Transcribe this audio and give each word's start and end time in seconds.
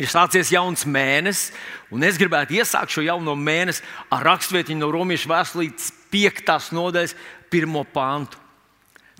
Ir 0.00 0.08
sācies 0.08 0.52
jauns 0.54 0.86
mēnesis, 0.88 1.50
un 1.92 2.04
es 2.06 2.16
gribētu 2.20 2.56
iesākt 2.56 2.94
šo 2.94 3.04
jauno 3.04 3.34
mēnesi 3.36 3.84
ar 4.12 4.24
rakstvietiņu 4.30 4.80
no 4.80 4.88
Romas 4.94 5.26
vēstures 5.28 5.90
5. 6.10 6.70
nodaļas, 6.76 7.12
1. 7.52 7.76
pāntu. 7.92 8.40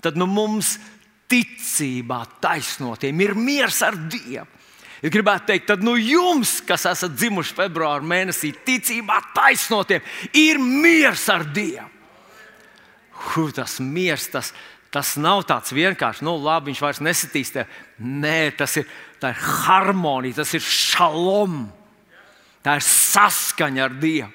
Tad 0.01 0.17
nu, 0.17 0.25
mums 0.25 0.79
ticībā 1.29 2.23
taisnotiem 2.41 3.21
ir 3.21 3.35
miers 3.37 3.77
ar 3.85 3.97
Dievu. 4.09 4.47
Es 5.01 5.09
gribētu 5.09 5.47
teikt, 5.49 5.65
tad 5.69 5.81
nu 5.81 5.95
jums, 5.97 6.59
kas 6.65 6.85
esat 6.89 7.15
dzimuši 7.17 7.55
februāra 7.57 8.05
mēnesī, 8.05 8.51
ticībā 8.65 9.17
taisnotiem, 9.33 10.03
ir 10.37 10.61
miers 10.61 11.23
ar 11.33 11.45
Dievu. 11.49 11.87
Huh, 13.31 13.49
tas 13.53 13.79
miers, 13.81 14.27
tas, 14.33 14.51
tas 14.93 15.15
nav 15.21 15.43
tāds 15.49 15.73
vienkārši, 15.73 16.25
nu, 16.25 16.35
labi, 16.41 16.69
viņš 16.69 16.83
vairs 16.85 17.01
nesitīs 17.05 17.53
tev. 17.53 17.69
Nē, 18.01 18.51
tas 18.57 18.77
ir, 18.81 18.89
ir 19.29 19.37
harmonija, 19.37 20.39
tas 20.41 20.55
ir 20.57 20.65
šalom. 20.65 21.67
Tā 22.65 22.77
ir 22.77 22.85
saskaņa 22.85 23.85
ar 23.85 23.93
Dievu. 24.01 24.29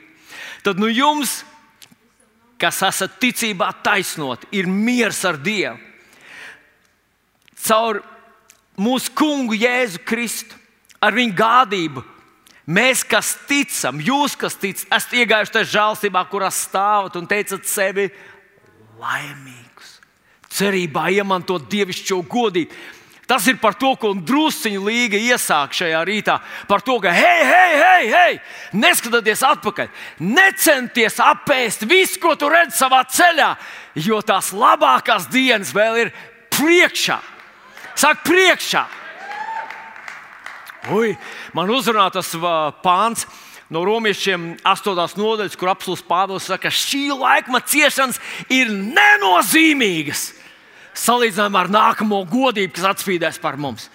Tad 0.67 0.81
nu 0.83 0.89
jums, 0.91 1.41
kas 2.59 2.81
esat 2.87 3.21
ticībā 3.23 3.69
taisnoti, 3.87 4.49
ir 4.55 4.67
miers 4.71 5.21
ar 5.27 5.39
Dievu. 5.39 5.79
Caur 7.67 8.01
mūsu 8.79 9.13
kungu 9.17 9.57
Jēzu 9.59 10.03
Kristu, 10.07 10.59
ar 11.03 11.15
viņa 11.17 11.39
gādību. 11.39 12.03
Mēs, 12.67 13.05
kas 13.07 13.37
ticam, 13.47 14.01
jūs, 14.03 14.35
kas 14.39 14.57
ticat, 14.59 14.89
esat 14.97 15.15
iegājuši 15.15 15.55
tajā 15.55 15.69
žēlstībā, 15.77 16.25
kurā 16.31 16.51
stāvat 16.51 17.15
un 17.19 17.29
teicat 17.31 17.67
sevi 17.71 18.09
laimīgus. 18.99 19.93
Cerībā 20.57 21.07
iemantot 21.15 21.69
dievišķo 21.71 22.19
godību. 22.27 22.75
Tas 23.27 23.47
ir 23.51 23.57
par 23.59 23.75
to, 23.75 23.91
ko 23.99 24.13
drusciņa 24.15 24.81
līga 24.87 25.19
iesāk 25.19 25.73
šajā 25.75 26.03
rītā. 26.07 26.37
Par 26.71 26.85
to, 26.87 27.01
ka, 27.03 27.11
hei, 27.11 27.41
hei, 27.43 27.73
hei, 27.81 28.05
hei 28.13 28.37
neskatieties 28.79 29.43
atpakaļ, 29.49 29.89
necenties 30.23 31.19
apēst 31.23 31.83
visu, 31.91 32.21
ko 32.23 32.37
tu 32.39 32.51
redzi 32.53 32.79
savā 32.79 33.03
ceļā, 33.11 33.49
jo 34.07 34.21
tās 34.23 34.53
labākās 34.55 35.27
dienas 35.33 35.75
vēl 35.75 36.05
ir 36.05 36.13
priekšā. 36.55 37.19
Saka, 37.97 38.23
priekšā. 38.29 38.85
Ui, 40.95 41.17
man 41.57 41.73
uzrunā 41.75 42.07
tas 42.15 42.31
pāns 42.85 43.27
no 43.75 43.83
romiešiem 43.83 44.53
8. 44.63 45.19
nodaļas, 45.19 45.59
kur 45.59 45.73
apelsīns 45.73 46.07
Pāvils 46.07 46.47
saka, 46.47 46.69
ka 46.69 46.75
šī 46.75 47.09
laikmeta 47.11 47.75
ciešanas 47.75 48.23
ir 48.55 48.71
nenozīmīgas 48.71 50.29
salīdzinājumā 51.01 51.65
ar 51.65 51.73
nākamo 51.73 52.23
godību, 52.31 52.75
kas 52.77 52.91
atspīdēs 52.95 53.41
par 53.43 53.59
mums. 53.61 53.89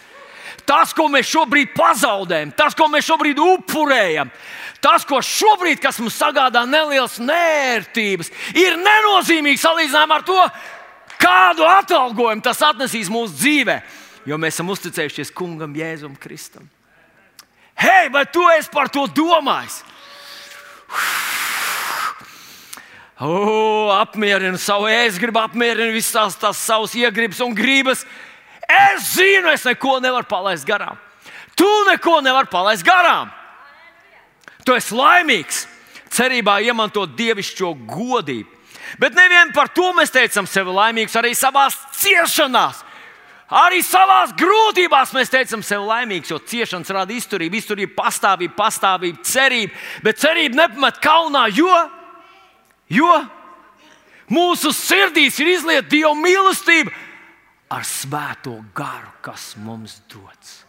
Tas, 0.67 0.93
ko 0.95 1.07
mēs 1.11 1.29
šobrīd 1.31 1.71
pazaudējam, 1.75 2.51
tas, 2.57 2.75
ko 2.77 2.87
mēs 2.91 3.07
šobrīd 3.07 3.39
upurējam, 3.41 4.29
tas, 4.83 5.05
ko 5.07 5.21
šobrīd 5.25 5.81
mums 5.99 6.19
sagādā 6.19 6.63
nelielas 6.69 7.17
nērtības, 7.19 8.31
ir 8.55 8.77
nenozīmīgi 8.79 9.61
salīdzinājumā 9.61 10.19
ar 10.19 10.27
to, 10.27 10.37
kādu 11.21 11.65
atalgojumu 11.67 12.45
tas 12.45 12.61
atnesīs 12.65 13.09
mūsu 13.11 13.35
dzīvē, 13.39 13.79
jo 14.29 14.37
mēs 14.37 14.57
esam 14.57 14.69
uzticējušies 14.73 15.33
kungam 15.33 15.75
Jēzum 15.77 16.15
Kristum. 16.19 16.69
Hei, 17.81 18.09
vai 18.13 18.27
tu 18.29 18.43
esi 18.53 18.69
par 18.69 18.91
to 18.93 19.07
domājis? 19.09 19.81
Oh, 23.21 23.91
apmierinu 23.93 24.57
savu 24.57 24.87
ēst, 24.89 25.19
gribu 25.21 25.43
apmierināt 25.43 25.93
visas 25.93 26.15
tās, 26.15 26.37
tās 26.41 26.61
savas 26.65 26.95
iegribas 26.97 27.41
un 27.45 27.53
gribas. 27.53 28.01
Es 28.65 29.11
zinu, 29.13 29.51
es 29.51 29.65
neko 29.67 29.99
nevaru 30.01 30.25
palaist 30.25 30.65
garām. 30.65 30.97
Tu 31.53 31.69
neko 31.85 32.17
nevari 32.25 32.49
palaist 32.49 32.85
garām. 32.87 33.29
Tu 34.65 34.73
esi 34.73 34.97
laimīgs, 34.97 35.67
cerībā 36.09 36.57
iemantot 36.65 37.13
dievišķo 37.17 37.75
godību. 37.91 38.49
Bet 38.97 39.13
nevien 39.13 39.53
par 39.53 39.69
to 39.69 39.91
mēs 39.93 40.09
teicam 40.11 40.49
sevi 40.49 40.73
laimīgus, 40.73 41.19
arī 41.21 41.35
savā 41.37 41.67
ciešanās. 42.01 42.81
Arī 43.51 43.83
savā 43.83 44.23
grūtībās 44.39 45.13
mēs 45.13 45.29
teicam 45.29 45.61
sevi 45.61 45.85
laimīgus, 45.85 46.33
jo 46.33 46.39
ciešanas 46.39 46.89
rada 46.95 47.13
izturību, 47.13 47.59
izturība, 47.59 47.97
pastāvība, 48.01 48.55
pastāvība, 48.57 49.21
cerība. 49.27 49.75
Bet 50.05 50.21
cerība 50.23 50.63
nepamet 50.63 51.01
kaunā, 51.03 51.49
jo, 51.53 51.69
jo 52.91 53.13
mūsu 54.31 54.73
sirdīs 54.75 55.39
ir 55.41 55.53
izlieta 55.55 55.89
Dieva 55.91 56.13
mīlestība 56.17 56.93
ar 57.71 57.87
svēto 57.87 58.57
garu, 58.75 59.11
kas 59.23 59.53
mums 59.59 60.01
dots. 60.11 60.61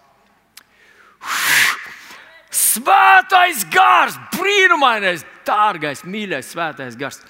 Svētais 2.52 3.64
gars, 3.72 4.16
brīnumainais, 4.34 5.24
dārgais, 5.46 6.04
mīļais, 6.04 6.52
svētais 6.52 6.96
gars. 7.00 7.20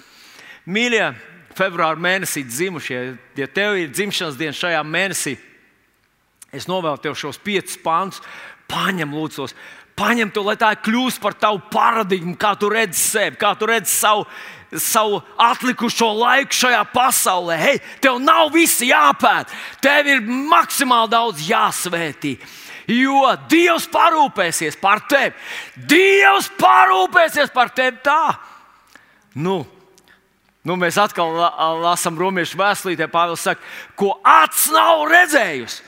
Mīļie, 0.66 1.12
februāra 1.56 1.98
mēnesī 2.00 2.44
dzimušie, 2.46 3.00
ja 3.38 3.48
tev 3.50 3.78
ir 3.80 3.92
dzimšanas 3.92 4.38
diena 4.38 4.56
šajā 4.56 4.82
mēnesī, 4.86 5.36
es 6.52 6.68
novēlu 6.70 7.00
tev 7.02 7.16
šos 7.18 7.40
piecus 7.42 7.78
pāns, 7.82 8.20
paņem 8.70 9.14
lūdzos. 9.14 9.56
Paņem 10.02 10.32
to, 10.34 10.42
lai 10.42 10.56
tā 10.58 10.72
kļūst 10.82 11.20
par 11.22 11.36
tavu 11.38 11.60
paradigmu, 11.70 12.34
kā 12.40 12.56
tu 12.58 12.70
redzi 12.72 12.98
sevi, 12.98 13.38
kā 13.38 13.52
tu 13.58 13.68
redzi 13.70 13.92
savu, 13.92 14.24
savu 14.74 15.20
atlikušo 15.38 16.08
laiku 16.18 16.58
šajā 16.58 16.80
pasaulē. 16.90 17.58
Hei, 17.60 17.82
tev 18.02 18.18
nav 18.22 18.50
visi 18.54 18.88
jāpēt, 18.90 19.52
tev 19.84 20.10
ir 20.10 20.24
maksimāli 20.26 21.12
daudz 21.12 21.44
jāsvētī. 21.46 22.34
Jo 22.90 23.30
Dievs 23.46 23.86
parūpēsies 23.92 24.74
par 24.80 25.04
tevi. 25.06 25.36
Dievs 25.76 26.50
parūpēsies 26.58 27.54
par 27.54 27.70
tevi 27.70 28.02
tā. 28.02 28.34
Nu, 29.38 29.60
Nu, 30.62 30.76
mēs 30.78 30.94
atkal 31.02 31.32
lasām 31.82 32.14
romiešu 32.18 32.54
vēstulītē, 32.60 33.08
Pāvils 33.10 33.42
saka, 33.42 33.64
ko 33.98 34.12
acis 34.22 34.68
nav 34.70 35.08
redzējusi, 35.10 35.80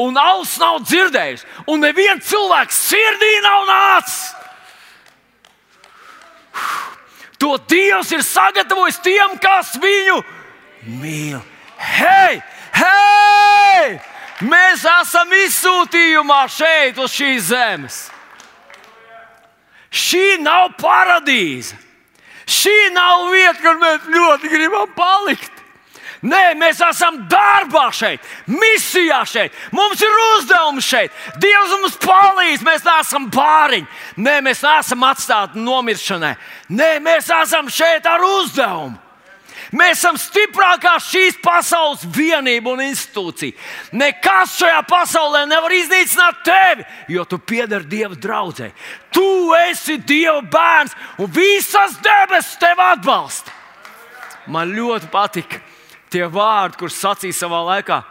un 0.00 0.16
auss 0.18 0.58
nav 0.60 0.80
dzirdējusi, 0.84 1.46
un 1.68 1.82
neviens 1.84 2.26
cilvēks 2.28 2.84
sirdī 2.90 3.32
nav 3.44 3.66
nācis. 3.68 4.20
To 7.40 7.56
Dievs 7.70 8.12
ir 8.12 8.22
sagatavojis 8.24 9.00
tiem, 9.00 9.36
kas 9.40 9.72
viņu 9.80 10.18
mīl. 11.00 11.40
Hei, 11.80 12.40
hei! 12.76 14.00
Mēs 14.44 14.84
esam 14.88 15.32
izsūtījumā 15.36 16.42
šeit, 16.52 16.98
uz 17.00 17.12
šīs 17.12 17.48
zemes. 17.48 18.00
Šī 19.90 20.40
nav 20.40 20.74
paradīze. 20.80 21.76
Šī 22.50 22.76
nav 22.94 23.28
vieta, 23.30 23.58
kur 23.62 23.80
mēs 23.80 24.06
ļoti 24.10 24.52
gribam 24.52 24.92
palikt. 24.96 25.59
Nē, 26.20 26.52
mēs 26.60 26.82
esam 26.84 27.22
darbā 27.32 27.86
šeit, 27.96 28.20
misijā 28.44 29.22
šeit. 29.24 29.54
Mums 29.72 30.02
ir 30.04 30.18
uzdevums 30.36 30.84
šeit. 30.84 31.14
Dievs 31.40 31.70
mums 31.78 31.96
palīdz. 32.02 32.64
Mēs 32.66 32.84
neesam 32.84 33.30
pāriņi. 33.32 33.88
Nē, 34.20 34.40
mēs 34.44 34.60
neesam 34.66 35.06
atstāti 35.08 35.62
nomiršanai. 35.64 36.34
Nē, 36.76 36.90
mēs 37.04 37.30
esam 37.32 37.70
šeit 37.72 38.08
ar 38.08 38.20
uzdevumu. 38.20 38.98
Mēs 39.70 40.00
esam 40.00 40.16
stiprākā 40.18 40.96
šīs 41.04 41.38
pasaules 41.40 42.02
vienība 42.10 42.72
un 42.72 42.82
institūcija. 42.82 43.54
Nekas 43.96 44.56
šajā 44.58 44.80
pasaulē 44.90 45.44
nevar 45.46 45.72
iznīcināt 45.76 46.42
tevi, 46.44 46.86
jo 47.14 47.24
tu 47.24 47.38
pieder 47.38 47.86
Dieva 47.86 48.18
draugai. 48.18 48.72
Tu 49.14 49.30
esi 49.70 50.00
Dieva 50.02 50.42
bērns, 50.42 50.96
un 51.22 51.30
visas 51.32 51.96
debesis 52.02 52.58
tevi 52.60 52.86
atbalsta. 52.90 53.54
Man 54.50 54.74
ļoti 54.74 55.12
patika 55.12 55.60
tie 56.12 56.26
vārdi, 56.30 56.80
kurus 56.80 56.98
sacīja 57.00 57.38
savā 57.42 57.62
laikā. 57.74 58.02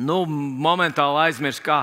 Nu, 0.00 0.22
momentāli 0.26 1.26
aizmirsu, 1.26 1.64
kā, 1.66 1.82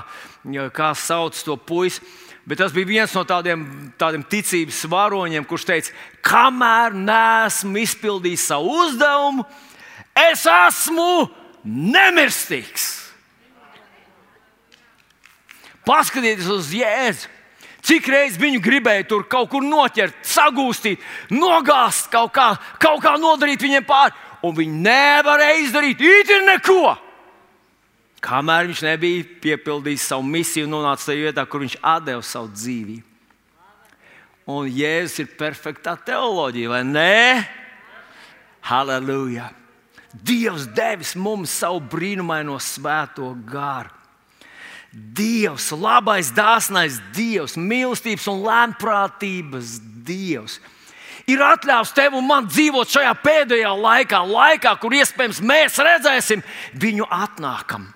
kā 0.75 0.93
sauc 0.95 1.35
to 1.43 1.57
puisi 1.59 2.03
Bet 2.47 2.61
tas 2.61 2.71
bija 2.71 2.87
viens 2.87 3.11
no 3.11 3.25
tādiem, 3.27 3.63
tādiem 3.99 4.21
ticības 4.23 4.85
varoņiem, 4.87 5.43
kurš 5.43 5.65
teica, 5.67 5.95
kamēr 6.23 6.93
neesmu 6.95 7.81
izpildījis 7.81 8.45
savu 8.53 8.71
uzdevumu, 8.85 9.43
es 10.15 10.45
esmu 10.47 11.27
nemirstīgs. 11.67 12.85
Paskatieties 15.87 16.47
uz 16.51 16.71
Jēzu. 16.71 17.33
Cik 17.87 18.07
reizes 18.11 18.39
viņu 18.39 18.59
gribēja 18.63 19.05
tur 19.07 19.27
kaut 19.31 19.51
kur 19.51 19.63
noķert, 19.63 20.15
sagūstīt, 20.27 21.03
nogāzt, 21.31 22.09
kaut 22.11 22.33
kā, 22.35 22.49
kaut 22.83 23.03
kā 23.03 23.13
nodarīt 23.19 23.63
viņiem 23.63 23.85
pāri, 23.87 24.15
un 24.47 24.55
viņi 24.57 24.79
nevarēja 24.87 25.59
izdarīt 25.65 26.01
īsti 26.03 26.39
neko. 26.47 26.95
Kamēr 28.23 28.71
viņš 28.71 28.81
nebija 28.87 29.27
piepildījis 29.43 30.07
savu 30.09 30.25
misiju 30.25 30.65
un 30.67 30.73
nonācis 30.77 31.11
tajā 31.11 31.27
vietā, 31.27 31.45
kur 31.45 31.61
viņš 31.63 31.77
deva 32.05 32.23
savu 32.25 32.49
dzīvību. 32.55 33.05
Un 34.47 34.69
Jēzus 34.71 35.21
ir 35.25 35.31
perfektā 35.37 35.97
teoloģija, 36.07 36.71
vai 36.71 36.83
ne? 36.87 37.47
Halleluja! 38.67 39.51
Dievs 40.23 40.69
devis 40.71 41.13
mums 41.19 41.51
savu 41.51 41.81
brīnumaino 41.91 42.55
svēto 42.63 43.33
garu. 43.45 43.91
Dievs, 44.91 45.67
labais, 45.75 46.31
dāsnais 46.33 46.97
Dievs, 47.13 47.57
mīlestības 47.59 48.29
un 48.31 48.39
lēmprātības 48.45 49.75
Dievs. 50.07 50.57
Ir 51.27 51.41
atļāvis 51.43 51.91
tev 51.91 52.13
un 52.15 52.23
man 52.23 52.45
dzīvot 52.47 52.87
šajā 52.87 53.11
pēdējā 53.19 53.73
laikā, 53.75 54.21
laikā, 54.23 54.71
kur 54.79 54.93
iespējams 54.95 55.41
mēs 55.43 55.75
redzēsim 55.83 56.43
viņu 56.79 57.03
atnākam. 57.11 57.89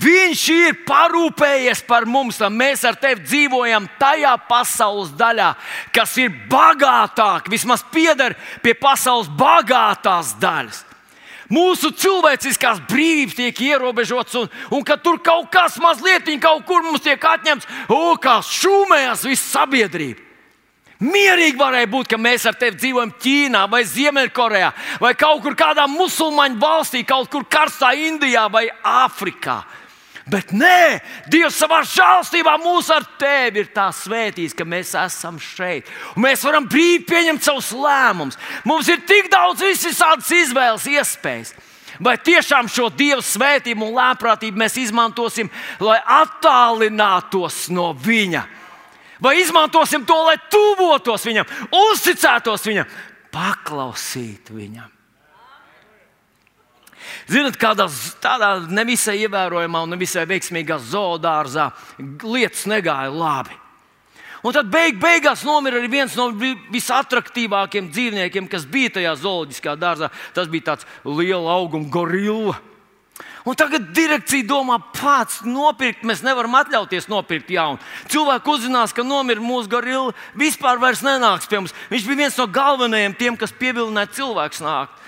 Viņš 0.00 0.46
ir 0.54 0.78
parūpējies 0.88 1.82
par 1.84 2.06
mums, 2.08 2.40
un 2.40 2.56
mēs 2.56 2.86
ar 2.88 2.96
tevi 2.96 3.26
dzīvojam 3.26 3.90
tajā 4.00 4.32
pasaules 4.48 5.12
daļā, 5.18 5.50
kas 5.92 6.16
ir 6.22 6.32
bagātāka, 6.48 7.52
vismaz 7.52 7.84
pieder 7.92 8.38
pie 8.64 8.72
pasaules 8.72 9.28
bagātās 9.36 10.32
daļas. 10.40 10.82
Mūsu 11.52 11.92
cilvēciskās 11.92 12.80
brīvības 12.88 13.36
tiek 13.36 13.64
ierobežotas, 13.68 14.40
un, 14.40 14.48
un 14.78 14.86
ka 14.86 14.96
tur 14.96 15.20
kaut 15.20 15.52
kas 15.52 15.76
mazliet, 15.82 16.32
kaut 16.40 16.64
kur 16.64 16.80
mums 16.88 17.04
tiek 17.04 17.20
atņemts, 17.20 17.68
o, 17.92 18.16
kā 18.16 18.40
šūmējas 18.40 19.28
visa 19.28 19.60
sabiedrība. 19.60 20.25
Mierīgi 21.04 21.58
varēja 21.60 21.88
būt, 21.92 22.08
ka 22.08 22.16
mēs 22.16 22.46
ar 22.48 22.56
tevi 22.56 22.78
dzīvojam 22.80 23.10
Ķīnā, 23.20 23.66
vai 23.68 23.82
Ziemeļkorejā, 23.84 24.70
vai 25.02 25.12
kaut 25.18 25.42
kur 25.44 25.56
kādā 25.58 25.84
musulmaņu 25.92 26.56
valstī, 26.60 27.02
kaut 27.04 27.28
kur 27.32 27.44
karstā 27.44 27.92
Indijā 28.00 28.46
vai 28.52 28.64
Āfrikā. 28.80 29.60
Bet 30.26 30.50
nē, 30.56 30.98
Dievs 31.30 31.54
savā 31.60 31.82
žēlstībā 31.86 32.56
mūs 32.58 32.88
ar 32.90 33.04
tevi 33.20 33.60
ir 33.62 33.68
tā 33.76 33.86
svētījis, 33.94 34.56
ka 34.58 34.64
mēs 34.66 34.90
esam 34.98 35.36
šeit. 35.38 35.86
Un 36.16 36.24
mēs 36.24 36.42
varam 36.42 36.66
brīvi 36.66 37.04
pieņemt 37.06 37.44
savus 37.46 37.70
lēmumus. 37.76 38.40
Mums 38.66 38.90
ir 38.90 39.04
tik 39.06 39.30
daudz 39.30 39.62
visādas 39.62 40.32
izvēles, 40.34 40.88
iespējas. 40.96 41.54
Vai 42.02 42.16
tiešām 42.18 42.66
šo 42.68 42.88
Dieva 42.92 43.22
svētību 43.22 43.86
un 43.86 43.94
lēprātību 43.96 44.58
mēs 44.60 44.80
izmantosim, 44.82 45.48
lai 45.80 46.00
attālinātos 46.02 47.68
no 47.72 47.92
Viņa? 47.94 48.42
Vai 49.22 49.38
izmantosim 49.40 50.04
to, 50.08 50.16
lai 50.26 50.36
tuvotos 50.52 51.24
Viņam, 51.26 51.48
uzticētos 51.72 52.66
Viņam, 52.68 52.90
paklausītu 53.34 54.58
Viņam? 54.58 54.92
Ziniet, 57.30 57.56
kādā 57.58 57.86
tādā 58.22 58.56
nevisai 58.70 59.16
ievērojamā 59.24 59.82
un 59.86 59.94
nevisai 59.94 60.26
veiksmīgā 60.30 60.78
zoodārzā 60.82 61.70
lietas 62.22 62.66
negāja 62.70 63.10
labi. 63.14 63.54
Un 64.46 64.54
tad 64.54 64.68
beig, 64.70 65.00
beigās 65.02 65.42
nomira 65.46 65.80
arī 65.80 65.88
viens 65.90 66.14
no 66.18 66.28
visattraktīvākajiem 66.30 67.88
dzīvniekiem, 67.90 68.46
kas 68.50 68.66
bija 68.70 68.92
tajā 68.98 69.14
zooloģiskā 69.18 69.74
dārzā. 69.80 70.10
Tas 70.36 70.50
bija 70.50 70.72
tāds 70.72 70.86
liels 71.02 71.50
auguma 71.50 71.90
gorilla. 71.90 72.54
Un 73.46 73.54
tagad 73.54 73.92
direkcija 73.94 74.44
domā, 74.48 74.80
pats 74.96 75.38
nopirkt, 75.46 76.02
mēs 76.06 76.24
nevaram 76.26 76.56
atļauties 76.58 77.06
nopirkt 77.08 77.52
jaunu. 77.54 77.78
Cilvēki 78.10 78.52
uzzinās, 78.52 78.92
ka 78.92 79.04
nomira 79.06 79.40
mūsu 79.40 79.70
gorilla, 79.70 80.14
vispār 80.34 80.80
nenāks 81.06 81.46
pie 81.46 81.60
mums. 81.60 81.74
Viņš 81.90 82.08
bija 82.08 82.22
viens 82.24 82.38
no 82.40 82.46
galvenajiem, 82.46 83.14
tiem, 83.14 83.36
kas 83.36 83.54
pievilināja 83.54 84.12
cilvēku 84.18 84.64
nākt. 84.66 85.06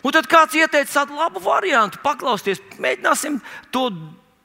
Un 0.00 0.14
tad 0.16 0.30
kāds 0.30 0.56
ieteica 0.56 1.02
tādu 1.02 1.18
labu 1.18 1.42
variantu, 1.44 1.98
paklausties, 2.00 2.62
mēģināsim 2.80 3.40
to 3.74 3.90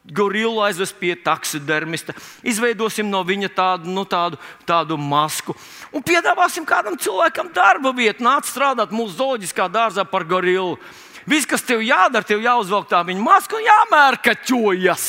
gorilu 0.06 0.60
aizvest 0.62 0.98
pie 1.00 1.16
taksidermista, 1.16 2.14
izveidosim 2.46 3.08
no 3.10 3.24
viņa 3.26 3.50
tādu, 3.56 3.90
nu, 3.90 4.04
tādu, 4.06 4.38
tādu 4.68 4.98
masku 5.02 5.56
un 5.96 6.04
piedāvāsim 6.06 6.66
kādam 6.68 6.98
cilvēkam 7.00 7.50
darba 7.56 7.94
vietu, 7.96 8.26
nāc 8.26 8.50
strādāt 8.50 8.94
mūsu 8.94 9.16
zooloģiskā 9.18 9.70
dārzā 9.72 10.06
par 10.06 10.28
gorilu. 10.28 10.76
Viss, 11.26 11.48
kas 11.50 11.64
tev 11.66 11.82
jādara, 11.82 12.26
tev 12.26 12.44
jāuzvelk 12.44 12.90
tā 12.92 13.02
viņa 13.06 13.24
maska 13.26 13.58
un 13.58 13.66
jāmērkaķojas. 13.66 15.08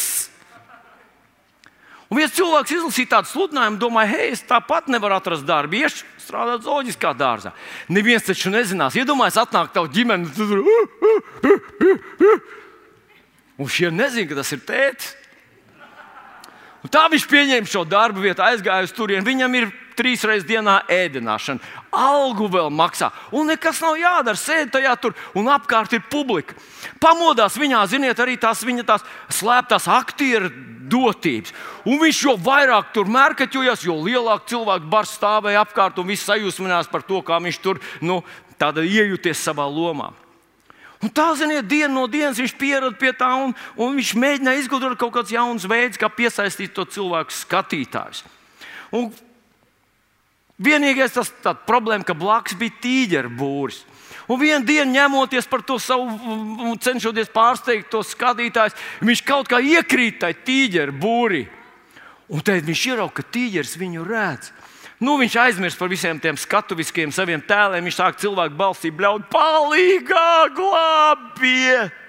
Un 2.06 2.20
viens 2.20 2.34
cilvēks 2.36 2.70
izlasīja 2.76 3.16
tādu 3.16 3.32
sludinājumu, 3.32 3.80
domāja, 3.82 4.12
hei, 4.14 4.28
es 4.30 4.44
tāpat 4.46 4.86
nevaru 4.92 5.16
atrast 5.16 5.46
darbu. 5.46 5.80
Iešu 5.80 6.06
strādāt 6.22 6.62
zooloģiskā 6.62 7.10
dārzā. 7.18 7.50
Neviens 7.90 8.24
taču 8.28 8.52
nezinās. 8.54 8.94
Iedomājieties, 8.94 9.42
atnāk 9.42 9.72
tavu 9.74 9.90
ģimeni. 9.90 10.30
Un 13.56 13.70
šie 13.72 13.90
nezina, 13.90 14.28
ka 14.30 14.38
tas 14.38 14.52
ir 14.54 14.62
tēvs. 14.68 15.10
Un 16.86 16.90
tā 16.94 17.08
viņš 17.10 17.24
pieņēma 17.26 17.66
šo 17.66 17.80
darbu 17.82 18.22
vietu, 18.22 18.44
aizgāja 18.46 18.86
uz 18.86 18.92
turieni. 18.94 19.26
Viņam 19.26 19.54
ir 19.58 19.64
trīs 19.98 20.22
reizes 20.28 20.46
dienā 20.46 20.76
ēdināšana, 20.92 21.58
algu 21.90 22.46
vēl 22.52 22.68
maksā, 22.70 23.08
un 23.34 23.48
nekas 23.50 23.80
nav 23.82 23.96
jādara. 23.98 24.38
Sēž 24.38 24.68
tajā 24.76 24.92
tur, 25.02 25.16
un 25.34 25.50
apkārt 25.50 25.96
ir 25.96 26.04
publika. 26.12 26.54
Pamodās 27.02 27.56
viņā, 27.58 27.80
ziniet, 27.90 28.20
arī 28.22 28.36
tās 28.38 28.62
viņa 28.62 28.84
tās 28.86 29.06
slēptās 29.34 29.88
aktieru 29.90 30.52
dotības. 30.86 31.50
Un 31.90 31.98
viņš 32.04 32.20
jau 32.28 32.36
vairāk 32.38 32.92
tur 32.94 33.10
mērkaķojas, 33.10 33.82
jo 33.88 33.96
lielāk 34.04 34.46
cilvēku 34.46 34.86
bars 34.92 35.16
stāvēja 35.18 35.64
apkārt 35.66 35.98
un 35.98 36.06
viss 36.12 36.28
sajūsminās 36.28 36.92
par 36.92 37.02
to, 37.08 37.18
kā 37.26 37.40
viņš 37.42 37.58
tur 37.64 37.82
nu, 37.98 38.20
iejūties 38.62 39.42
savā 39.42 39.66
lomā. 39.66 40.12
Un 41.04 41.12
tā, 41.12 41.26
ziniet, 41.36 41.66
diena 41.68 41.92
no 41.92 42.06
dienas 42.08 42.38
viņš 42.40 42.54
pierada 42.56 42.96
pie 42.96 43.12
tā, 43.16 43.28
un, 43.44 43.52
un 43.76 43.98
viņš 43.98 44.14
mēģināja 44.16 44.62
izgudrot 44.62 44.96
kaut 45.00 45.12
kādus 45.18 45.34
jaunus 45.34 45.66
veidus, 45.68 46.00
kā 46.00 46.08
piesaistīt 46.08 46.72
to 46.76 46.86
cilvēku 46.88 47.34
skatītājus. 47.36 48.22
Un 48.96 49.10
vienīgais 50.56 51.12
tas 51.12 51.32
problēma, 51.68 52.06
ka 52.06 52.16
blakus 52.16 52.56
bija 52.58 52.80
tīģeru 52.80 53.34
būris. 53.36 53.82
Un 54.26 54.40
vienā 54.40 54.64
dienā, 54.66 54.88
ņemoties 54.90 55.46
par 55.46 55.62
to 55.62 55.76
savu, 55.78 56.08
cenšoties 56.82 57.28
pārsteigt 57.34 57.92
tos 57.92 58.10
skatītājus, 58.16 58.74
viņš 59.04 59.22
kaut 59.26 59.52
kā 59.52 59.60
iekrīt 59.62 60.18
tajā 60.24 60.40
tīģeru 60.48 60.96
būrī. 60.98 61.44
Un 62.32 62.42
tad 62.42 62.64
viņš 62.66 62.86
ieraudzīja, 62.88 63.14
ka 63.14 63.26
tīģeris 63.36 63.76
viņu 63.78 64.06
redz. 64.08 64.50
Nu, 64.96 65.18
viņš 65.20 65.34
aizmirst 65.42 65.76
par 65.76 65.90
visiem 65.92 66.16
tiem 66.20 66.38
skatuviskiem 66.40 67.10
saviem 67.12 67.42
tēliem. 67.44 67.84
Viņš 67.84 67.98
sāk 67.98 68.16
cilvēku 68.22 68.56
balsī 68.56 68.90
bļaut, 68.96 69.28
palīgā, 69.32 70.48
glābiet! 70.56 72.02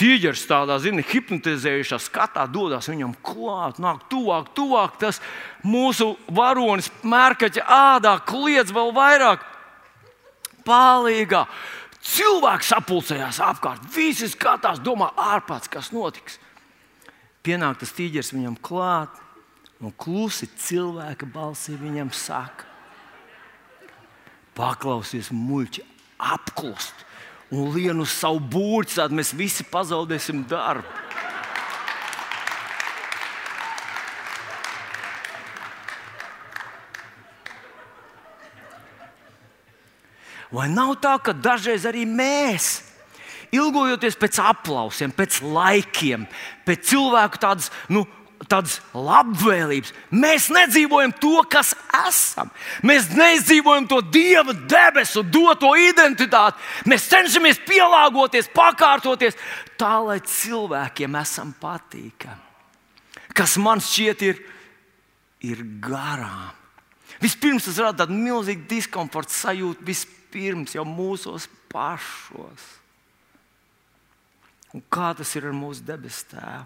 Tīģeris 0.00 0.46
tādā, 0.48 0.78
zina, 0.80 1.02
hipnotizējušā 1.04 1.98
skatā 2.00 2.46
dodas 2.48 2.86
viņam 2.88 3.10
klāt, 3.26 3.76
nāk 3.82 4.06
tuvāk, 4.08 4.46
tuvāk. 4.56 4.94
Tas 5.02 5.18
mūsu 5.66 6.14
varonis 6.32 6.88
mērkaķa 7.04 7.66
ādā 7.66 8.14
kliedz 8.24 8.72
vēl 8.72 8.94
vairāk. 8.96 9.44
Palīgā! 10.64 11.42
Cilvēks 12.00 12.70
sapulcējās 12.72 13.42
apkārt, 13.44 13.82
visi 13.92 14.30
skatās, 14.30 14.80
domā, 14.80 15.10
ārpus, 15.20 15.68
kas 15.68 15.90
notiks. 15.92 16.38
Pienāk 17.44 17.82
tas 17.82 17.92
tīģeris 17.98 18.32
viņam 18.32 18.56
klāt 18.64 19.20
un 19.80 19.92
klusi 19.96 20.48
cilvēka 20.60 21.28
balsī 21.32 21.76
viņam 21.80 22.12
saka, 22.12 22.66
paklausies 24.56 25.30
muļķi, 25.32 25.84
apklust 26.20 27.06
un 27.50 27.72
lien 27.74 27.98
uz 28.02 28.12
savu 28.14 28.42
būrci, 28.52 28.98
tad 29.00 29.14
mēs 29.14 29.32
visi 29.34 29.64
pazaudēsim 29.66 30.44
darbu. 30.50 30.98
Vai 40.50 40.66
nav 40.66 40.96
tā, 40.98 41.14
ka 41.22 41.30
dažreiz 41.30 41.84
arī 41.86 42.02
mēs, 42.02 42.80
ilgojoties 43.54 44.16
pēc 44.18 44.40
aplausiem, 44.42 45.12
pēc 45.14 45.38
laikiem, 45.46 46.24
pēc 46.66 46.88
cilvēku 46.90 47.38
tādas, 47.38 47.70
nu, 47.86 48.02
tādas 48.02 48.19
labvēlības. 48.96 49.92
Mēs 50.10 50.48
nedzīvojam 50.52 51.12
to, 51.22 51.40
kas 51.50 51.72
esam. 52.02 52.50
Mēs 52.86 53.08
neizdzīvojam 53.14 53.86
to 53.90 54.00
Dieva 54.02 54.54
debesu, 54.54 55.22
doto 55.22 55.72
identitāti. 55.78 56.58
Mēs 56.90 57.08
cenšamies 57.12 57.62
pielāgoties, 57.68 58.50
pakārtoties 58.54 59.38
tā, 59.80 59.96
lai 60.04 60.18
cilvēkiem 60.26 61.18
esam 61.20 61.54
patīkami. 61.60 62.48
Kas 63.36 63.54
man 63.62 63.82
šķiet, 63.84 64.24
ir, 64.26 64.40
ir 65.46 65.62
garām. 65.82 66.50
Vispirms 67.20 67.66
tas 67.68 67.78
rada 67.78 68.04
tādu 68.04 68.16
milzīgu 68.16 68.66
diskomforta 68.68 69.34
sajūtu, 69.36 69.84
vispirms 69.86 70.74
jau 70.74 70.86
mūsos 70.88 71.46
pašos. 71.70 72.66
Un 74.70 74.82
kā 74.86 75.08
tas 75.18 75.32
ir 75.34 75.48
ar 75.48 75.54
mūsu 75.56 75.82
debesu 75.82 76.28
tēvu? 76.30 76.62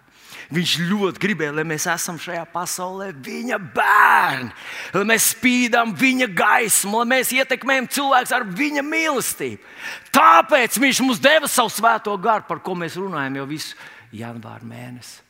Viņš 0.52 0.72
ļoti 0.90 1.22
gribēja, 1.22 1.54
lai 1.56 1.64
mēs 1.64 1.86
esam 1.88 2.18
šajā 2.20 2.42
pasaulē 2.52 3.08
viņa 3.16 3.56
bērni, 3.72 4.50
lai 4.92 5.04
mēs 5.08 5.30
spīdām 5.32 5.94
viņa 5.96 6.28
gaismu, 6.36 7.00
lai 7.00 7.08
mēs 7.14 7.32
ietekmējam 7.32 7.88
cilvēkus 7.96 8.34
ar 8.36 8.44
viņa 8.44 8.84
mīlestību. 8.84 9.72
Tāpēc 10.12 10.76
viņš 10.84 11.00
mums 11.06 11.22
deva 11.24 11.48
savu 11.48 11.72
svēto 11.72 12.12
garu, 12.20 12.44
par 12.48 12.60
ko 12.60 12.76
mēs 12.76 12.98
runājam 13.00 13.40
jau 13.40 13.48
visu 13.48 13.80
janvāra 14.12 14.68
mēnesi. 14.68 15.22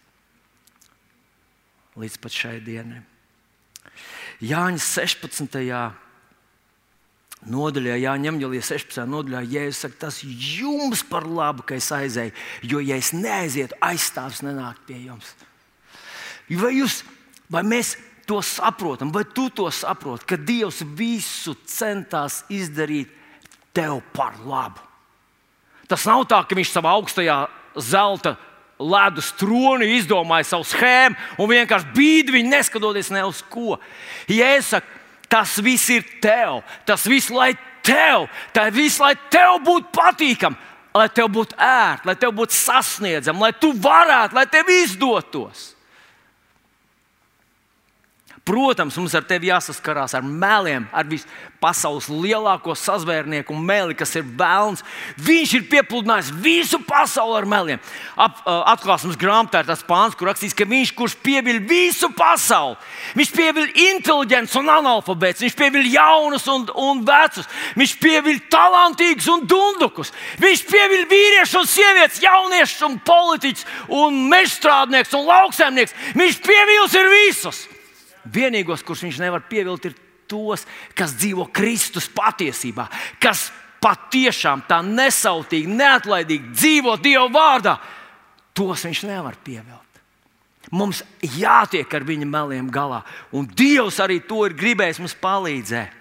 Līdz 2.02 2.18
pat 2.18 2.34
šai 2.34 2.56
dienai. 2.64 3.04
Jāņa 4.42 4.82
16 4.82 5.62
nodaļā, 7.50 7.96
Jāņem 8.02 8.38
Jāņa 8.42 8.62
16. 8.70 9.02
nodaļā, 9.10 9.42
Jēzus 9.52 9.82
saka, 9.84 9.98
tas 10.06 10.20
jums 10.24 11.04
par 11.08 11.26
labu, 11.28 11.64
ka 11.66 11.76
es 11.78 11.90
aizēju, 11.94 12.34
jo, 12.70 12.80
ja 12.84 12.98
es 13.00 13.12
neaizietu, 13.16 13.76
aizstāvs 13.84 14.42
nenāk 14.46 14.80
pie 14.88 14.98
jums. 15.06 15.34
Vai, 16.50 16.74
jūs, 16.78 17.02
vai 17.52 17.64
mēs 17.66 17.94
to 18.28 18.40
saprotam, 18.44 19.12
vai 19.12 19.24
tu 19.24 19.48
to 19.52 19.68
saproti, 19.72 20.28
ka 20.28 20.40
Dievs 20.40 20.82
visu 20.96 21.56
centās 21.68 22.42
izdarīt 22.52 23.12
tev 23.76 24.00
par 24.16 24.36
labu? 24.44 24.82
Tas 25.88 26.06
nav 26.08 26.24
tā, 26.28 26.40
ka 26.48 26.56
viņš 26.56 26.72
savā 26.72 26.94
augstajā 26.96 27.38
zelta 27.76 28.36
ledus 28.80 29.30
troni 29.38 29.86
izdomāja 29.98 30.48
savu 30.48 30.66
schēmu 30.66 31.40
un 31.40 31.50
vienkārši 31.50 31.92
bīdi 31.94 32.34
viņu, 32.34 32.50
neskatoties 32.50 33.12
ne 33.14 33.22
uz 33.28 33.42
ko. 33.52 33.78
Jēzus 34.30 34.72
saka, 34.74 34.93
tas 35.34 35.58
viss 35.58 35.90
ir 35.90 36.06
tev, 36.22 36.62
tas 36.86 37.02
viss 37.10 37.32
lai 37.34 37.56
tev, 37.82 38.28
tā 38.54 38.68
viss 38.70 39.02
lai 39.02 39.16
tev 39.34 39.58
būtu 39.66 39.90
patīkami, 39.96 40.58
lai 40.94 41.08
tev 41.10 41.32
būtu 41.34 41.58
ērti, 41.58 42.06
lai 42.06 42.14
tev 42.22 42.36
būtu 42.38 42.54
sasniedzami, 42.54 43.42
lai 43.42 43.52
tu 43.58 43.72
varētu, 43.74 44.38
lai 44.38 44.46
tev 44.46 44.70
izdotos. 44.70 45.72
Protams, 48.44 48.98
mums 49.00 49.14
ar 49.16 49.24
tevi 49.24 49.48
jāsaskarās 49.48 50.12
ar 50.18 50.24
meliem, 50.24 50.84
ar 50.92 51.06
visu 51.08 51.24
pasaules 51.64 52.10
lielāko 52.12 52.74
sazvērnieku 52.76 53.56
meli, 53.56 53.94
kas 53.96 54.12
ir 54.20 54.26
vēlns. 54.36 54.82
Viņš 55.24 55.54
ir 55.56 55.64
piepludinājis 55.70 56.28
visu 56.44 56.76
pasauli 56.84 57.38
ar 57.38 57.48
meliem. 57.48 57.80
Atklāsmes 58.20 59.16
grāmatā 59.16 59.62
ir 59.64 59.70
tas 59.70 59.80
pāns, 59.88 60.12
kur 60.12 60.28
rakstīts, 60.28 60.52
ka 60.58 60.68
viņš, 60.68 60.92
kurš 60.92 61.16
pieviļ 61.24 61.62
visu 61.64 62.12
pasauli, 62.12 62.76
viņš 63.16 63.32
pieviļ 63.32 63.72
inteliģents 63.86 64.60
un 64.60 64.68
analfabēts, 64.76 65.46
viņš 65.46 65.56
pieviļ 65.64 65.88
jaunus 65.94 66.44
un, 66.52 66.68
un 66.84 67.00
vecus, 67.08 67.48
viņš 67.80 67.98
pieviļ 68.04 68.42
talantīgus 68.52 69.30
un 69.32 69.46
dundukus, 69.48 70.12
viņš 70.44 70.66
pieviļ 70.68 71.06
vīriešus 71.14 71.62
un 71.62 71.70
sievietes, 71.78 72.20
jauniešus 72.28 72.90
un 72.90 73.00
politiķus 73.08 73.70
un 74.04 74.26
mežstrādniekus 74.28 75.16
un 75.16 75.30
lauksaimniekus. 75.32 75.96
Viņš 76.12 76.44
pieviļs 76.44 77.00
ir 77.00 77.16
visus. 77.16 77.68
Vienīgos, 78.32 78.84
kurus 78.86 79.04
viņš 79.04 79.20
nevar 79.22 79.44
pievilkt, 79.48 79.90
ir 79.90 79.96
tos, 80.30 80.64
kas 80.96 81.14
dzīvo 81.18 81.48
Kristus 81.52 82.08
patiesībā, 82.12 82.86
kas 83.20 83.50
patiešām 83.84 84.64
tā 84.68 84.80
nesautīgi, 84.84 85.68
neatlaidīgi 85.68 86.54
dzīvo 86.54 86.96
Dieva 87.02 87.26
vārdā. 87.32 87.76
Tos 88.56 88.86
viņš 88.86 89.02
nevar 89.10 89.36
pievilkt. 89.44 89.82
Mums 90.72 91.02
jātiek 91.20 91.90
ar 91.92 92.06
viņa 92.06 92.26
meliem 92.26 92.70
galā, 92.72 93.02
un 93.36 93.46
Dievs 93.46 94.00
arī 94.00 94.22
to 94.24 94.46
ir 94.48 94.56
gribējis 94.56 95.02
mums 95.02 95.16
palīdzēt. 95.20 96.00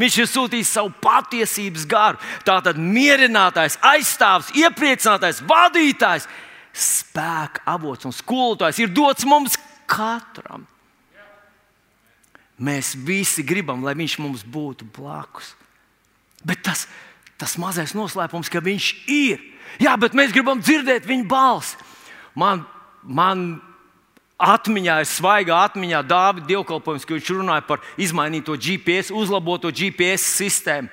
Viņš 0.00 0.18
ir 0.18 0.28
sūtījis 0.30 0.72
savu 0.76 0.90
patiesības 1.02 1.84
garu. 1.88 2.18
Tātad 2.46 2.78
mierinātājs, 2.80 3.78
aizstāvs, 3.86 4.50
iepriecinātājs, 4.58 5.42
vadītājs, 5.46 6.26
spēka 6.76 7.62
avots 7.70 8.08
un 8.08 8.14
skolotājs 8.14 8.80
ir 8.82 8.90
dots 8.94 9.26
mums 9.28 9.56
katram. 9.88 10.66
Mēs 12.56 12.94
visi 12.96 13.44
gribam, 13.44 13.82
lai 13.84 13.92
viņš 13.98 14.16
mums 14.24 14.44
būtu 14.48 14.86
blakus. 14.96 15.52
Bet 16.46 16.62
tas, 16.64 16.86
tas 17.36 17.56
mazais 17.60 17.92
noslēpums, 17.96 18.48
ka 18.48 18.62
viņš 18.64 18.90
ir. 19.12 19.42
Jā, 19.82 19.96
bet 20.00 20.16
mēs 20.16 20.32
gribam 20.32 20.62
dzirdēt 20.62 21.08
viņa 21.08 21.26
balsi. 21.28 21.76
Man, 22.36 22.64
man 23.02 23.44
atmiņā 24.40 25.00
ir 25.02 25.08
svaiga 25.08 25.60
atmiņā 25.66 26.02
Dāvida 26.08 26.48
dievkalpojums, 26.52 27.04
kad 27.04 27.18
viņš 27.18 27.32
runāja 27.32 27.64
par 27.68 27.84
izmainīto 28.00 28.56
GPS, 28.56 29.12
uzlaboto 29.12 29.72
GPS 29.72 30.24
sistēmu. 30.38 30.92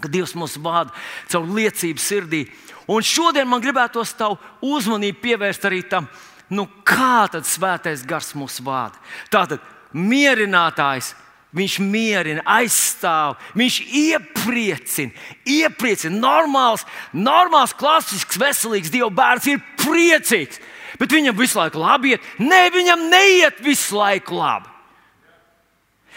Kad 0.00 0.10
Dievs 0.10 0.34
mūs 0.34 0.56
vada 0.58 0.90
caur 1.30 1.46
liecību 1.54 2.02
sirdī. 2.02 2.46
Un 2.90 3.04
šodien 3.04 3.48
man 3.48 3.62
gribētos 3.62 4.12
tavu 4.18 4.36
uzmanību 4.64 5.22
pievērst 5.22 5.68
arī 5.68 5.84
tam, 5.88 6.08
nu, 6.52 6.66
kā 6.84 7.28
tad 7.32 7.46
svētais 7.48 8.02
gars 8.04 8.34
mūs 8.36 8.58
vada. 8.64 8.98
Tātad 9.32 9.62
mierinātājs. 9.94 11.14
Viņš 11.54 11.76
mierina, 11.86 12.42
aizstāv, 12.50 13.36
viņš 13.54 13.76
iepriecina, 13.94 15.14
iepriecina. 15.46 16.16
Normāls, 16.18 16.82
normāls, 17.14 17.70
klasisks, 17.78 18.40
veselīgs 18.42 18.90
Dieva 18.90 19.06
bērns 19.14 19.46
ir 19.52 19.62
priecīgs. 19.78 20.58
Bet 20.98 21.14
viņam 21.14 21.38
visu 21.38 21.60
laiku 21.60 21.78
labi 21.78 22.14
iet. 22.14 22.26
Nē, 22.42 22.64
viņam 22.74 23.06
neiet 23.10 23.62
visu 23.62 23.94
laiku 23.98 24.34
labi. 24.40 24.70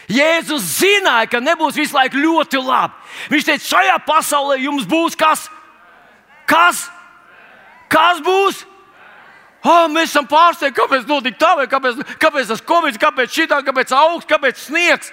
Jēzus 0.07 0.65
zināja, 0.79 1.27
ka 1.29 1.41
nebūs 1.43 1.77
visu 1.77 1.98
laiku 1.98 2.17
ļoti 2.22 2.62
labi. 2.63 2.96
Viņš 3.34 3.48
teica, 3.50 3.67
šajā 3.67 3.98
pasaulē 4.07 4.57
jums 4.63 4.88
būs 4.89 5.17
kas? 5.19 5.46
Kas? 6.48 6.86
Kas 7.91 8.22
būs? 8.24 8.63
Oh, 9.66 9.88
mēs 9.90 10.12
esam 10.12 10.28
pārsteigti, 10.30 10.78
kāpēc 10.78 11.08
notika 11.10 11.40
tā, 11.42 11.52
vai 11.58 11.66
kāpēc, 11.72 12.02
kāpēc 12.22 12.52
tas 12.52 12.64
covid, 12.68 12.98
kāpēc 13.02 13.34
šī 13.34 13.48
tā, 13.50 13.62
kāpēc 13.66 13.94
augsts, 13.98 14.30
kāpēc 14.30 14.60
sniegs. 14.62 15.12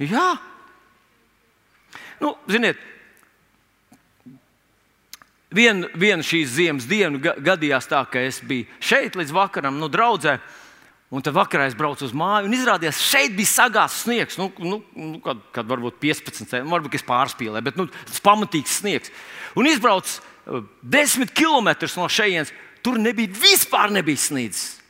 Jā, 0.00 0.32
nu, 2.20 2.32
ziniet, 2.50 2.80
viena 5.54 5.90
vien 5.98 6.24
šīs 6.24 6.56
ziemas 6.56 6.88
diena 6.88 7.20
gadījās 7.20 7.88
tā, 7.90 8.02
ka 8.10 8.22
es 8.24 8.40
biju 8.44 8.68
šeit 8.82 9.18
līdz 9.18 9.36
vakaram, 9.36 9.78
nu, 9.80 9.90
draudzē. 9.92 10.38
Un 11.10 11.24
tad 11.26 11.34
vakarā 11.34 11.64
es 11.66 11.74
braucu 11.74 12.04
uz 12.06 12.12
māju, 12.14 12.46
un 12.46 12.52
izrādījās, 12.54 12.98
ka 13.00 13.06
šeit 13.16 13.32
bija 13.34 13.50
sagāzts 13.50 14.04
sniegs. 14.04 14.36
Nu, 14.38 14.46
nu, 14.62 14.76
nu, 14.94 15.16
kad, 15.24 15.40
kad 15.56 15.66
varbūt 15.66 15.96
15, 15.98 16.54
varbūt 16.70 16.94
es 17.00 17.06
pārspīlēju, 17.08 17.66
bet 17.66 17.80
nu, 17.80 17.88
tas 17.90 18.22
pamatīgs 18.22 18.76
sniegs. 18.78 19.10
Un 19.58 19.66
izbraucu 19.66 20.20
uh, 20.20 20.68
10 20.86 21.34
km 21.34 21.72
no 21.98 22.06
šejienes 22.06 22.54
Tur 22.84 22.98
nebija 23.00 23.32
vispār 23.34 23.92
nebija 23.92 24.20
snīdzis. 24.20 24.80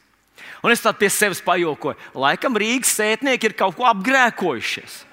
Un 0.60 0.74
es 0.74 0.82
tā 0.84 0.92
pie 0.96 1.08
sevis 1.12 1.40
pajokoju. 1.44 1.96
Laikam 2.20 2.58
Rīgas 2.60 2.92
sētnieki 2.98 3.48
ir 3.48 3.56
kaut 3.56 3.78
ko 3.78 3.86
apgrēkojušies. 3.88 5.04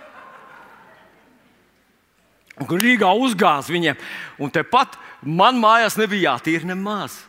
Un 2.57 2.81
Rīgā 2.81 3.09
uzgāz 3.21 3.69
viņiem, 3.69 3.97
un 4.41 4.51
tepat 4.51 4.97
man 5.21 5.59
mājās 5.61 5.97
nebija 5.99 6.33
jātīra 6.33 6.71
nemaz. 6.71 7.19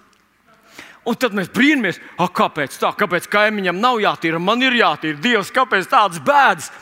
Un 1.09 1.17
tad 1.17 1.37
mēs 1.37 1.51
brīnamies, 1.53 2.01
kāpēc 2.17 2.75
tā, 2.81 2.91
kāpēc 2.97 3.29
kaimiņam 3.33 3.79
nav 3.81 4.01
jātīra, 4.03 4.41
man 4.41 4.65
ir 4.65 4.77
jātīra. 4.77 5.21
Dievs, 5.25 5.53
kāpēc 5.55 5.89
tādas 5.89 6.21
bēdas? 6.25 6.73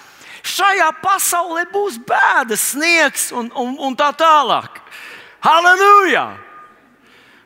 Šajā 0.47 0.89
pasaulē 1.03 1.67
būs 1.73 1.99
bēdas, 2.07 2.71
sniegs 2.73 3.29
un, 3.35 3.51
un, 3.59 3.75
un 3.83 3.99
tā 3.99 4.13
tālāk. 4.19 4.81
Halleluja! 5.43 6.27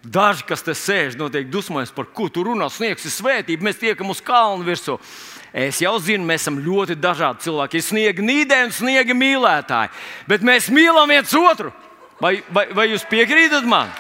Daži, 0.01 0.47
kas 0.49 0.63
te 0.65 0.73
sēž, 0.73 1.19
noteikti 1.21 1.53
dusmojas 1.53 1.93
par 1.93 2.07
ko 2.17 2.31
tu 2.33 2.45
runā. 2.47 2.71
Sniegs 2.73 3.05
ir 3.05 3.13
svētība, 3.13 3.67
mēs 3.69 3.81
tiekam 3.83 4.13
uz 4.13 4.23
kalnu 4.25 4.65
virsmu. 4.65 4.97
Es 5.53 5.81
jau 5.83 5.97
zinu, 6.01 6.25
mēs 6.25 6.47
esam 6.47 6.61
ļoti 6.63 6.97
dažādi 6.97 7.45
cilvēki. 7.45 7.81
Ir 7.81 7.85
sniega 7.85 8.25
nīdē 8.25 8.61
un 8.69 8.73
sniega 8.73 9.17
mīlētāji. 9.17 9.93
Bet 10.31 10.47
mēs 10.47 10.71
mīlam 10.73 11.11
viens 11.11 11.35
otru. 11.37 11.75
Vai, 12.21 12.39
vai, 12.53 12.69
vai 12.77 12.87
jūs 12.93 13.05
piekrītat 13.11 13.67
man? 13.69 13.93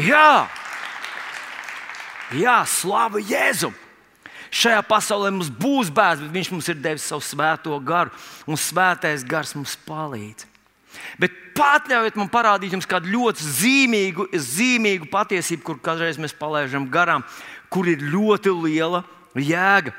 Jā, 0.00 0.48
Jā 2.36 2.62
slava 2.68 3.20
Jēzum! 3.20 3.74
Šajā 4.52 4.82
pasaulē 4.84 5.30
mums 5.32 5.48
būs 5.48 5.88
bērns, 5.92 6.26
bet 6.26 6.34
Viņš 6.36 6.50
mums 6.52 6.68
ir 6.68 6.80
devis 6.80 7.08
savu 7.08 7.24
svēto 7.24 7.76
garu, 7.84 8.12
un 8.44 8.60
svētais 8.60 9.24
gars 9.24 9.54
mums 9.56 9.78
palīdz. 9.88 10.51
Bet 11.20 11.58
atļaujiet 11.62 12.16
man 12.18 12.30
parādīt 12.32 12.74
jums 12.74 12.88
kādu 12.88 13.10
ļoti 13.12 13.48
zīmīgu, 13.58 14.28
zīmīgu 14.32 15.08
patiesību, 15.12 15.64
kur 15.66 15.80
kādreiz 15.84 16.18
mēs 16.20 16.34
palaidām 16.36 16.88
garām, 16.92 17.26
kur 17.72 17.88
ir 17.88 18.02
ļoti 18.12 18.54
liela 18.62 19.02
jēga. 19.36 19.94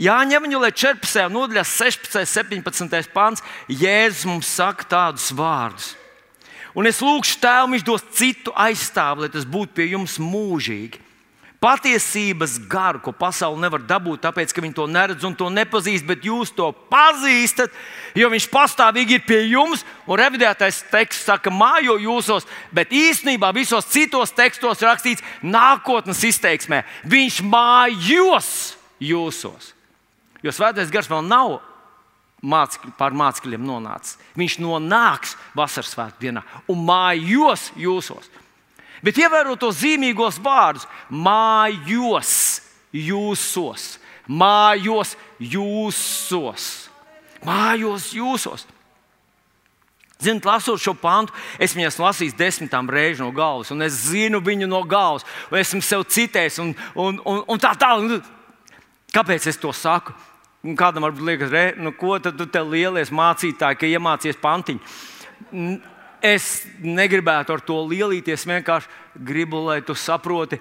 Jāņem 0.00 0.46
viņa 0.46 0.70
14. 0.72 1.28
nodaļā, 1.32 1.64
16. 1.68 2.22
un 2.22 2.62
17. 2.64 3.12
pāns, 3.12 3.42
Jēzus 3.68 4.24
mums 4.28 4.48
saka 4.48 4.88
tādus 4.88 5.28
vārdus. 5.36 5.92
Un 6.72 6.88
es 6.88 7.02
lūgšu 7.04 7.36
Tēvu, 7.42 7.74
viņš 7.74 7.84
dos 7.84 8.04
citu 8.16 8.54
aizstāvu, 8.56 9.26
lai 9.26 9.32
tas 9.32 9.44
būtu 9.44 9.76
pie 9.76 9.90
jums 9.92 10.16
mūžīgi 10.16 11.11
patiesības 11.62 12.56
garu, 12.70 12.98
ko 13.04 13.12
pasaule 13.14 13.60
nevar 13.62 13.84
dabūt, 13.86 14.24
tāpēc, 14.24 14.50
ka 14.50 14.64
viņi 14.64 14.74
to 14.74 14.88
neredz 14.90 15.22
un 15.26 15.36
to 15.38 15.46
nepazīst, 15.52 16.06
bet 16.08 16.26
jūs 16.26 16.50
to 16.56 16.72
pazīstat, 16.90 17.70
jo 18.18 18.30
viņš 18.32 18.48
pastāvīgi 18.50 19.20
ir 19.20 19.26
pie 19.28 19.40
jums. 19.52 19.84
Un 20.10 20.18
revidētais 20.18 20.82
teksts 20.90 21.28
saka, 21.30 21.52
mājo 21.54 21.96
jūsos, 22.02 22.48
bet 22.74 22.90
īstenībā 22.90 23.52
visos 23.54 23.86
citos 23.92 24.34
tekstos 24.34 24.82
rakstīts 24.82 25.22
nākotnes 25.46 26.24
izteiksmē. 26.32 26.82
Viņš 27.06 27.42
mājos 27.46 28.50
jūsos. 29.02 29.72
Jo 30.42 30.50
svētais 30.50 30.90
gars 30.90 31.10
vēl 31.10 31.22
nav 31.30 31.60
mācekļi, 32.42 32.96
pār 32.98 33.14
mācekļiem 33.14 33.62
nonācis. 33.62 34.18
Viņš 34.34 34.58
nonāks 34.62 35.36
vasaras 35.54 35.92
svētku 35.94 36.26
dienā 36.26 36.42
un 36.70 36.82
mājos 36.88 37.70
jūsos. 37.78 38.26
Bet 39.02 39.18
ievērot 39.18 39.58
tos 39.58 39.80
zīmīgos 39.80 40.38
vārdus, 40.42 40.86
mājos, 41.10 42.34
jūsos, 42.94 43.96
mājos, 44.30 45.16
jūsos, 45.42 46.68
mājos, 47.42 48.12
jūsos. 48.14 48.68
Ziniet, 50.22 50.46
lasot 50.46 50.78
šo 50.78 50.94
pantu, 50.94 51.34
es 51.58 51.74
viņu 51.74 51.88
esmu 51.88 52.06
lasījis 52.06 52.36
desmitām 52.38 52.86
reizēm 52.90 53.26
no 53.26 53.32
galvas, 53.34 53.72
un 53.74 53.82
es 53.82 53.96
zinu 54.06 54.38
viņu 54.44 54.68
no 54.70 54.84
galvas, 54.86 55.26
un 55.50 55.58
esmu 55.58 55.82
sev 55.82 56.04
citējis, 56.06 56.60
un, 56.62 56.70
un, 56.94 57.18
un, 57.26 57.42
un 57.50 57.62
tā 57.62 57.72
tālāk. 57.78 58.22
Kāpēc 59.12 59.48
es 59.50 59.58
to 59.60 59.72
saku? 59.76 60.14
Un 60.62 60.76
kādam 60.78 61.02
varbūt 61.02 61.26
liekas, 61.26 61.50
re, 61.50 61.64
nu, 61.82 61.90
ko 61.98 62.14
tad 62.22 62.38
tu 62.38 62.46
te 62.46 62.62
lielies 62.62 63.10
mācītāji, 63.10 63.80
ka 63.80 63.90
iemācījies 63.90 64.38
pantiņu? 64.40 64.78
Es 66.22 66.62
negribētu 66.78 67.56
ar 67.56 67.62
to 67.66 67.80
lielīties, 67.90 68.46
vienkārši 68.46 69.18
gribu, 69.26 69.64
lai 69.66 69.80
tu 69.82 69.96
saproti, 69.98 70.60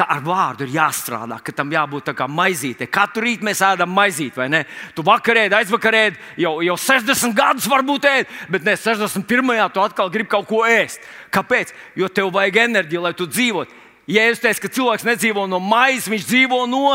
ka 0.00 0.06
ar 0.14 0.20
vārdu 0.24 0.64
ir 0.64 0.76
jāstrādā, 0.76 1.40
ka 1.42 1.52
tam 1.52 1.72
jābūt 1.74 2.12
kā 2.16 2.28
maizītei. 2.30 2.86
Katru 2.88 3.24
rītu 3.26 3.44
mēs 3.44 3.60
ēdam 3.66 3.90
maizīti, 3.92 4.38
vai 4.38 4.46
ne? 4.52 4.60
Tu 4.94 5.02
vakarēdi, 5.04 5.56
aizvakarēdi, 5.58 6.20
jau, 6.44 6.54
jau 6.64 6.76
60 6.78 7.34
gadus 7.36 7.66
varbūt 7.68 8.06
ēd, 8.08 8.30
bet 8.54 8.64
ne 8.64 8.76
61. 8.78 9.50
tu 9.74 9.82
atkal 9.82 10.12
gribi 10.14 10.30
kaut 10.30 10.46
ko 10.48 10.62
ēst. 10.64 11.02
Kāpēc? 11.34 11.74
Jo 11.98 12.08
tev 12.08 12.30
vajag 12.32 12.62
enerģiju, 12.68 13.02
lai 13.04 13.12
tu 13.18 13.26
dzīvotu. 13.28 13.76
Ja 14.10 14.24
es 14.30 14.40
teicu, 14.42 14.64
ka 14.64 14.72
cilvēks 14.78 15.06
nedzīvo 15.06 15.44
no 15.50 15.60
maizes, 15.62 16.08
viņš 16.10 16.30
dzīvo 16.30 16.62
no, 16.70 16.94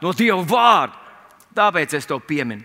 no 0.00 0.16
Dieva 0.16 0.40
vārda. 0.42 0.96
Tāpēc 1.58 1.94
es 2.00 2.08
to 2.08 2.18
pieminu. 2.22 2.64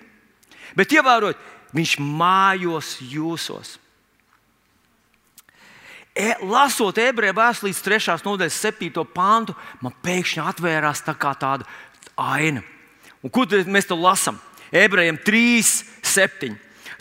Bet 0.77 0.91
ievērot, 0.95 1.37
viņš 1.75 1.97
mājos 1.99 2.95
jūsos. 3.11 3.77
E, 6.13 6.35
lasot 6.45 6.97
ebreju 7.01 7.33
vēstuli 7.33 7.71
līdz 7.71 7.79
3. 7.81 8.17
nodaļas 8.21 8.57
7. 8.61 9.05
pāntu, 9.15 9.55
man 9.81 9.95
pēkšņi 10.05 10.43
atvērās 10.45 11.01
tā 11.01 11.15
tāda 11.17 11.65
aina. 12.21 12.61
Un, 13.23 13.31
ko 13.33 13.47
mēs 13.49 13.89
tur 13.89 13.97
lasām? 13.97 14.37
Ebrejiem 14.69 15.17
3, 15.17 15.63
7. 16.05 16.53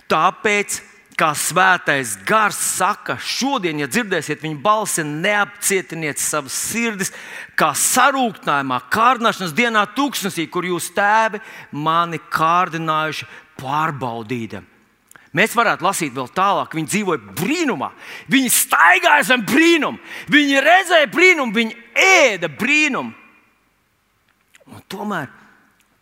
Tāpēc, 0.09 0.78
kā 1.21 1.28
svētais 1.37 2.14
gars 2.25 2.57
saka, 2.57 3.19
šodien, 3.21 3.83
ja 3.85 3.90
dzirdēsiet 3.90 4.40
viņa 4.40 4.61
balsi, 4.64 5.04
neapcietiniet 5.04 6.16
savas 6.16 6.57
sirdis, 6.57 7.12
kā 7.52 7.75
sarūktinājumā, 7.76 8.81
kārdināšanas 8.92 9.52
dienā, 9.52 9.85
tūkstnesī, 9.92 10.49
kur 10.49 10.64
jūs 10.64 10.88
tēvi 10.97 11.42
mani 11.76 12.21
kārdinājuši 12.33 13.28
pārbaudīdami. 13.61 14.72
Mēs 15.33 15.55
varētu 15.57 15.87
lasīt 15.87 16.12
vēl 16.12 16.29
tālāk. 16.37 16.75
Viņi 16.77 16.91
dzīvoja 16.93 17.35
brīnumā. 17.39 17.89
Viņi 18.33 18.53
staigāja 18.53 19.25
zem 19.31 19.45
brīnuma. 19.49 20.01
Viņi 20.33 20.61
redzēja 20.61 21.09
brīnumu, 21.12 21.57
viņi 21.57 21.79
ēda 21.97 22.51
brīnumu. 22.53 23.15
Un 24.73 24.85
tomēr 24.93 25.33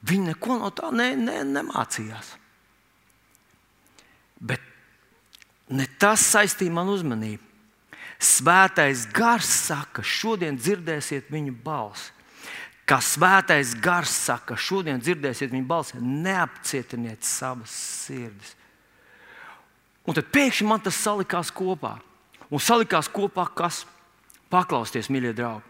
viņi 0.06 0.32
neko 0.32 0.58
no 0.58 0.70
tā 0.74 0.90
ne, 0.94 1.12
ne, 1.18 1.40
nemācījās. 1.46 2.34
Bet 4.40 4.62
ne 5.70 5.86
tas 6.00 6.24
saistīja 6.32 6.74
man 6.74 6.90
uzmanību. 6.90 7.46
Svētais 8.20 9.06
gars 9.16 9.48
saka, 9.70 10.02
šodien 10.04 10.58
dzirdēsiet 10.58 11.30
viņu 11.32 11.54
balsi. 11.64 12.10
Kā 12.84 12.98
svētais 13.00 13.76
gars 13.78 14.12
saka, 14.26 14.58
šodien 14.58 14.98
dzirdēsiet 15.00 15.52
viņu 15.54 15.68
balsi, 15.68 16.00
neapcietiniet 16.02 17.22
savas 17.24 17.70
sirdis. 17.70 18.56
Un 20.08 20.16
tad 20.16 20.30
pēkšņi 20.32 20.66
man 20.68 20.82
tas 20.82 20.98
salikās 20.98 21.52
kopā. 21.54 21.98
Un 22.50 22.62
salikās 22.62 23.10
kopā 23.12 23.46
kas? 23.54 23.84
Paklausieties, 24.50 25.10
mīļie 25.12 25.30
draugi, 25.38 25.62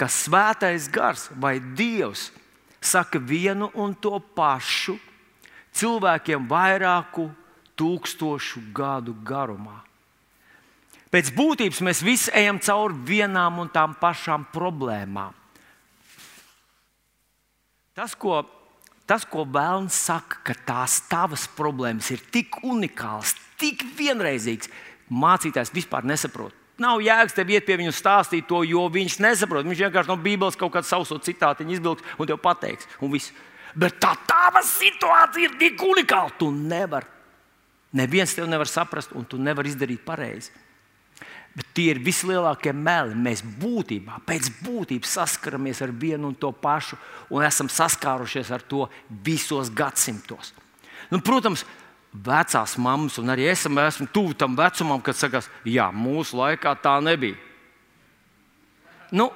ka 0.00 0.06
svētais 0.08 0.86
gars 0.88 1.26
vai 1.36 1.58
dievs 1.60 2.30
saka 2.80 3.20
vienu 3.20 3.68
un 3.76 3.92
to 3.92 4.16
pašu 4.32 4.94
cilvēkiem 5.76 6.46
vairāku 6.48 7.26
tūkstošu 7.76 8.62
gadu 8.72 9.12
garumā. 9.26 9.82
Pēc 11.12 11.28
būtības 11.36 11.82
mēs 11.84 12.00
visi 12.00 12.32
ejam 12.32 12.56
cauri 12.64 12.96
vienām 13.10 13.60
un 13.60 13.68
tām 13.68 13.92
pašām 14.00 14.48
problēmām. 14.54 15.36
Tas, 17.92 18.16
ko 18.16 18.40
Tas, 19.12 19.24
ko 19.28 19.42
Vēlns 19.44 19.96
saka, 20.06 20.38
ka 20.46 20.54
tās 20.54 21.00
tavas 21.10 21.48
problēmas 21.56 22.06
ir 22.14 22.22
tik 22.32 22.60
unikālas, 22.62 23.34
tik 23.62 23.86
vienreizīgas, 23.98 24.70
mācītājs 25.12 25.72
vispār 25.74 26.06
nesaprot. 26.08 26.58
Nav 26.82 27.02
jēgas 27.04 27.36
tev 27.36 27.52
iet 27.52 27.66
pie 27.66 27.76
viņa 27.78 27.92
stāstīt 27.94 28.48
to, 28.48 28.62
jo 28.66 28.86
viņš 28.90 29.18
nesaprot. 29.22 29.66
Viņš 29.68 29.84
vienkārši 29.84 30.10
no 30.10 30.18
Bībeles 30.18 30.58
kaut 30.58 30.72
kādu 30.74 30.88
savu 30.88 31.20
citātu 31.22 31.66
izvilks 31.68 32.16
un 32.18 32.28
tev 32.28 32.40
pateiks. 32.42 32.88
Un 33.04 33.12
viss. 33.12 33.32
Bet 33.78 34.00
tā 34.02 34.12
tava 34.28 34.64
situācija 34.66 35.48
ir 35.48 35.58
tik 35.60 35.84
unikāla. 35.84 36.32
Tu 36.40 36.50
nevari. 36.52 37.08
Neviens 37.92 38.32
tev 38.32 38.48
nevar 38.48 38.68
saprast, 38.68 39.12
un 39.12 39.26
tu 39.28 39.36
nevari 39.36 39.68
izdarīt 39.68 40.00
pareizi. 40.04 40.52
Bet 41.52 41.68
tie 41.76 41.90
ir 41.92 42.00
vislielākie 42.00 42.72
meli. 42.72 43.12
Mēs 43.20 43.44
būtībā, 43.44 44.22
pēc 44.24 44.48
būtības 44.64 45.12
saskaramies 45.18 45.82
ar 45.84 45.92
vienu 45.92 46.30
un 46.30 46.36
to 46.40 46.48
pašu, 46.56 46.96
un 47.28 47.44
esam 47.44 47.68
saskārušies 47.68 48.50
ar 48.56 48.64
to 48.64 48.86
visos 49.24 49.68
gadsimtos. 49.68 50.54
Nu, 51.12 51.20
protams, 51.20 51.66
vecās 52.12 52.76
mammas, 52.76 53.16
un 53.18 53.32
arī 53.32 53.48
esam, 53.52 53.78
esmu 53.80 54.08
tuvu 54.12 54.36
tam 54.36 54.56
vecumam, 54.58 55.00
kad 55.04 55.16
sakās, 55.16 55.48
jā, 55.64 55.88
mūsu 55.94 56.36
laikā 56.36 56.74
tā 56.84 56.98
nebija. 57.04 57.38
Nu, 59.12 59.30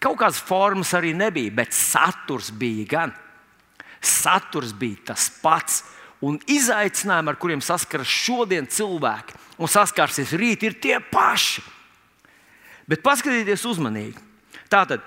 kaut 0.00 0.18
kādas 0.20 0.40
formas 0.40 0.94
arī 0.96 1.14
nebija, 1.16 1.52
bet 1.60 1.76
saturs 1.76 2.50
bija 2.50 2.86
gan. 2.88 3.14
Saturs 4.00 4.72
bija 4.76 5.12
tas 5.12 5.28
pats, 5.42 5.82
un 6.24 6.38
izaicinājumi, 6.50 7.30
ar 7.30 7.38
kuriem 7.38 7.62
saskaras 7.62 8.08
šodien 8.10 8.66
cilvēki 8.70 9.36
un 9.58 9.70
saskarsies 9.70 10.32
rīt, 10.38 10.64
ir 10.64 10.78
tie 10.80 10.98
paši. 11.02 11.62
Bet 12.88 13.02
paskatieties 13.04 13.66
uzmanīgi. 13.68 14.18
Tātad 14.70 15.04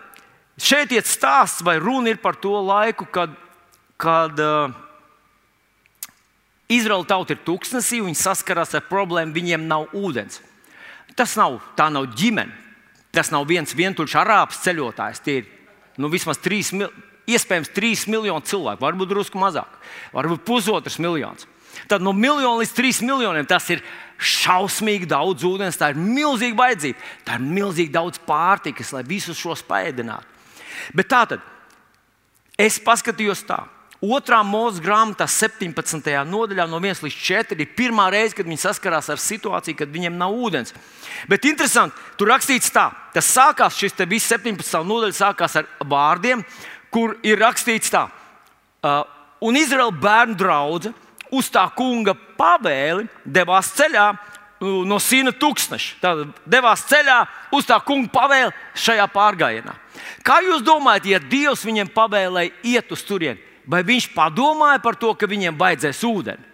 šeit 0.59 0.91
ir 0.93 1.05
stāsts 1.07 1.63
vai 1.65 1.79
runa 1.81 2.13
par 2.21 2.37
to 2.37 2.53
laiku, 2.61 3.07
kad, 3.09 3.33
kad 3.97 4.37
uh, 4.43 4.75
Izraēla 6.71 7.07
tauta 7.07 7.35
ir 7.35 7.41
tūkstnesī, 7.45 7.99
viņi 8.05 8.19
saskarās 8.19 8.75
ar 8.77 8.85
problēmu, 8.87 9.35
viņiem 9.35 9.67
nav 9.67 9.91
ūdens. 9.97 10.39
Tas 11.17 11.35
nav, 11.39 11.59
tā 11.75 11.89
nav 11.91 12.07
ģimene. 12.15 12.55
Tas 13.11 13.31
nav 13.33 13.43
viens 13.49 13.73
vientuļš 13.75 14.13
arābs 14.21 14.61
ceļotājs. 14.63 15.19
Tie 15.23 15.41
ir 15.41 15.49
nu, 15.99 16.07
vismaz 16.11 16.39
trīs, 16.39 16.71
iespējams, 17.27 17.73
trīs 17.75 18.05
miljoni 18.07 18.47
cilvēku, 18.47 18.83
varbūt 18.85 19.11
drusku 19.11 19.41
mazāk, 19.41 19.73
varbūt 20.15 20.45
pusotrs 20.47 20.95
miljons. 21.03 21.47
Tad 21.91 22.03
no 22.03 22.13
miljona 22.15 22.61
līdz 22.61 22.71
trīs 22.75 23.01
miljoniem 23.03 23.47
tas 23.47 23.67
ir 23.73 23.83
šausmīgi 24.21 25.09
daudz 25.09 25.43
ūdens, 25.47 25.79
tā 25.79 25.91
ir 25.91 25.99
milzīga 25.99 26.59
vajadzība. 26.59 27.07
Tā 27.27 27.35
ir 27.35 27.45
milzīgi 27.57 27.93
daudz 27.93 28.19
pārtikas, 28.27 28.93
lai 28.95 29.03
visus 29.07 29.39
šos 29.39 29.63
paēdinātu. 29.67 30.27
Bet 30.95 31.09
tā 31.11 31.23
tad 31.33 31.43
es 32.59 32.79
paskatījos 32.83 33.43
tā. 33.47 33.63
Otrā 34.01 34.39
mūža 34.41 34.81
grāmatā, 34.81 35.27
17. 35.29 36.07
nodaļā, 36.25 36.63
no 36.65 36.79
1 36.81 37.03
līdz 37.05 37.17
4, 37.21 37.57
ir 37.61 37.73
pirmā 37.77 38.07
reize, 38.09 38.33
kad 38.33 38.47
viņi 38.49 38.63
saskarās 38.63 39.11
ar 39.13 39.19
situāciju, 39.21 39.77
kad 39.77 39.91
viņiem 39.93 40.15
nav 40.17 40.33
ūdens. 40.33 40.73
Bet 41.29 41.45
interesanti, 41.45 41.93
tur 42.17 42.31
rakstīts 42.33 42.73
tā, 42.73 42.87
tas 43.13 43.29
sākās, 43.29 43.77
šis 43.77 43.93
te 43.93 44.07
viss 44.09 44.31
17. 44.33 44.81
nodaļa 44.89 45.13
sākās 45.13 45.59
ar 45.61 45.69
vārdiem, 45.85 46.41
kur 46.89 47.13
ir 47.21 47.37
rakstīts 47.43 47.93
tā, 47.93 48.07
un 49.45 49.61
Izraēla 49.61 49.93
bērnu 49.93 50.39
draudzene 50.39 50.97
uz 51.37 51.51
tā 51.53 51.67
kunga 51.77 52.17
pavēli 52.41 53.05
devās 53.21 53.69
ceļā 53.77 54.07
no 54.61 54.97
Sīna 54.97 55.35
tūkstneša. 55.37 55.93
Tad 56.01 56.25
devās 56.49 56.87
ceļā 56.89 57.19
uz 57.53 57.69
tā 57.69 57.77
kunga 57.85 58.09
pavēli 58.17 58.81
šajā 58.81 59.07
pārgājienā. 59.13 59.77
Kā 60.25 60.41
jūs 60.41 60.65
domājat, 60.65 61.07
ja 61.13 61.21
Dievs 61.21 61.65
viņiem 61.69 61.93
pavēlēja 61.93 62.57
iet 62.73 62.91
uz 62.93 63.05
turieni, 63.05 63.50
vai 63.65 63.81
viņš 63.87 64.11
padomāja 64.15 64.81
par 64.83 64.99
to, 64.99 65.13
ka 65.15 65.29
viņiem 65.29 65.57
vajadzēs 65.59 66.03
ūdeni? 66.07 66.49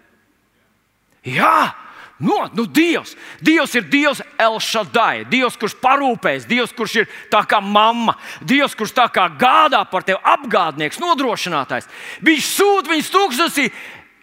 Jā, 1.28 1.74
no, 2.22 2.38
nu 2.54 2.64
Dievs. 2.64 3.16
Dievs 3.44 3.74
ir 3.76 3.88
Dievs 3.90 4.22
Elšadai, 4.40 5.26
Dievs, 5.28 5.58
kurš 5.60 5.74
parūpēs, 5.82 6.46
Dievs, 6.48 6.72
kurš 6.76 6.94
ir 7.02 7.12
tā 7.32 7.42
kā 7.48 7.60
mamma, 7.60 8.14
Dievs, 8.40 8.76
kurš 8.78 8.94
tā 8.96 9.08
kā 9.12 9.26
gādā 9.40 9.82
par 9.90 10.06
tevi, 10.06 10.22
apgādnieks, 10.22 11.02
nodrošinātājs. 11.02 11.90
Viņš 12.24 12.50
sūta 12.54 12.94
viņus 12.94 13.12
tūkstnesī, 13.12 13.68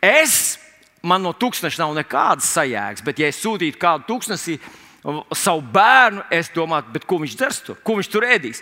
Es, 0.05 0.57
man 1.05 1.23
no 1.25 1.33
tūkstoša 1.33 1.81
nav 1.81 1.93
nekādas 1.97 2.49
sajēgas, 2.53 3.03
bet 3.05 3.21
ja 3.21 3.29
es 3.31 3.39
sūtītu 3.41 3.79
kādu 3.81 4.05
tūkstnesī 4.09 4.59
savu 5.37 5.63
bērnu, 5.73 6.25
es 6.33 6.51
domātu, 6.53 7.01
ko 7.05 7.19
viņš 7.21 7.37
dzers 7.37 7.61
tur, 7.65 7.79
ko 7.85 7.97
viņš 7.99 8.09
tur 8.11 8.25
ēdīs. 8.27 8.61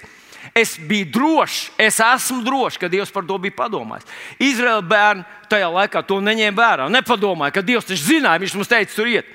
Es 0.56 0.76
biju 0.78 1.08
drošs, 1.14 1.70
es 1.80 2.00
esmu 2.04 2.44
drošs, 2.44 2.80
ka 2.82 2.90
Dievs 2.92 3.14
par 3.14 3.24
to 3.28 3.38
bija 3.42 3.56
padomājis. 3.58 4.10
Izraēla 4.44 4.84
bērni 4.86 5.24
tajā 5.50 5.70
laikā 5.72 6.04
to 6.08 6.20
neņēma 6.24 6.58
vērā. 6.58 6.90
Nepadomāja, 6.92 7.56
ka 7.56 7.64
Dievs 7.66 7.88
taču 7.88 8.04
zināja, 8.04 8.42
viņš 8.44 8.58
mums 8.60 8.72
teica, 8.72 8.92
tur 8.96 9.10
iet. 9.12 9.30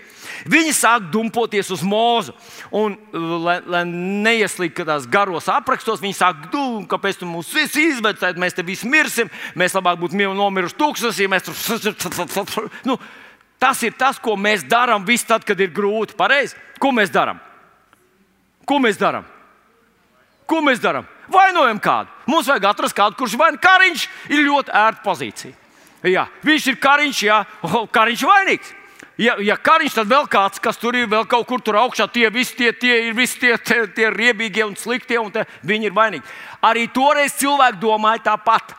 Viņi 0.48 0.74
sāk 0.76 1.08
dumpoties 1.10 1.70
uz 1.74 1.80
mūzu. 1.82 2.34
Un, 2.76 2.94
uh, 2.94 3.30
lai, 3.42 3.56
lai 3.66 3.80
neieslīgtu 3.88 4.84
tādās 4.84 5.08
garos 5.10 5.48
aprakstos, 5.50 6.02
viņi 6.04 6.18
sāk 6.18 6.44
domāt, 6.52 6.86
kāpēc 6.92 7.22
tu 7.22 7.30
mūs 7.30 7.50
visus 7.56 7.80
izvedzi, 7.80 8.20
tad 8.22 8.38
mēs 8.38 8.54
te 8.54 8.62
visi 8.66 8.90
mirsim. 8.90 9.32
Mēs 9.58 9.74
labāk 9.74 9.98
būtu 10.02 10.20
nomiruši. 10.36 11.26
Mēs 11.32 11.48
tur 11.48 12.68
nu, 12.86 12.98
Tas 13.58 13.80
ir 13.82 13.96
tas, 13.98 14.20
ko 14.22 14.36
mēs 14.38 14.62
darām 14.70 15.02
visu 15.06 15.26
tad, 15.26 15.42
kad 15.44 15.58
ir 15.60 15.72
grūti. 15.74 16.14
Pareizi? 16.18 16.54
Ko 16.78 16.92
mēs 16.94 17.10
darām? 17.10 17.40
Ko 18.68 18.78
mēs 18.78 19.00
darām? 19.00 19.26
Ko 20.48 20.62
mēs 20.64 20.80
darām? 20.80 21.06
Vainojam 21.28 21.80
kādu. 21.82 22.12
Mums 22.28 22.48
vajag 22.48 22.70
atrast 22.70 22.96
kādu, 22.96 23.18
kurš 23.18 23.36
vainojams. 23.36 23.62
Kariņš 23.64 24.04
ir 24.32 24.46
ļoti 24.46 24.72
ērta 24.72 25.04
pozīcija. 25.04 25.56
Jā, 26.08 26.28
viņš 26.46 26.66
ir 26.70 26.76
kariņš, 26.80 27.22
jā, 27.26 27.38
kariņš 27.92 28.24
vainīgs. 28.24 28.74
Ja, 29.18 29.34
ja 29.42 29.56
kariņš, 29.58 29.96
tad 29.98 30.10
vēl 30.12 30.28
kāds, 30.30 30.60
kas 30.62 30.78
tur 30.78 30.94
ir, 30.94 31.08
vēl 31.10 31.24
kaut 31.26 31.48
kur 31.48 31.60
tur 31.60 31.80
augšā, 31.80 32.06
tie 32.14 32.28
visi 32.30 32.54
tie, 32.54 32.70
tie 32.70 33.00
ir 33.08 33.16
visi 33.18 33.40
tie, 33.42 33.56
tie, 33.58 33.80
tie 33.90 34.12
riebīgie 34.14 34.62
un 34.62 34.76
sliktie, 34.78 35.18
un 35.18 35.32
te, 35.34 35.42
viņi 35.66 35.90
ir 35.90 35.96
vainīgi. 35.96 36.36
Arī 36.62 36.86
toreiz 36.94 37.34
cilvēki 37.40 37.82
domāja 37.82 38.28
tāpat. 38.30 38.76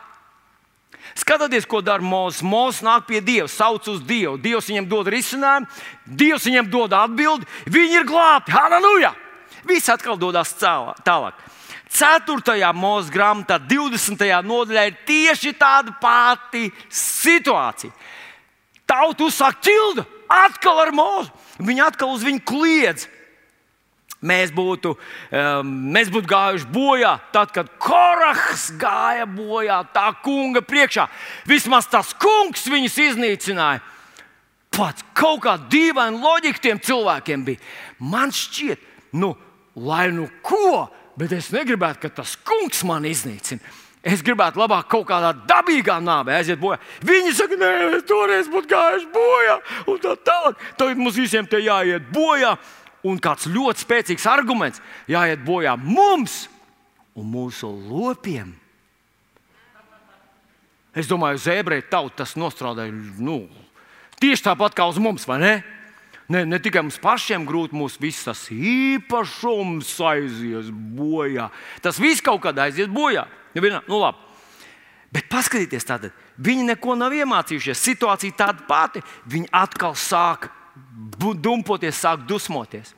Skatieties, 1.20 1.68
ko 1.68 1.82
dara 1.84 2.00
Mozus. 2.00 2.40
Mozus 2.40 2.80
nāk 2.86 3.04
pie 3.10 3.20
Dieva, 3.20 3.50
sauc 3.52 3.84
uz 3.92 4.00
Dievu. 4.06 4.38
Dievs 4.40 4.70
viņam 4.70 4.88
dod 4.88 5.10
risinājumu, 5.12 5.68
Dievs 6.06 6.48
viņam 6.48 6.72
dod 6.72 6.96
atbildi. 6.96 7.48
Viņi 7.68 8.00
ir 8.00 8.08
glābti. 8.08 8.54
Halleluja! 8.56 9.12
Viss 9.68 9.92
atkal 9.92 10.16
dodas 10.16 10.54
tālāk. 10.56 11.36
4. 11.90 12.72
mūža 12.76 13.12
grāmatā, 13.12 13.58
20. 13.58 14.26
nodaļā 14.46 14.86
ir 14.88 14.98
tieši 15.06 15.54
tāda 15.58 15.94
pati 16.00 16.68
situācija. 16.88 17.90
Tauta 18.86 19.26
uzsāk 19.26 19.58
ķildu 19.62 20.04
atkal 20.30 20.84
ar 20.86 20.92
mūzu. 20.94 21.32
Viņi 21.60 21.82
atkal 21.84 22.14
uz 22.14 22.22
viņu 22.26 22.44
kliedz 22.46 23.08
mēs 24.20 24.52
būtu, 24.52 24.94
um, 25.32 25.70
mēs 25.94 26.10
būtu 26.12 26.28
gājuši 26.28 26.68
bojā, 26.72 27.14
tad, 27.32 27.52
kad 27.56 27.70
Korahs 27.80 28.68
gāja 28.80 29.26
bojā 29.28 29.80
tā 29.94 30.10
kunga 30.24 30.62
priekšā. 30.64 31.06
Vismaz 31.48 31.88
tas 31.90 32.12
kungs 32.20 32.66
viņus 32.68 32.98
iznīcināja. 33.08 33.82
Pats 34.70 35.04
kaut 35.16 35.42
kā 35.44 35.56
dīvaina 35.70 36.20
loģika 36.20 36.62
tiem 36.62 36.80
cilvēkiem 36.84 37.44
bija. 37.48 37.62
Man 37.98 38.30
šķiet, 38.32 38.84
nu, 39.18 39.32
lai 39.74 40.10
nu 40.14 40.28
ko, 40.46 40.86
bet 41.18 41.32
es 41.36 41.50
negribētu, 41.54 42.04
ka 42.04 42.12
tas 42.20 42.36
kungs 42.46 42.82
man 42.86 43.06
iznīcina. 43.08 43.62
Es 44.00 44.22
gribētu 44.24 44.62
labāk 44.62 44.86
kaut 44.88 45.04
kādā 45.10 45.34
dabīgā 45.44 45.98
nāvē 46.00 46.38
aiziet 46.38 46.60
bojā. 46.60 46.78
Viņi 47.04 47.34
saka, 47.36 47.58
nē, 47.60 47.72
toreiz 48.08 48.48
būtu 48.48 48.70
gājuši 48.70 49.08
bojā, 49.12 49.56
un 49.92 49.98
tā 50.00 50.14
tālāk. 50.24 50.62
Tagad 50.80 51.02
mums 51.02 51.18
visiem 51.20 51.48
te 51.48 51.60
jāiet 51.60 52.06
bojā 52.14 52.54
un 53.04 53.20
kāds 53.20 53.48
ļoti 53.48 53.84
spēcīgs 53.84 54.26
arguments 54.28 54.80
jāiet 55.08 55.44
bojā 55.44 55.76
mums 55.76 56.46
un 57.16 57.28
mūsu 57.28 57.68
lopiem. 57.90 58.54
Es 60.96 61.06
domāju, 61.06 61.38
uz 61.38 61.46
ebreju 61.52 61.84
tautu 61.90 62.16
tas 62.22 62.32
nostrādāja 62.40 62.94
nu, 63.22 63.44
tieši 64.20 64.48
tāpat 64.48 64.74
kā 64.74 64.88
uz 64.90 64.98
mums, 64.98 65.28
vai 65.28 65.38
ne? 65.42 65.52
Ne, 66.30 66.44
ne 66.46 66.60
tikai 66.62 66.84
mums 66.84 67.00
pašiem 67.02 67.42
grūti, 67.48 67.74
mūsu 67.74 67.98
visas 68.02 68.44
īpašums 68.54 69.90
aizies 70.12 70.68
bojā. 70.70 71.48
Tas 71.82 71.98
viss 71.98 72.22
kaut 72.22 72.44
kad 72.44 72.58
aizies 72.62 72.90
bojā. 72.90 73.26
Nu, 73.54 73.64
nu, 73.66 73.98
labi. 73.98 74.28
Bet 75.10 75.26
paskatieties, 75.26 75.82
tātad, 75.88 76.14
viņi 76.38 76.68
neko 76.68 76.94
nav 76.94 77.16
iemācījušies. 77.18 77.82
Situācija 77.82 78.36
tāda 78.38 78.62
pati. 78.68 79.02
Viņi 79.26 79.50
atkal 79.50 79.96
sāk 79.98 80.46
dumpoties, 81.18 81.98
sāk 81.98 82.22
dusmoties. 82.30 82.94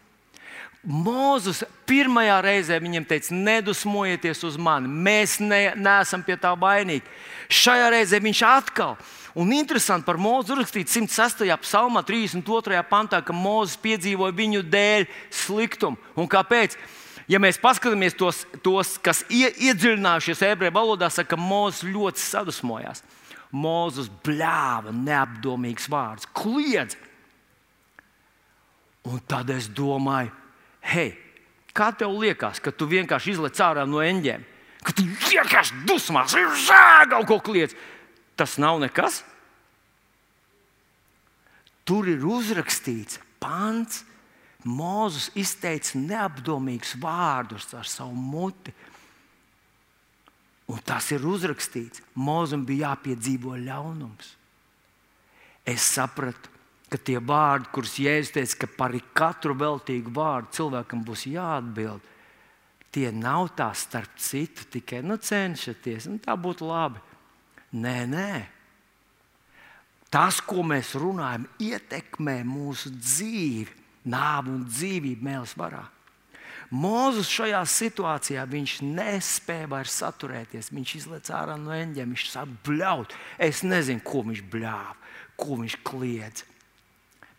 Mūzus 0.82 1.62
pirmajā 1.86 2.40
reizē 2.42 2.80
viņam 2.82 3.04
teica, 3.06 3.36
nedusmojieties 3.38 4.40
uz 4.48 4.56
mani, 4.58 4.90
mēs 4.90 5.36
ne, 5.38 5.76
neesam 5.78 6.24
pie 6.26 6.34
tā 6.34 6.50
vainīgi. 6.58 7.06
Šajā 7.46 7.92
reizē 7.94 8.18
viņš 8.22 8.40
atkal, 8.48 8.96
un 9.34 9.52
interesanti 9.54 10.06
par 10.06 10.18
Mūzu 10.20 10.56
rakstīts 10.58 10.96
106. 10.98 11.46
psalmā, 11.64 12.02
32. 12.06 12.82
pantā, 12.90 13.22
ka 13.24 13.34
Mūzes 13.36 13.78
piedzīvoja 13.82 14.34
viņu 14.36 14.64
dēļ 14.72 15.06
sliktumu. 15.30 16.00
Un 16.16 16.28
kāpēc? 16.30 16.76
Ja 17.30 17.38
mēs 17.40 17.60
paskatāmies 17.62 18.16
tos, 18.18 18.42
tos 18.64 18.96
kas 19.00 19.22
ie, 19.30 19.46
iedziļinājušies 19.70 20.42
ebreju 20.50 20.74
valodā, 20.74 21.08
saka, 21.12 21.36
ka 21.36 21.40
Mūzes 21.40 21.86
ļoti 21.86 22.20
sadusmojās. 22.20 23.04
Mūzes 23.52 24.08
bļāva 24.24 24.92
neapdomīgs 24.96 25.88
vārds, 25.92 26.28
kliedz. 26.36 26.96
Un 29.08 29.18
tad 29.28 29.50
es 29.50 29.66
domāju, 29.68 30.30
hei, 30.92 31.12
kā 31.74 31.90
tev 31.96 32.14
liekas, 32.20 32.60
ka 32.62 32.72
tu 32.72 32.86
vienkārši 32.90 33.34
izlec 33.34 33.58
ārā 33.64 33.84
no 33.88 34.00
eņģiem, 34.04 34.44
ka 34.86 34.94
tu 34.96 35.04
vienkārši 35.04 35.82
dusmās, 35.88 36.36
kaut 37.10 37.26
ko 37.28 37.40
kliedz? 37.42 37.74
Tas 38.36 38.56
nav 38.60 38.80
nekas. 38.82 39.22
Tur 41.84 42.08
ir 42.10 42.24
uzrakstīts 42.24 43.20
pants. 43.42 44.04
Mūzus 44.62 45.32
izteica 45.34 45.98
neapdomīgus 45.98 46.94
vārdus 47.02 47.72
ar 47.74 47.88
savu 47.90 48.14
muti. 48.14 48.70
Un 50.70 50.78
tas 50.86 51.08
ir 51.10 51.24
uzrakstīts. 51.26 52.04
Mūzum 52.14 52.62
bija 52.68 52.92
jāpiedzīvo 52.92 53.56
ļaunums. 53.58 54.36
Es 55.66 55.82
sapratu, 55.94 56.50
ka 56.92 56.98
tie 57.00 57.18
vārdi, 57.18 57.70
kurus 57.74 57.96
Jēzus 58.02 58.34
teica, 58.34 58.56
ka 58.62 58.68
par 58.76 58.94
katru 59.16 59.54
veltīgu 59.58 60.12
vārdu 60.14 60.52
cilvēkam 60.58 61.04
būs 61.06 61.26
jāatbild, 61.30 62.02
tie 62.92 63.08
nav 63.14 63.54
tā 63.56 63.70
starp 63.74 64.18
citu, 64.20 64.66
tikai 64.74 65.00
nu, 65.06 65.16
cenšaties, 65.16 66.10
un 66.10 66.18
tā 66.22 66.36
būtu 66.36 66.68
labi. 66.68 67.00
Nē, 67.72 67.96
nē. 68.08 68.32
Tas, 70.12 70.42
ko 70.44 70.60
mēs 70.66 70.92
runājam, 71.00 71.46
ietekmē 71.62 72.42
mūsu 72.44 72.92
dzīvi, 72.92 73.80
nāvi 74.12 74.52
un 74.52 74.66
dzīvību 74.68 75.24
mēls 75.24 75.56
varā. 75.56 75.86
Mūzus 76.72 77.28
šajā 77.28 77.60
situācijā 77.68 78.44
viņš 78.48 78.78
nespēja 78.96 79.68
vairs 79.68 79.96
saturēties. 80.00 80.70
Viņš 80.72 80.94
izlaiž 81.02 81.32
ārā 81.36 81.58
no 81.60 81.72
eņģiem, 81.76 82.14
viņš 82.14 82.28
sāk 82.32 82.54
bļaut. 82.64 83.12
Es 83.36 83.60
nezinu, 83.64 84.00
ko 84.04 84.22
viņš 84.28 84.40
bļāva, 84.52 84.96
ko 85.36 85.60
viņš 85.60 85.76
kliedz. 85.84 86.46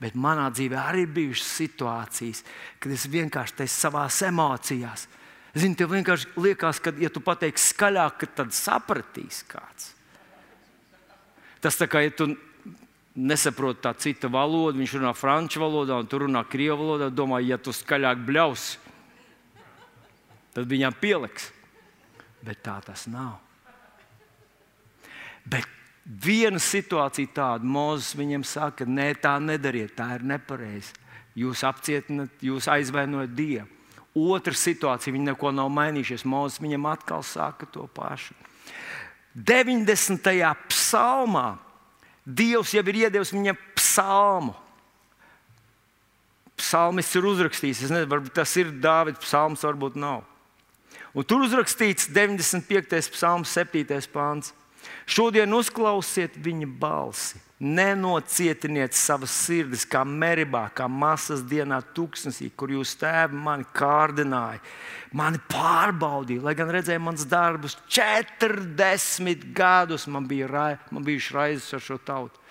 Bet 0.02 0.18
manā 0.20 0.50
dzīvē 0.54 0.78
arī 0.82 1.06
ir 1.06 1.16
bijušas 1.16 1.50
situācijas, 1.62 2.44
kad 2.82 2.94
es 2.94 3.08
vienkārši 3.10 3.64
esmu 3.64 3.74
savā 3.74 4.06
emocijās. 4.28 5.08
Zini, 5.54 5.78
tev 5.78 5.94
vienkārši 5.94 6.34
liekas, 6.42 6.82
ka, 6.82 6.94
ja 6.98 7.10
tu 7.14 7.22
pateiksi 7.22 7.72
skaļāk, 7.74 8.26
tad 8.38 8.54
sapratīs 8.58 9.44
kāds. 9.50 9.94
Tas 11.64 11.80
tā 11.80 11.88
kā, 11.88 12.02
ja 12.04 12.12
tu 12.12 12.34
nesaproti 13.16 13.84
tā 13.86 13.94
cita 13.96 14.28
valoda, 14.32 14.78
viņš 14.78 14.98
runā 15.00 15.14
franču 15.16 15.62
valodā, 15.64 16.00
un 16.02 16.10
tu 16.10 16.20
runā 16.26 16.44
krievu 16.50 16.82
valodā, 16.82 17.08
domā, 17.14 17.40
ja 17.46 17.60
tu 17.62 17.72
skaļāk 17.72 18.26
bļausi, 18.28 18.82
tad 20.54 20.68
viņam 20.70 20.98
pieliks. 21.00 21.52
Bet 22.44 22.60
tā 22.66 22.76
tas 22.84 23.06
nav. 23.08 23.38
Bet 25.48 25.70
Viena 26.04 26.60
situācija 26.60 27.32
tāda, 27.32 27.64
Mozus 27.64 28.12
viņam 28.20 28.44
saka, 28.44 28.84
nē, 28.84 29.14
tā 29.24 29.38
nedariet, 29.40 29.94
tā 29.96 30.18
ir 30.18 30.26
nepareizi. 30.28 30.92
Jūs 31.40 31.64
apcietinat, 31.64 32.44
jūs 32.44 32.68
aizvainojat 32.70 33.32
Dievu. 33.32 33.70
Otra 34.14 34.54
situācija, 34.54 35.14
viņi 35.16 35.32
neko 35.32 35.54
nav 35.56 35.72
mainījušies. 35.74 36.26
Mozus 36.30 36.60
viņam 36.62 36.90
atkal 36.92 37.24
saka 37.26 37.66
to 37.72 37.88
pašu. 37.96 38.36
90. 39.36 40.22
psalmā 40.70 41.48
Dievs 42.24 42.72
jau 42.72 42.84
ir 42.88 43.00
iedevis 43.04 43.34
viņam 43.34 43.58
psalmu. 43.76 44.54
Psalmis 46.56 47.10
ir 47.18 47.26
uzrakstījis, 47.28 47.82
es 47.84 47.92
nezinu, 47.92 48.12
varbūt 48.14 48.38
tas 48.38 48.54
ir 48.62 48.70
Dāvidas 48.80 49.20
psalms, 49.26 49.66
varbūt 49.66 49.98
nav. 50.00 50.22
Un 51.14 51.28
tur 51.28 51.44
uzrakstīts 51.44 52.08
95. 52.14 53.12
psalms, 53.12 53.52
7. 53.52 53.84
pāns. 54.14 54.54
Šodien 55.06 55.52
uzklausiet 55.54 56.38
viņa 56.40 56.70
balsi. 56.80 57.42
Nenocietiniet 57.64 58.92
savas 58.92 59.32
sirdis, 59.46 59.86
kā 59.88 60.02
meribā, 60.04 60.66
kā 60.76 60.90
masas 60.92 61.46
dienā, 61.48 61.78
tūkstnesī, 61.96 62.50
kur 62.60 62.74
jūs 62.76 62.98
tēvi 63.00 63.40
mani 63.40 63.64
kārdināja, 63.72 64.60
mani 65.16 65.40
pārbaudīja. 65.48 66.44
Lai 66.44 66.56
gan 66.60 66.74
redzēju 66.76 67.04
mans 67.06 67.24
darbus, 67.32 67.78
40 67.88 69.46
gadus 69.56 70.10
man 70.12 70.28
bija 70.28 70.50
rai, 70.52 70.74
man 70.92 71.08
bijuši 71.08 71.38
raizes 71.38 71.78
ar 71.78 71.86
šo 71.88 72.00
tautu. 72.04 72.44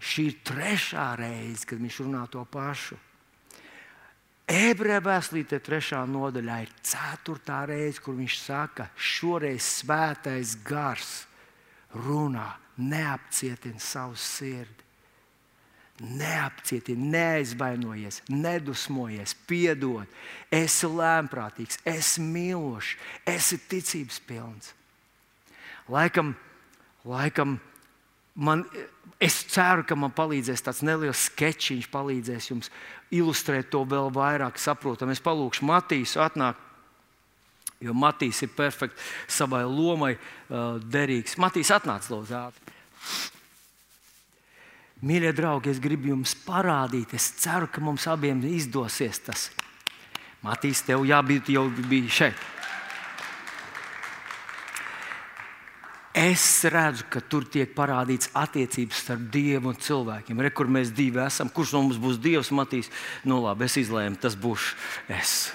Šī 0.00 0.26
ir 0.28 0.36
trešā 0.44 1.06
reize, 1.20 1.64
kad 1.64 1.80
viņš 1.80 2.02
runā 2.04 2.26
to 2.32 2.44
pašu. 2.52 3.00
Ebreju 4.50 5.00
vēstulītē, 5.06 5.62
trešā 5.64 6.04
nodaļā, 6.10 6.60
ir 6.66 6.76
ceturtā 6.84 7.62
reize, 7.70 8.00
kur 8.04 8.16
viņš 8.18 8.38
saka, 8.42 8.90
šoreiz 8.98 9.64
svētais 9.80 10.56
gars 10.66 11.29
runā, 11.94 12.52
neapcietina 12.76 13.80
savu 13.80 14.16
sirdi. 14.16 14.86
Neapcietini, 16.00 17.10
neaizvainojies, 17.12 18.22
nedusmojies, 18.32 19.34
piedod. 19.44 20.08
Esi 20.48 20.88
lēmprātīgs, 20.88 21.76
esi 21.84 22.24
mīlošs, 22.24 22.94
esi 23.28 23.58
ticības 23.68 24.20
pilns. 24.24 24.70
Laikam, 25.92 26.32
laikam 27.04 27.58
man, 28.34 28.64
es 29.20 29.42
ceru, 29.52 29.84
ka 29.84 29.98
man 29.98 30.14
palīdzēs 30.16 30.64
tāds 30.64 30.80
neliels 30.86 31.26
sketčiņš, 31.28 31.90
palīdzēs 31.92 32.48
jums 32.48 32.72
ilustrēt 33.12 33.68
to 33.74 33.84
vēl 33.84 34.08
vairāk 34.14 34.56
saprotam. 34.62 35.12
Es 35.12 35.20
palūkšu 35.20 35.68
Matīsu 35.68 36.24
atnākt. 36.24 36.69
Jo 37.80 37.94
Matīs 37.96 38.42
ir 38.44 38.50
perfekts 38.52 39.00
savai 39.32 39.62
lomai, 39.64 40.12
uh, 40.16 40.76
derīgs. 40.92 41.38
Matīs 41.40 41.72
atnāca 41.72 42.12
lūdzu 42.12 42.36
ātri. 42.36 42.76
Mīļie 45.00 45.32
draugi, 45.32 45.72
es 45.72 45.80
gribu 45.80 46.10
jums 46.10 46.34
parādīt, 46.44 47.14
es 47.16 47.30
ceru, 47.40 47.70
ka 47.72 47.80
mums 47.80 48.04
abiem 48.10 48.42
izdosies 48.44 49.22
tas. 49.24 49.48
Matīs, 50.44 50.82
tev 50.84 51.06
jābūt 51.08 51.48
jau 51.54 51.66
bija 51.88 52.16
šeit. 52.20 52.48
Es 56.20 56.44
redzu, 56.68 57.06
ka 57.08 57.22
tur 57.22 57.46
tiek 57.48 57.70
parādīts 57.72 58.32
attiecības 58.36 59.04
starp 59.06 59.28
Dievu 59.32 59.70
un 59.70 59.78
cilvēkiem. 59.78 60.42
Re, 60.42 60.50
kur 60.52 60.68
mēs 60.68 60.90
divi 60.92 61.22
esam, 61.22 61.48
kurš 61.48 61.76
no 61.76 61.84
mums 61.86 62.00
būs 62.02 62.20
Dievs, 62.20 62.50
Matīs? 62.52 62.90
Nu, 63.24 63.38
labi, 63.46 63.70
es 63.70 63.78
izlēmu, 63.80 64.20
tas 64.20 64.36
būs 64.36 64.72
es. 65.16 65.52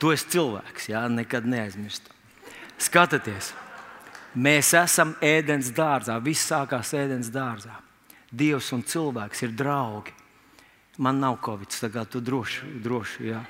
Tu 0.00 0.14
esi 0.14 0.30
cilvēks, 0.32 0.88
jā, 0.94 1.02
nekad 1.12 1.44
neaizmirst. 1.44 2.06
Skatieties, 2.80 3.50
mēs 4.32 4.72
esam 4.78 5.12
ēdienas 5.20 5.68
dārzā. 5.76 6.16
Viss 6.24 6.48
sākās 6.48 6.94
ēdienas 6.96 7.28
dārzā. 7.34 7.76
Dievs 8.30 8.70
un 8.72 8.84
cilvēks 8.86 9.44
ir 9.44 9.52
draugi. 9.58 10.14
Man 11.00 11.20
nav 11.20 11.36
covid, 11.44 11.68
tagad 11.72 12.08
tu 12.12 12.20
droši, 12.24 12.68
droši 12.80 13.28
jā. 13.28 13.40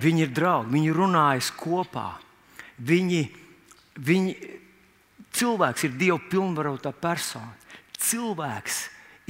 Viņi 0.00 0.24
ir 0.24 0.32
draugi, 0.34 0.72
viņi 0.72 0.94
runājas 0.96 1.50
kopā. 1.56 2.14
Viņi, 2.80 3.20
viņi, 4.00 4.34
cilvēks 5.36 5.86
ir 5.86 5.94
Dieva 6.00 6.18
pilnvarotā 6.30 6.94
persona. 6.96 7.52
Cilvēks 8.00 8.80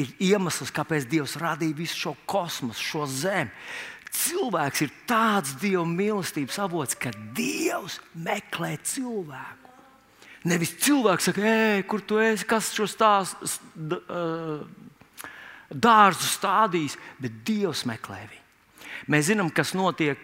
ir 0.01 0.15
iemesls, 0.31 0.73
kāpēc 0.75 1.07
Dievs 1.11 1.37
radīja 1.41 1.77
visu 1.79 2.01
šo 2.07 2.15
kosmosu, 2.31 2.83
šo 2.83 3.05
zemi 3.11 3.51
cilvēks 4.15 4.85
ir 4.87 4.95
tāds 5.09 5.55
Dieva 5.61 5.85
mīlestības 5.89 6.59
avots, 6.63 6.97
ka 6.99 7.13
Dievs 7.37 7.99
meklē 8.15 8.77
cilvēku. 8.87 9.73
Nevis 10.45 10.75
cilvēks 10.85 11.31
saka, 11.31 11.45
ej, 11.49 11.85
kur 11.89 12.03
tu 12.05 12.19
esi, 12.21 12.45
kas 12.49 12.69
šo 12.77 12.87
stāstu 12.91 14.01
dārzu 15.75 16.29
stādījis, 16.29 16.99
bet 17.21 17.39
Dievs 17.47 17.85
meklē 17.89 18.21
viņu. 18.27 18.43
Mēs 19.11 19.31
zinām, 19.31 19.49
kas 19.53 19.73
notiek 19.77 20.21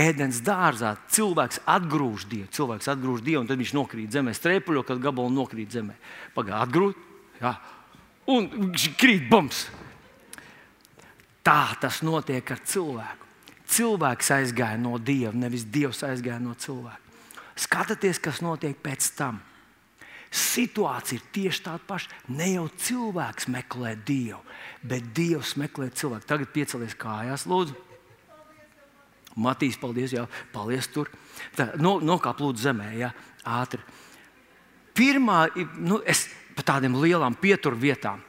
ēdienas 0.00 0.40
dārzā. 0.44 0.94
Cilvēks 1.12 1.62
atgrūž 1.68 2.26
Dievu, 2.30 2.48
cilvēks 2.54 2.90
atgrūž 2.94 3.22
Dievu, 3.24 3.44
un 3.44 3.50
tad 3.50 3.60
viņš 3.60 3.74
nokrīt 3.76 4.14
zemē, 4.14 4.34
strēpuļo, 4.36 4.84
kad 4.88 5.02
gabalu 5.02 5.32
nokrīt 5.34 5.76
zemē. 5.76 5.96
Pagaidām, 6.36 6.64
atgrūž, 6.66 6.98
jā, 7.42 7.54
un 8.34 8.50
krīt 9.00 9.28
bums. 9.30 9.68
Tā 11.46 11.76
tas 11.80 12.02
notiek 12.04 12.50
ar 12.52 12.60
cilvēku. 12.66 13.28
Cilvēks 13.70 14.32
aizgāja 14.34 14.78
no 14.80 14.96
dieva, 14.98 15.32
nevis 15.36 15.64
dievs 15.64 16.02
aizgāja 16.04 16.40
no 16.42 16.56
cilvēka. 16.58 16.98
Skatieties, 17.60 18.18
kas 18.22 18.40
notiek 18.42 18.76
pēc 18.82 19.12
tam. 19.18 19.38
Situācija 20.30 21.18
ir 21.18 21.28
tieši 21.34 21.62
tāda 21.66 21.82
paša. 21.86 22.10
Ne 22.34 22.52
jau 22.52 22.66
cilvēks 22.82 23.48
meklē 23.50 23.96
dievu, 24.06 24.40
bet 24.86 25.10
dievs 25.14 25.56
meklē 25.58 25.90
cilvēku. 25.94 26.26
Tagad 26.28 26.52
piecelies 26.54 26.96
kājās, 26.98 27.46
lūdzu. 27.50 27.76
Matīs, 29.40 29.78
paldies, 29.78 30.14
jā, 30.14 30.26
palies 30.54 30.90
tur. 30.90 31.10
Tā, 31.56 31.70
no, 31.78 31.98
nokāp 32.02 32.42
lūdzu 32.42 32.66
zemē, 32.66 32.90
jā, 32.98 33.12
ātri. 33.46 33.82
Pirmā, 34.98 35.44
nu, 35.78 36.00
es 36.02 36.26
pa 36.56 36.66
tādiem 36.74 36.98
lielām 36.98 37.38
pieturvietām 37.38 38.22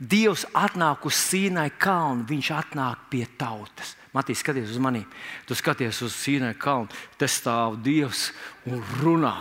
Dievs 0.00 0.46
atnāk 0.56 1.04
uz 1.04 1.16
Sīnai 1.28 1.68
kalnu, 1.76 2.24
viņš 2.28 2.50
atnāk 2.56 3.08
pie 3.12 3.26
tautas. 3.38 3.94
Matīs, 4.16 4.40
skaties 4.40 4.72
uz 4.72 4.80
mani. 4.82 5.04
Tu 5.46 5.54
skaties 5.54 6.00
uz 6.06 6.14
Sīnai 6.16 6.54
kalnu, 6.58 6.88
te 7.20 7.28
stāv 7.28 7.76
Dievs 7.84 8.30
un 8.64 8.80
runā. 9.02 9.36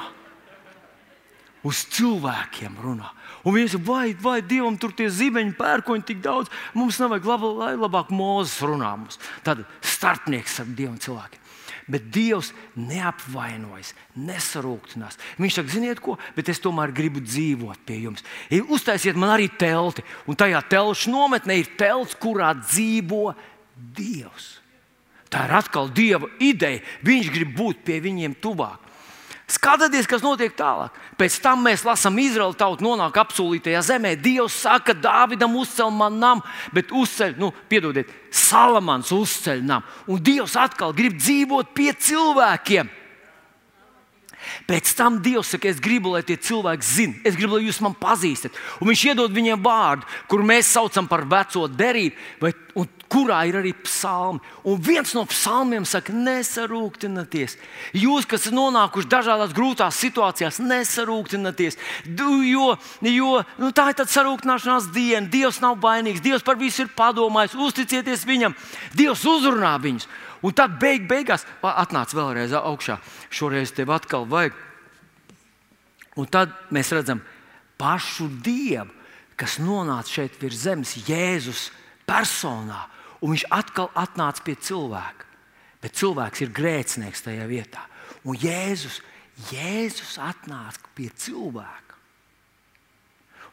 Uz 1.64 1.86
cilvēkiem 1.96 2.76
runā. 2.80 3.08
Un 3.48 3.56
viens 3.56 3.74
ir, 3.76 3.82
vai, 3.84 4.12
vai 4.20 4.40
Dievam 4.44 4.76
tur 4.80 4.92
tie 4.96 5.08
zibeņi, 5.12 5.56
pērkoņi 5.60 6.08
tik 6.08 6.22
daudz, 6.24 6.52
mums 6.76 7.00
nevajag 7.00 7.28
laba, 7.28 7.52
lai 7.64 7.74
labāk 7.80 8.12
mūzes 8.16 8.60
runā 8.68 8.94
mums. 9.00 9.20
Tad 9.44 9.64
starpnieks 9.80 10.60
ar 10.64 10.72
Dievu 10.72 10.94
un 10.96 11.04
cilvēkiem. 11.04 11.49
Bet 11.90 12.10
Dievs 12.14 12.52
neapvainojas, 12.78 13.96
nesarūktinās. 14.14 15.18
Viņš 15.42 15.58
saka, 15.58 15.74
ziniet, 15.74 16.02
ko, 16.04 16.18
bet 16.36 16.52
es 16.54 16.62
tomēr 16.62 16.94
gribu 16.96 17.24
dzīvot 17.24 17.82
pie 17.88 18.04
jums. 18.04 18.26
Uztaisiet 18.70 19.18
man 19.18 19.34
arī 19.34 19.50
telti, 19.50 20.06
un 20.30 20.38
tajā 20.38 20.62
telšu 20.70 21.14
nometnē 21.14 21.58
ir 21.60 21.72
telts, 21.80 22.18
kurā 22.20 22.54
dzīvo 22.62 23.34
Dievs. 23.98 24.60
Tā 25.30 25.46
ir 25.46 25.56
atkal 25.60 25.90
Dieva 25.94 26.30
ideja. 26.42 26.82
Viņš 27.06 27.34
grib 27.34 27.54
būt 27.58 27.84
pie 27.86 28.00
viņiem 28.04 28.38
tuvāk. 28.42 28.89
Skatieties, 29.50 30.06
kas 30.06 30.22
notiek 30.22 30.54
tālāk. 30.54 30.94
Pēc 31.18 31.40
tam 31.42 31.64
mēs 31.66 31.82
lasām, 31.88 32.20
Izraēla 32.22 32.54
tauta 32.58 32.86
nonāk 32.86 33.16
apsolītajā 33.18 33.82
zemē. 33.88 34.12
Dievs 34.22 34.60
saka, 34.62 34.94
Dāvidam 34.94 35.56
uzcēl 35.58 35.90
man 35.94 36.20
namu, 36.22 36.46
bet 36.76 36.94
uzceļ, 36.94 37.34
nu, 37.42 37.50
piedodiet, 37.72 38.12
Salamans 38.30 39.10
uzceļ 39.16 39.66
namu. 39.66 39.90
Un 40.14 40.22
Dievs 40.22 40.54
atkal 40.60 40.94
grib 40.94 41.18
dzīvot 41.18 41.74
pie 41.74 41.90
cilvēkiem. 41.98 42.94
Pēc 44.68 44.92
tam 44.98 45.22
Dievs 45.24 45.54
saka, 45.54 45.70
es 45.72 45.80
gribu, 45.84 46.14
lai 46.14 46.24
tie 46.28 46.38
cilvēki 46.38 46.86
zinātu, 46.86 47.24
es 47.30 47.38
gribu, 47.40 47.58
lai 47.58 47.68
jūs 47.68 47.82
man 47.86 47.96
pazīstat. 47.98 48.58
Un 48.80 48.92
viņš 48.92 49.06
iedod 49.12 49.36
viņiem 49.36 49.64
vārdu, 49.64 50.08
kur 50.30 50.44
mēs 50.46 50.74
saucam 50.76 51.08
par 51.10 51.26
veco 51.30 51.68
derību, 51.72 52.28
vai, 52.44 52.54
kurā 53.10 53.42
ir 53.50 53.58
arī 53.60 53.74
psalmi. 53.84 54.40
Un 54.70 54.80
viens 54.82 55.12
no 55.18 55.26
psalmiem 55.30 55.86
saka, 55.90 56.14
nesarūktināties. 56.14 57.58
Jūs, 57.98 58.28
kas 58.30 58.50
nonākuši 58.54 59.10
dažādās 59.10 59.56
grūtās 59.58 59.98
situācijās, 60.04 60.62
nesarūktināties. 60.62 61.80
Jo, 62.06 62.76
jo 63.02 63.32
nu, 63.58 63.72
tā 63.74 63.90
ir 63.92 64.06
sarūktināšanās 64.06 64.92
diena. 64.94 65.26
Dievs 65.30 65.62
nav 65.64 65.80
vainīgs, 65.82 66.24
Dievs 66.24 66.46
par 66.46 66.60
visu 66.62 66.86
ir 66.86 66.94
padomājis, 66.96 67.58
uzticieties 67.58 68.28
viņam, 68.30 68.58
Dievs 68.98 69.26
uzrunā 69.28 69.76
viņus. 69.82 70.10
Un 70.46 70.56
tad 70.56 70.78
beig, 70.80 71.08
beigās 71.10 71.44
atnāca 71.62 72.16
vēlreiz 72.16 72.54
augšā. 72.56 73.00
Šoreiz 73.34 73.74
tev 73.76 73.92
atkal 73.92 74.28
vajag. 74.30 74.56
Un 76.20 76.28
tad 76.32 76.54
mēs 76.74 76.92
redzam 76.96 77.22
pašu 77.80 78.28
Dievu, 78.44 78.92
kas 79.40 79.58
nonāca 79.64 80.20
šeit 80.20 80.40
virs 80.42 80.64
zemes, 80.66 80.96
Jēzus 81.08 81.70
personā. 82.08 82.88
Un 83.20 83.36
viņš 83.36 83.46
atkal 83.52 83.92
atnāca 84.00 84.44
pie 84.46 84.56
cilvēka. 84.56 85.28
Bet 85.80 85.96
cilvēks 86.00 86.44
ir 86.44 86.56
grēcinieks 86.56 87.24
tajā 87.24 87.46
vietā. 87.48 87.84
Un 88.28 88.36
Jēzus, 88.40 89.00
Jēzus 89.52 90.18
atnāca 90.24 90.92
pie 90.96 91.08
cilvēka. 91.16 91.89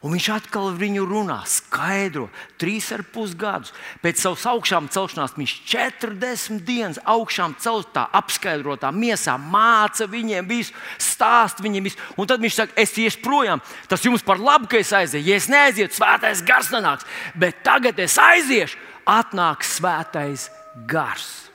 Un 0.05 0.13
viņš 0.13 0.27
atkal 0.29 0.67
viņu 0.77 1.07
runā, 1.09 1.39
skaidro, 1.49 2.27
trīs 2.61 2.91
ar 2.93 3.01
pus 3.01 3.31
gadus. 3.37 3.71
Pēc 4.03 4.21
savas 4.21 4.43
augšām 4.45 4.89
celšanās 4.93 5.33
viņš 5.33 5.55
40 5.71 6.61
dienas 6.67 6.99
augšām 7.01 7.55
celtā, 7.57 8.03
apskaidrotā 8.19 8.91
miesā 8.93 9.39
māca 9.41 10.05
viņiem 10.11 10.45
visu, 10.49 10.75
stāst 11.01 11.63
viņiem 11.65 11.89
visu. 11.89 11.99
Un 12.13 12.29
tad 12.29 12.45
viņš 12.45 12.59
saka, 12.59 12.77
es 12.77 12.93
iešu 12.93 13.23
projām. 13.25 13.63
Tas 13.89 14.05
jums 14.05 14.25
par 14.25 14.37
labu, 14.37 14.69
ka 14.69 14.77
es 14.77 14.93
aiziešu. 14.93 15.25
Ja 15.25 15.41
es 15.41 15.49
neaizietu, 15.49 15.97
svētais 15.97 16.45
gars 16.45 16.69
nenāks. 16.75 17.09
Bet 17.33 17.65
tagad 17.65 17.97
es 18.03 18.19
aiziešu, 18.21 18.77
atnāks 19.09 19.79
svētais 19.79 20.51
gars. 20.85 21.47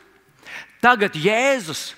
Tagad 0.82 1.14
Jēzus 1.14 1.92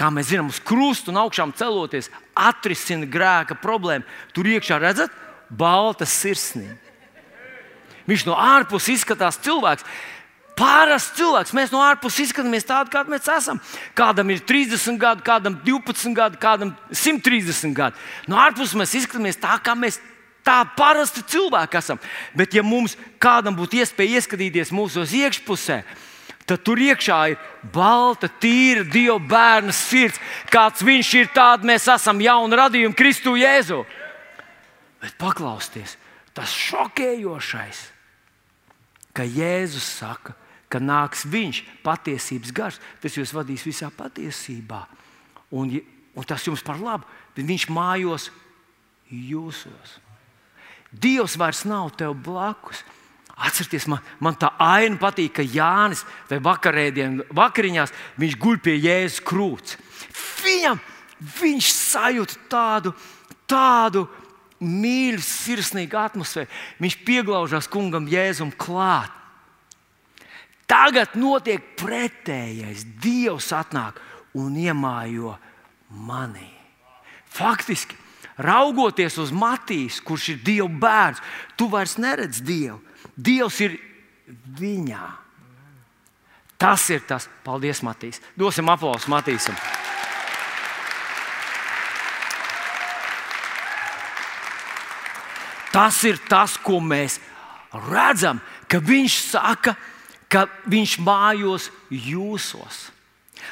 kā 0.00 0.08
mēs 0.12 0.30
zinām, 0.30 0.48
uz 0.48 0.60
krustu 0.64 1.12
un 1.12 1.20
augšām 1.20 1.52
celoties, 1.56 2.08
atrisina 2.32 3.08
grēka 3.10 3.56
problēmu. 3.60 4.06
Tur 4.32 4.48
iekšā 4.48 4.78
redzat, 4.80 5.12
balta 5.50 6.06
sirsniņa. 6.08 6.78
Viņš 8.10 8.24
no 8.26 8.36
ārpuses 8.38 8.96
izskatās 8.96 9.38
cilvēks. 9.44 9.86
Pārāsts 10.58 11.14
cilvēks. 11.16 11.54
Mēs 11.56 11.72
no 11.72 11.80
ārpuses 11.84 12.26
izskatāmies 12.26 12.66
tādi, 12.68 12.92
kādi 12.92 13.12
mēs 13.14 13.28
esam. 13.32 13.60
Kādam 13.96 14.32
ir 14.32 14.42
30 14.44 14.98
gadi, 15.00 15.24
kādam 15.24 15.56
12 15.64 16.16
gadi, 16.16 16.40
kādam 16.40 16.74
130 16.90 17.76
gadi. 17.76 17.96
No 18.28 18.40
ārpuses 18.40 18.76
mēs 18.76 18.96
izskatāmies 18.98 19.40
tā, 19.40 19.54
kā 19.64 19.76
mēs 19.78 20.00
tā 20.44 20.60
parasti 20.76 21.24
cilvēki 21.32 21.80
esam. 21.80 22.00
Bet, 22.36 22.54
ja 22.56 22.64
mums 22.66 22.96
kādam 23.22 23.56
būtu 23.56 23.80
iespēja 23.80 24.20
ieskatīties 24.20 24.74
mūsu 24.74 25.06
iekšpusē, 25.06 25.80
tad 26.48 26.64
tur 26.66 26.80
iekšā 26.82 27.20
ir 27.30 27.40
balta, 27.72 28.28
tīra 28.42 28.84
Dieva 28.84 29.20
bērna 29.22 29.72
sirds. 29.76 30.20
Kāds 30.50 30.84
viņš 30.84 31.14
ir, 31.22 31.32
tāds 31.34 31.64
mēs 31.64 31.86
esam 31.88 32.20
jauni 32.20 32.58
radījumi 32.58 32.98
Kristu 32.98 33.36
Jēzu. 33.38 33.84
Bet 35.00 35.16
paklausieties, 35.20 35.96
tas 36.36 36.52
šokējošais, 36.52 37.80
ka 39.16 39.24
Jēzus 39.24 39.86
saka, 40.00 40.34
ka 40.70 40.78
nāks 40.78 41.24
viņš, 41.26 41.62
patiesības 41.82 42.52
gars, 42.54 42.78
tas 43.02 43.16
jūs 43.16 43.32
vadīs 43.34 43.64
visā 43.66 43.88
patiesībā. 43.90 44.84
Un, 45.56 45.72
un 46.14 46.28
tas 46.28 46.44
jums 46.46 46.62
par 46.62 46.78
labu, 46.78 47.08
bet 47.34 47.48
viņš 47.48 47.66
mājos 47.74 48.28
jūsos. 49.10 49.98
Dievs 50.90 51.36
vairs 51.38 51.64
nav 51.66 51.90
tev 51.98 52.14
blakus. 52.18 52.84
Atcerieties, 53.40 53.86
man, 53.88 54.02
man 54.20 54.36
tā 54.36 54.50
aina 54.60 54.98
patīk, 55.00 55.38
ka 55.38 55.42
Jānis 55.42 56.02
vai 56.28 56.38
vakariņās 56.44 57.94
viņš 58.20 58.34
guļ 58.42 58.58
pie 58.60 58.76
Jēzus 58.76 59.22
krūts. 59.24 59.78
Viņam 60.44 60.80
viņš 61.40 61.70
sajūta 61.72 62.36
tādu, 62.52 62.92
tādu 63.48 64.04
mīļu, 64.60 65.22
sirsnīgu 65.24 65.98
atmosfēru. 65.98 66.50
Viņš 66.80 66.98
pieglaužās 67.06 67.68
kungam 67.70 68.08
Jēzum 68.10 68.52
klāt. 68.56 69.12
Tagad 70.70 71.16
notiek 71.18 71.64
pretējais. 71.80 72.84
Dievs 73.02 73.50
atnāk 73.56 73.98
un 74.38 74.54
iemājo 74.54 75.34
manī. 75.90 76.46
Faktiski, 77.30 77.96
raugoties 78.38 79.18
uz 79.22 79.32
Matīs, 79.34 79.98
kurš 80.02 80.34
ir 80.34 80.44
Dieva 80.46 80.70
bērns, 80.70 81.22
tu 81.58 81.66
vairs 81.70 81.96
neredz 81.98 82.42
Dievu. 82.46 82.78
Dievs 83.16 83.58
ir 83.66 83.76
viņā. 84.60 85.08
Tas 86.60 86.84
ir 86.92 87.02
tas. 87.08 87.26
Paldies, 87.44 87.80
Matīs. 87.82 88.20
Dosim 88.38 88.68
aplausu 88.68 89.10
Matīsam. 89.10 89.56
Tas 95.70 96.02
ir 96.04 96.18
tas, 96.28 96.56
ko 96.58 96.80
mēs 96.82 97.20
redzam, 97.90 98.40
ka 98.66 98.80
viņš 98.82 99.18
saka, 99.30 99.76
ka 100.30 100.46
viņš 100.70 100.96
mājos 101.06 101.70
jūsos. 101.90 102.88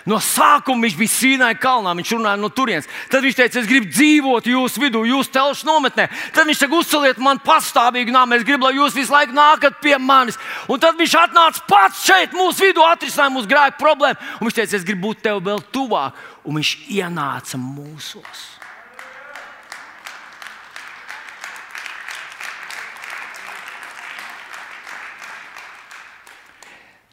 No 0.09 0.19
sākuma 0.23 0.85
viņš 0.87 0.97
bija 0.99 1.13
Sīnai 1.13 1.55
kalnā, 1.61 1.93
viņš 1.97 2.13
runāja 2.15 2.41
no 2.41 2.51
turienes. 2.53 2.89
Tad 3.13 3.25
viņš 3.25 3.37
teica, 3.39 3.61
es 3.61 3.69
gribu 3.69 3.89
dzīvot 3.93 4.49
jūsu 4.51 4.83
vidū, 4.83 5.03
jūsu 5.09 5.33
telšu 5.35 5.69
nometnē. 5.69 6.09
Tad 6.37 6.49
viņš 6.49 6.63
teica, 6.63 6.79
uzceliet 6.81 7.23
man 7.23 7.41
pastāvīgi 7.45 8.15
nāmu, 8.15 8.37
es 8.37 8.47
gribu, 8.47 8.69
lai 8.69 8.77
jūs 8.79 8.97
visu 8.97 9.15
laiku 9.15 9.37
nākat 9.37 9.81
pie 9.85 9.97
manis. 10.01 10.39
Un 10.69 10.81
tad 10.83 10.99
viņš 11.01 11.17
atnāca 11.23 11.65
pats 11.69 12.05
šeit, 12.09 12.37
mūsu 12.37 12.69
vidū, 12.69 12.85
atrisināja 12.85 13.35
mūsu 13.35 13.51
grēku 13.51 13.81
problēmu. 13.81 14.31
Un 14.39 14.49
viņš 14.49 14.61
teica, 14.61 14.79
es 14.81 14.87
gribu 14.87 15.11
būt 15.11 15.25
tev 15.29 15.43
vēl 15.49 15.65
tuvāk. 15.75 16.23
Un 16.45 16.61
viņš 16.61 16.77
ienāca 17.01 17.61
mūsos. 17.61 18.58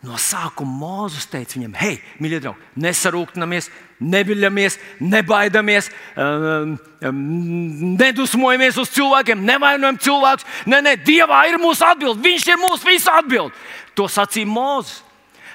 No 0.05 0.19
sākuma 0.21 0.69
Mozus 0.77 1.25
teica 1.31 1.55
viņam, 1.57 1.73
hei, 1.79 1.95
mīļie 2.21 2.39
draugi, 2.43 2.67
nesarūktinamies, 2.83 3.69
neviļamies, 4.05 4.75
nebaidamies, 5.01 5.87
um, 6.19 6.75
um, 7.09 7.21
nedusmojamies 7.97 8.77
uz 8.83 8.91
cilvēkiem, 8.93 9.41
nevainojam 9.47 9.97
cilvēkus. 10.05 10.45
Nē, 10.69 10.81
nē, 10.85 10.93
Dievā 11.07 11.39
ir 11.49 11.57
mūsu 11.61 11.87
atbilde, 11.87 12.21
Viņš 12.25 12.45
ir 12.51 12.61
mūsu 12.61 12.85
visu 12.89 13.09
atbilde. 13.09 13.55
To 13.97 14.05
sacīja 14.11 14.49
Mozus. 14.51 14.99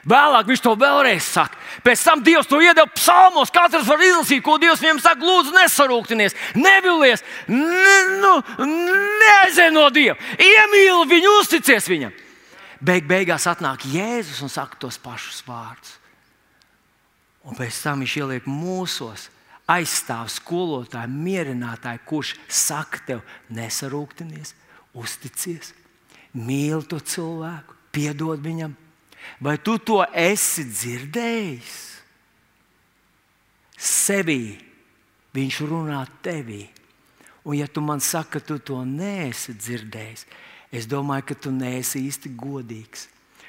Vēlāk 0.08 0.48
viņš 0.48 0.62
to 0.64 0.72
vēlreiz 0.80 1.26
saka. 1.28 1.58
Pēc 1.84 2.02
tam 2.06 2.22
Dievs 2.24 2.48
to 2.48 2.56
iedeva 2.64 2.88
psalmos. 2.96 3.52
Katrs 3.52 3.84
var 3.86 4.00
izlasīt, 4.00 4.40
ko 4.42 4.56
Dievs 4.58 4.80
viņam 4.80 5.02
saka. 5.04 5.20
Lūdzu, 5.20 5.52
nesarūktinies, 5.58 6.34
nevilies, 6.56 7.22
ne, 7.52 7.98
nu, 8.22 8.32
neaizej 8.64 9.70
no 9.76 9.90
Dieva. 9.92 10.16
Iemīli 10.40 11.04
viņu, 11.12 11.36
uzticies 11.42 11.90
viņam 11.92 12.16
beig 12.80 13.06
beigās 13.08 13.46
atnāk 13.50 13.84
Jēzus 13.88 14.40
un 14.44 14.52
saka 14.52 14.78
tos 14.80 14.98
pašus 15.00 15.42
vārdus. 15.46 15.96
Un 17.44 17.56
pēc 17.56 17.76
tam 17.84 18.02
viņš 18.02 18.16
ieliek 18.20 18.48
mūsos, 18.48 19.28
aizstāv 19.70 20.28
skolotāju, 20.32 21.12
mierinātāju, 21.12 22.02
kurš 22.08 22.34
saka 22.48 23.00
tev, 23.06 23.22
nesarūktinies, 23.54 24.52
uzticies, 24.98 25.72
mīli 26.36 26.82
to 26.90 26.98
cilvēku, 27.00 27.76
piedod 27.94 28.42
viņam. 28.44 28.74
Vai 29.40 29.56
tu 29.60 29.76
to 29.78 30.02
esi 30.16 30.66
dzirdējis? 30.68 31.78
Sevī 33.80 34.58
viņš 35.36 35.62
runā 35.70 36.02
tevī. 36.24 36.66
Un, 37.44 37.56
ja 37.56 37.68
tu 37.70 37.80
man 37.80 38.02
saki, 38.04 38.36
ka 38.36 38.44
tu 38.44 38.58
to 38.60 38.82
neesi 38.84 39.54
dzirdējis, 39.56 40.26
es 40.70 40.86
domāju, 40.86 41.30
ka 41.30 41.38
tu 41.46 41.52
neesi 41.54 42.04
īsti 42.06 42.32
godīgs. 42.38 43.08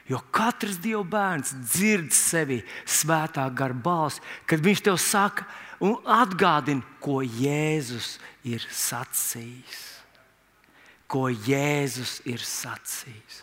Jo 0.09 0.19
katrs 0.33 0.79
Dieva 0.81 1.03
bērns 1.07 1.53
dzird 1.71 2.11
sevi 2.15 2.59
svētā 2.89 3.45
gara 3.55 3.75
balsi, 3.77 4.19
kad 4.49 4.63
viņš 4.63 4.81
tev 4.83 4.97
saka 4.99 5.45
un 5.81 5.95
atgādina, 6.03 6.83
ko 6.99 7.21
Jēzus 7.21 8.17
ir 8.43 8.65
sacījis. 8.65 9.85
Ko 11.11 11.29
Jēzus 11.29 12.19
ir 12.27 12.43
sacījis. 12.43 13.39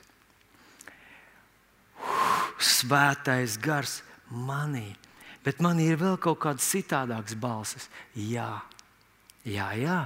Svētais 2.59 3.57
gars 3.63 4.01
manī, 4.29 4.91
bet 5.47 5.63
man 5.65 5.81
ir 5.83 5.99
vēl 6.01 6.19
kaut 6.21 6.41
kādas 6.43 6.69
citādākas 6.69 7.37
balsis. 7.39 7.89
Jā, 8.15 8.61
jā, 9.47 9.73
jā. 9.79 10.01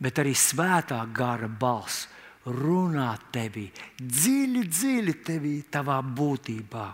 bet 0.00 0.18
arī 0.18 0.32
svētā 0.34 1.00
gara 1.12 1.48
balss 1.48 2.08
runā 2.48 3.12
tevī, 3.34 3.68
dziļi, 4.00 4.64
dziļi 4.68 5.14
tevī, 5.26 5.54
tavā 5.70 6.00
būtībā. 6.04 6.86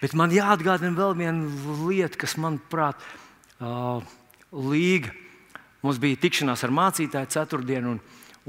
Bet 0.00 0.16
man 0.18 0.32
jāatgādina 0.34 0.96
vēl 0.96 1.12
viena 1.18 1.74
lieta, 1.84 2.18
kas 2.18 2.38
manuprāt, 2.40 2.98
uh, 3.60 4.00
līga. 4.50 5.12
Mums 5.84 6.00
bija 6.00 6.18
tikšanās 6.20 6.64
ar 6.66 6.74
mācītāju 6.76 7.30
ceturtdienu, 7.36 7.94
un, 7.94 8.00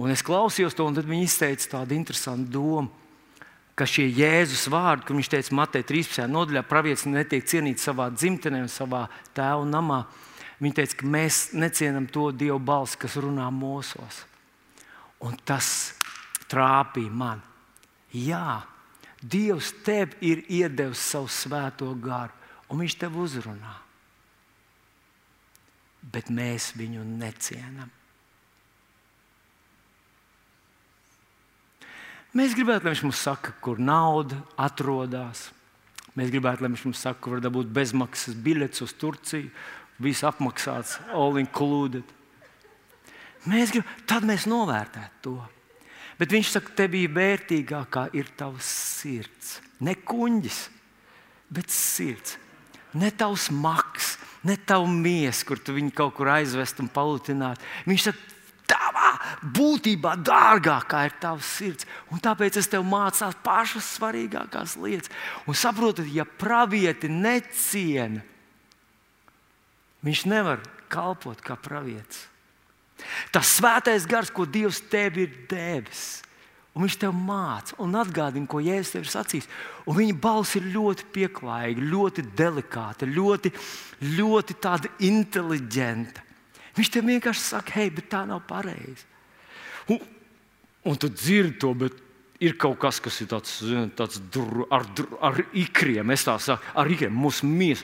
un 0.01 0.13
es 0.13 0.23
klausījos 0.25 0.75
to, 0.75 0.87
un 0.87 0.97
viņi 0.97 1.27
izteica 1.27 1.77
tādu 1.77 1.95
interesantu 1.95 2.51
domu. 2.57 2.89
Ka 3.75 3.87
šie 3.87 4.09
Jēzus 4.11 4.67
vārdi, 4.69 5.05
kur 5.07 5.15
viņš 5.15 5.29
teica, 5.31 5.53
Matei 5.55 5.85
13. 5.87 6.27
nodaļā, 6.29 6.65
pravietis 6.67 7.07
netiek 7.07 7.45
cienīts 7.47 7.87
savā 7.87 8.09
dzimtenē 8.11 8.59
un 8.65 8.71
savā 8.71 9.05
tēva 9.37 9.63
namā. 9.65 10.03
Viņš 10.61 10.75
teica, 10.77 10.97
ka 10.99 11.07
mēs 11.09 11.39
necienam 11.57 12.05
to 12.11 12.27
Dieva 12.35 12.59
balsi, 12.61 12.99
kas 13.01 13.15
runā 13.23 13.47
mūsos. 13.55 14.25
Un 15.21 15.37
tas 15.45 15.93
trāpīja 16.49 17.13
man. 17.13 17.41
Jā, 18.11 18.61
Dievs 19.21 19.69
tev 19.85 20.15
ir 20.25 20.41
iedevis 20.49 21.01
savu 21.11 21.29
svēto 21.29 21.91
garu, 22.01 22.33
un 22.73 22.81
Viņš 22.81 22.97
tev 22.97 23.19
uzrunā. 23.21 23.75
Bet 26.01 26.31
mēs 26.33 26.71
viņu 26.73 27.03
necienam. 27.05 27.91
Mēs 32.33 32.55
gribētu, 32.55 32.87
lai 32.87 32.95
viņš 32.95 33.03
mums 33.03 33.21
saka, 33.21 33.51
kur 33.61 33.77
nauda 33.77 34.39
atrodas. 34.57 35.49
Mēs 36.15 36.31
gribētu, 36.31 36.63
lai 36.63 36.71
viņš 36.71 36.85
mums 36.87 37.03
saka, 37.03 37.19
kur 37.21 37.35
var 37.35 37.43
dabūt 37.43 37.69
bezmaksas 37.75 38.37
biļetes 38.39 38.85
uz 38.87 38.95
Turciju, 38.97 39.51
viss 40.01 40.25
apmaksāts, 40.25 40.97
all 41.13 41.37
included. 41.37 42.07
Mēs 43.49 43.73
gribam, 43.73 43.89
tad 44.05 44.25
mēs 44.27 44.45
novērtētu 44.49 45.23
to. 45.25 45.37
Bet 46.21 46.33
viņš 46.35 46.51
saka, 46.53 46.73
tev 46.77 46.91
bija 46.93 47.09
vērtīgākā 47.15 48.11
ir 48.17 48.27
tavs 48.37 48.67
sirds. 49.01 49.55
Ne 49.81 49.95
kuģis, 49.97 50.67
bet 51.49 51.73
sirds. 51.73 52.37
Ne 52.93 53.09
tavs 53.15 53.47
maks, 53.55 54.17
ne 54.45 54.57
tavs 54.67 54.91
miesa, 54.93 55.45
kur 55.47 55.57
tu 55.57 55.73
viņu 55.73 55.93
kaut 55.97 56.13
kur 56.19 56.29
aizvest 56.35 56.83
un 56.83 56.91
palutinātu. 56.93 57.65
Viņš 57.89 58.07
saka, 58.11 58.37
tavā 58.69 59.09
būtībā 59.57 60.13
dārgākā 60.21 61.05
ir 61.07 61.15
tavs 61.23 61.49
sirds. 61.57 61.87
Un 62.13 62.21
tāpēc 62.21 62.59
es 62.61 62.69
tev 62.69 62.85
mācās 62.85 63.37
pašas 63.41 63.89
svarīgākās 63.97 64.77
lietas. 64.77 65.09
Un 65.49 65.57
saprotat, 65.57 66.05
ja 66.13 66.27
pravieti 66.27 67.09
neciena, 67.09 68.21
viņš 70.05 70.27
nevar 70.29 70.61
kalpot 70.91 71.41
kā 71.41 71.57
pravietis. 71.57 72.27
Tas 73.33 73.55
svētais 73.57 74.07
gars, 74.09 74.31
ko 74.33 74.45
Dievs 74.45 74.81
tev 74.91 75.19
ir 75.21 75.31
devis. 75.51 76.21
Un 76.71 76.85
viņš 76.85 76.97
tev 77.01 77.15
māca 77.15 77.75
un 77.83 77.97
atgādina, 77.99 78.47
ko 78.47 78.61
Jēzus 78.63 78.93
tev 78.93 79.03
ir 79.03 79.11
sacījis. 79.11 79.47
Un 79.91 79.97
viņa 79.97 80.17
balss 80.23 80.55
ir 80.55 80.69
ļoti 80.71 81.07
pieklājīga, 81.11 81.87
ļoti 81.91 82.23
delikāta, 82.39 83.09
ļoti, 83.09 83.51
ļoti 84.15 84.55
inteliģenta. 85.11 86.23
Viņš 86.77 86.91
tev 86.93 87.09
vienkārši 87.09 87.43
saka, 87.43 87.75
hei, 87.75 87.91
bet 87.91 88.07
tā 88.13 88.23
nav 88.29 88.45
pareizi. 88.47 89.03
Un, 89.91 89.99
un 90.87 90.95
tu 90.95 91.09
dzirdi 91.11 91.57
to, 91.59 91.73
bet 91.75 91.99
ir 92.41 92.55
kaut 92.57 92.79
kas, 92.79 93.01
kas 93.03 93.19
ir 93.19 93.27
tāds, 93.33 93.59
tāds 93.97 94.21
dru, 94.31 94.65
ar, 94.71 94.87
ar 95.19 95.41
ikriem. 95.51 96.15
Es 96.15 96.23
tā 96.25 96.37
saku, 96.39 96.63
ar 96.73 96.87
ikriem 96.87 97.13
mūsu 97.13 97.49
miesu. 97.49 97.83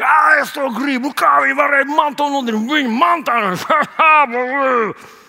Jā, 0.00 0.40
es 0.40 0.52
to 0.56 0.66
gribu. 0.72 1.12
Kā 1.16 1.40
viņi 1.44 1.56
varēja 1.58 1.88
man 1.92 2.16
to 2.16 2.28
nodarīt? 2.32 2.68
Viņi 2.70 2.92
man 2.94 3.24
tā. 3.26 3.40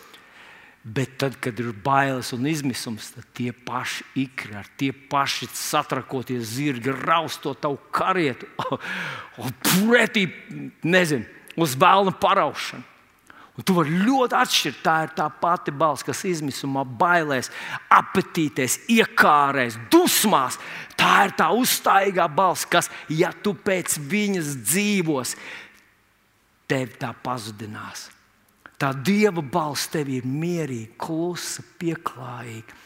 Bet 0.82 1.20
tad, 1.22 1.36
kad 1.38 1.60
ir 1.62 1.76
bailes 1.86 2.32
un 2.34 2.48
izmisums, 2.50 3.12
tad 3.14 3.28
tie 3.38 3.52
paši 3.54 4.02
ikri, 4.24 4.64
tie 4.82 4.90
paši 5.12 5.46
satrakotie 5.54 6.40
zirgi, 6.42 6.90
rausto 7.04 7.54
tavu 7.54 7.78
karietu, 7.94 8.48
pretī, 9.62 10.26
nezinu, 10.82 11.28
uz 11.62 11.76
bēlna 11.78 12.16
paraušanu. 12.18 12.91
Un 13.60 13.66
tu 13.68 13.76
vari 13.76 13.98
ļoti 14.06 14.38
atšķirt. 14.38 14.80
Tā 14.86 14.96
ir 15.06 15.12
tā 15.18 15.28
pati 15.42 15.74
balss, 15.76 16.06
kas 16.08 16.24
izmisumā, 16.28 16.86
bailēs, 16.86 17.52
apetītēs, 17.92 18.80
iekārēs, 18.96 19.78
dusmās. 19.92 20.60
Tā 21.00 21.26
ir 21.28 21.36
tā 21.40 21.50
uzstājīgā 21.58 22.30
balss, 22.32 22.68
kas, 22.70 22.90
ja 23.12 23.34
tu 23.44 23.54
pēc 23.58 23.98
viņas 24.12 24.56
dzīvos, 24.64 25.36
tev 26.72 26.96
tā 27.02 27.12
pazudinās. 27.24 28.08
Tā 28.80 28.94
dieva 28.98 29.44
balss 29.44 29.92
tev 29.94 30.10
ir 30.10 30.26
mierīga, 30.26 30.96
klusa, 30.98 31.62
pieklājīga. 31.78 32.80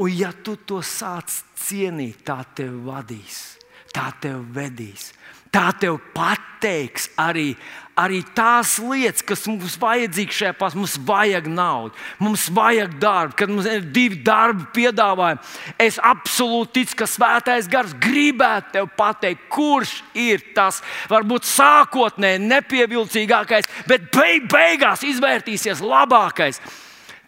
Un, 0.00 0.10
ja 0.12 0.32
tu 0.32 0.56
to 0.66 0.80
sāc 0.84 1.32
cienīt, 1.60 2.24
tā 2.26 2.40
tev 2.56 2.74
vadīs, 2.88 3.49
tā 3.94 4.10
tev 4.22 4.42
vedīs. 4.54 5.10
Tā 5.50 5.72
tev 5.74 5.96
pateiks 6.14 7.08
arī, 7.18 7.56
arī 7.98 8.20
tās 8.36 8.76
lietas, 8.78 9.24
kas 9.26 9.40
mums 9.50 9.74
vajadzīgas 9.82 10.36
šajā 10.38 10.52
pasaules. 10.54 10.78
Mums 10.78 11.08
vajag 11.08 11.48
naudu, 11.50 11.96
mums 12.22 12.44
vajag 12.54 12.94
darbu, 13.02 13.34
kad 13.40 13.50
mums 13.50 13.66
ir 13.66 13.82
divi 13.90 14.20
darbi 14.22 14.68
piedāvājumi. 14.76 15.42
Es 15.74 15.98
absolūti 15.98 16.76
ticu, 16.78 17.00
ka 17.00 17.08
svētais 17.10 17.66
gars 17.70 17.96
gribētu 17.98 18.76
tev 18.76 18.92
pateikt, 18.94 19.48
kurš 19.50 19.96
ir 20.14 20.44
tas 20.54 20.78
varbūt 21.10 21.48
sākotnēji 21.50 22.44
nepievilcīgākais, 22.46 23.66
bet 23.90 24.06
beig 24.14 24.46
beigās 24.54 25.02
izvērtīsies 25.10 25.82
labākais. 25.82 26.62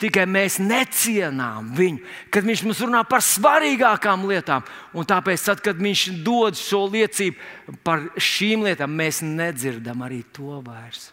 Tikai 0.03 0.25
mēs 0.27 0.57
necienām 0.59 1.69
viņu, 1.79 2.01
kad 2.35 2.47
viņš 2.47 2.65
mums 2.67 2.81
runā 2.83 3.05
par 3.07 3.23
svarīgākām 3.23 4.25
lietām. 4.27 4.65
Un 4.99 5.07
tāpēc, 5.07 5.45
tad, 5.47 5.61
kad 5.63 5.79
viņš 5.79 6.05
dod 6.27 6.59
šo 6.59 6.89
liecību 6.91 7.77
par 7.87 8.09
šīm 8.19 8.65
lietām, 8.67 8.91
mēs 8.99 9.21
nedzirdam 9.23 10.03
arī 10.03 10.25
to 10.35 10.59
vairs. 10.67 11.13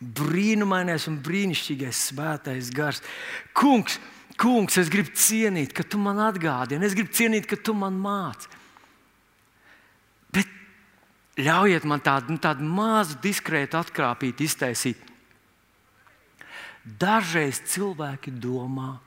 Brīnumainais 0.00 1.06
un 1.10 1.18
brīnišķīgais 1.24 2.00
svētais 2.10 2.70
gars. 2.72 3.02
Kungs, 3.56 3.98
kungs, 4.40 4.78
es 4.80 4.92
gribu 4.92 5.12
cienīt, 5.16 5.74
ka 5.76 5.84
tu 5.84 6.00
man 6.00 6.20
atgādini, 6.24 6.84
es 6.88 6.96
gribu 6.96 7.12
cienīt, 7.16 7.48
ka 7.48 7.58
tu 7.60 7.74
man 7.76 7.98
māci. 8.00 8.48
Bet 10.32 10.48
ļaujiet 11.40 11.84
man 11.88 12.00
tādu, 12.04 12.32
nu, 12.32 12.40
tādu 12.40 12.64
mazu 12.64 13.20
diskrētu 13.24 13.80
atkrāpīt, 13.80 14.40
iztaisīt. 14.48 15.04
Dažreiz 16.86 17.58
cilvēki 17.66 18.30
domā, 18.38 19.00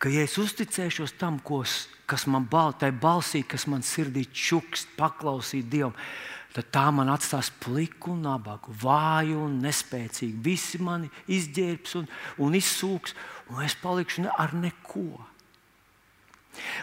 ka, 0.00 0.08
ja 0.08 0.24
es 0.24 0.38
uzticēšos 0.40 1.12
tam, 1.20 1.36
ko, 1.44 1.60
kas 2.08 2.24
man 2.30 2.46
baltai 2.48 2.88
balsī, 2.92 3.42
kas 3.44 3.66
man 3.68 3.84
sirdī 3.84 4.24
čukst, 4.32 4.88
paklausīt 4.96 5.68
Dievam, 5.68 5.92
tad 6.56 6.70
tā 6.72 6.86
man 6.94 7.12
atstās 7.12 7.50
pliku 7.60 8.14
un 8.14 8.24
nabagu, 8.24 8.72
vāju 8.80 9.42
un 9.44 9.58
nespēcīgu. 9.60 10.40
Visi 10.40 10.80
mani 10.80 11.10
izģērbs 11.28 11.98
un, 12.00 12.08
un 12.40 12.56
izsūks, 12.56 13.12
un 13.52 13.60
es 13.66 13.76
palikšu 13.82 14.24
ne, 14.24 14.32
ar 14.32 14.56
neko. 14.56 15.10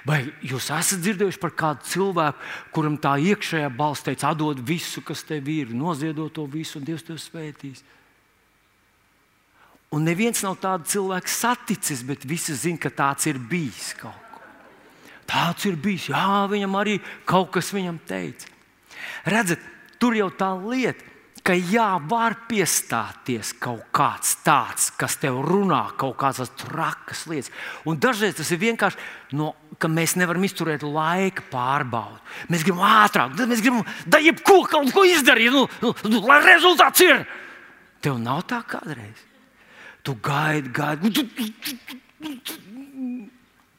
Vai 0.05 0.19
jūs 0.45 0.69
esat 0.69 1.01
dzirdējuši 1.01 1.41
par 1.41 1.55
kādu 1.57 1.89
cilvēku, 1.89 2.51
kuram 2.75 2.99
tā 3.01 3.15
iekšējā 3.17 3.71
balss 3.73 4.05
teica, 4.05 4.29
atdod 4.29 4.61
visu, 4.61 5.01
kas 5.01 5.25
tev 5.25 5.49
ir, 5.49 5.73
noziedot 5.73 6.29
to 6.35 6.45
visu, 6.45 6.77
un 6.77 6.85
Dievs 6.85 7.07
tev 7.07 7.17
svētīs? 7.17 7.81
Un 9.93 10.07
neviens 10.07 10.41
nav 10.41 10.57
tāds 10.61 10.89
cilvēks 10.95 11.39
saticis, 11.43 12.01
bet 12.07 12.25
visi 12.25 12.55
zina, 12.57 12.81
ka 12.81 12.89
tāds 12.89 13.27
ir 13.29 13.37
bijis 13.37 13.91
kaut 13.99 14.17
kur. 14.33 14.45
Tāds 15.29 15.67
ir 15.69 15.77
bijis. 15.77 16.09
Jā, 16.09 16.43
viņam 16.49 16.77
arī 16.79 16.97
kaut 17.29 17.51
kas 17.53 17.69
viņam 17.75 17.99
teica. 18.09 18.49
Redziet, 19.29 19.61
tur 20.01 20.15
jau 20.17 20.31
tā 20.33 20.49
lieta, 20.57 21.11
ka 21.43 21.53
jā, 21.53 21.87
var 22.09 22.37
piestāties 22.47 23.51
kaut 23.61 23.83
kāds 23.95 24.37
tāds, 24.45 24.87
kas 24.97 25.17
tev 25.19 25.41
runā 25.43 25.81
kaut 25.99 26.15
kādas 26.21 26.53
trakas 26.57 27.25
lietas. 27.27 27.51
Un 27.85 27.99
dažreiz 28.01 28.37
tas 28.39 28.49
ir 28.55 28.61
vienkārši 28.63 29.35
no, 29.37 29.51
ka 29.77 29.91
mēs 29.91 30.15
nevaram 30.19 30.47
izturēt 30.47 30.85
laika 30.87 31.43
pārbaudi. 31.51 32.23
Mēs 32.49 32.63
gribam 32.65 32.87
ātrāk, 32.87 33.35
mēs 33.43 33.61
gribam 33.61 33.83
darīt 34.07 34.31
jebko, 34.31 34.57
kaut 34.71 34.95
ko 34.95 35.03
izdarīt, 35.05 35.51
nu, 35.53 35.67
nu, 35.83 35.93
nu, 36.07 36.23
lai 36.25 36.39
rezultāts 36.47 37.03
ir. 37.03 37.27
Tev 38.03 38.17
nav 38.23 38.45
tā 38.47 38.63
kādreiz. 38.67 39.32
Tu 40.03 40.15
gaidi, 40.19 40.69
gaidi, 40.75 41.07
un, 41.07 42.39
tu, 42.43 42.57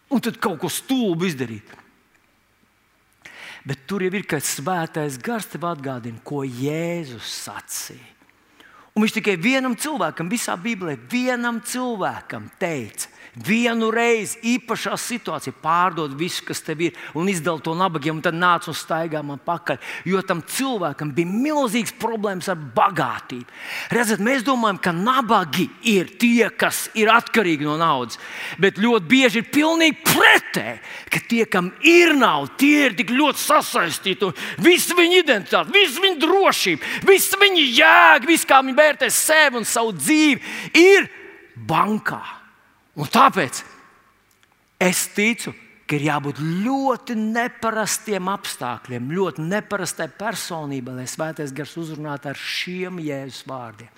un 0.09 0.23
tad 0.25 0.39
kaut 0.41 0.63
ko 0.63 0.71
stulbu 0.73 1.29
izdarīt. 1.29 1.75
Bet 3.65 3.87
tur 3.89 4.05
jau 4.05 4.13
ir 4.13 4.27
kāds 4.29 4.57
svētais 4.59 5.17
gars, 5.25 5.49
tev 5.49 5.65
atgādina, 5.69 6.21
ko 6.25 6.43
Jēzus 6.45 7.29
sacīja. 7.45 8.11
Un 8.95 9.03
viņš 9.03 9.17
tikai 9.17 9.35
vienam 9.41 9.75
cilvēkam, 9.75 10.29
visā 10.31 10.55
Bībelē, 10.61 10.95
vienam 11.11 11.59
cilvēkam 11.67 12.47
teica, 12.61 13.09
Vienu 13.35 13.89
reizi 13.91 14.39
īpašā 14.47 14.95
situācijā 14.95 15.57
pārdod 15.59 16.13
visu, 16.15 16.45
kas 16.47 16.61
tev 16.63 16.85
ir, 16.87 16.99
un 17.19 17.27
izdala 17.27 17.59
to 17.59 17.73
nabagiem, 17.75 18.21
un 18.21 18.23
tad 18.23 18.37
nāc 18.39 18.69
un 18.71 18.77
staigā 18.79 19.25
man 19.27 19.41
pakaļ. 19.43 19.81
Jo 20.07 20.21
tam 20.23 20.39
cilvēkam 20.47 21.11
bija 21.17 21.33
milzīgs 21.33 21.97
problēmas 21.99 22.47
ar 22.53 22.61
bagātību. 22.77 23.49
Redziet, 23.91 24.23
mēs 24.23 24.45
domājam, 24.47 24.79
ka 24.79 24.93
nabagi 24.95 25.67
ir 25.91 26.13
tie, 26.23 26.47
kas 26.55 26.85
ir 26.95 27.11
atkarīgi 27.11 27.67
no 27.67 27.75
naudas. 27.81 28.21
Bet 28.63 28.79
ļoti 28.79 29.11
bieži 29.11 29.43
ir 29.43 29.51
pilnīgi 29.51 29.99
pretēji, 30.07 30.79
ka 31.11 31.25
tie, 31.27 31.43
kam 31.51 31.73
ir 31.83 32.15
nauda, 32.15 32.55
tie 32.63 32.87
ir 32.87 32.97
tik 33.03 33.11
ļoti 33.11 33.43
sasaistīti. 33.43 34.31
Visu 34.63 34.95
viņu 34.95 35.25
identitāti, 35.25 35.75
visu 35.75 36.07
viņu 36.07 36.23
drošību, 36.23 36.95
visu 37.11 37.43
viņu 37.43 37.67
jēgu, 37.81 38.31
visu 38.31 38.47
kā 38.47 38.63
viņi 38.63 38.79
vērtē 38.79 39.11
sevi 39.11 39.59
un 39.59 39.67
savu 39.67 39.91
dzīvi, 39.99 40.57
ir 40.87 41.11
bankā. 41.67 42.44
Un 42.95 43.11
tāpēc 43.11 43.63
es 44.83 45.07
ticu, 45.15 45.55
ka 45.85 45.99
ir 45.99 46.07
jābūt 46.07 46.41
ļoti 46.65 47.17
neparastiem 47.19 48.29
apstākļiem, 48.33 49.11
ļoti 49.13 49.45
neparastai 49.45 50.09
personībai, 50.17 50.95
lai 51.01 51.09
svētais 51.11 51.53
gars 51.55 51.75
uzrunātu 51.81 52.31
ar 52.31 52.41
šiem 52.41 53.03
jēzus 53.05 53.45
vārdiem. 53.49 53.91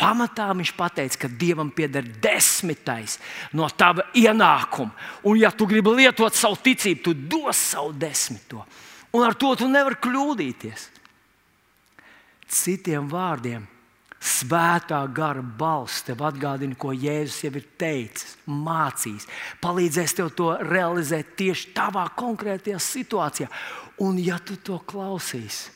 Pamatā 0.00 0.48
viņš 0.56 0.72
teica, 0.96 1.18
ka 1.20 1.28
dievam 1.28 1.70
pieder 1.70 2.06
desmitais 2.22 3.18
no 3.52 3.68
tava 3.68 4.06
ienākuma. 4.16 4.94
Un, 5.28 5.36
ja 5.36 5.50
tu 5.52 5.66
gribi 5.68 5.92
lietot 6.00 6.34
savu 6.34 6.56
ticību, 6.56 7.02
tu 7.04 7.14
dos 7.14 7.56
savu 7.56 7.92
desmito. 7.92 8.64
Un 9.12 9.26
ar 9.26 9.34
to 9.34 9.52
tu 9.58 9.68
nevari 9.68 10.00
kļūdīties. 10.00 10.88
Citiem 12.50 13.06
vārdiem 13.10 13.66
Svētā 14.20 14.98
gara 15.16 15.40
balss 15.40 16.02
tev 16.04 16.20
atgādina, 16.28 16.76
ko 16.76 16.92
Jēzus 16.92 17.38
jau 17.46 17.54
ir 17.56 17.64
teicis, 17.80 18.34
mācījis, 18.44 19.24
palīdzēs 19.64 20.14
tev 20.18 20.28
to 20.36 20.50
realizēt 20.60 21.30
tieši 21.40 21.70
tavā 21.76 22.04
konkrētajā 22.20 22.76
situācijā. 22.84 23.48
Un, 24.04 24.18
ja 24.20 24.36
tu 24.44 24.58
to 24.60 24.76
klausīsi, 24.84 25.72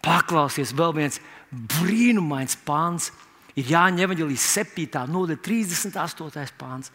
paklausies 0.00 0.72
vēl 0.76 0.94
viens 0.96 1.20
brīnumains 1.52 2.56
pāns, 2.64 3.10
ir 3.52 3.68
Jāņa 3.74 4.06
Evanģelijas 4.08 4.48
7. 4.56 5.04
nodaļa, 5.12 5.42
38. 5.44 6.56
pāns, 6.56 6.88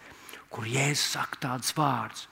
kur 0.50 0.66
Jēzus 0.66 1.06
saka 1.20 1.38
tādus 1.46 1.78
vārdus: 1.78 2.26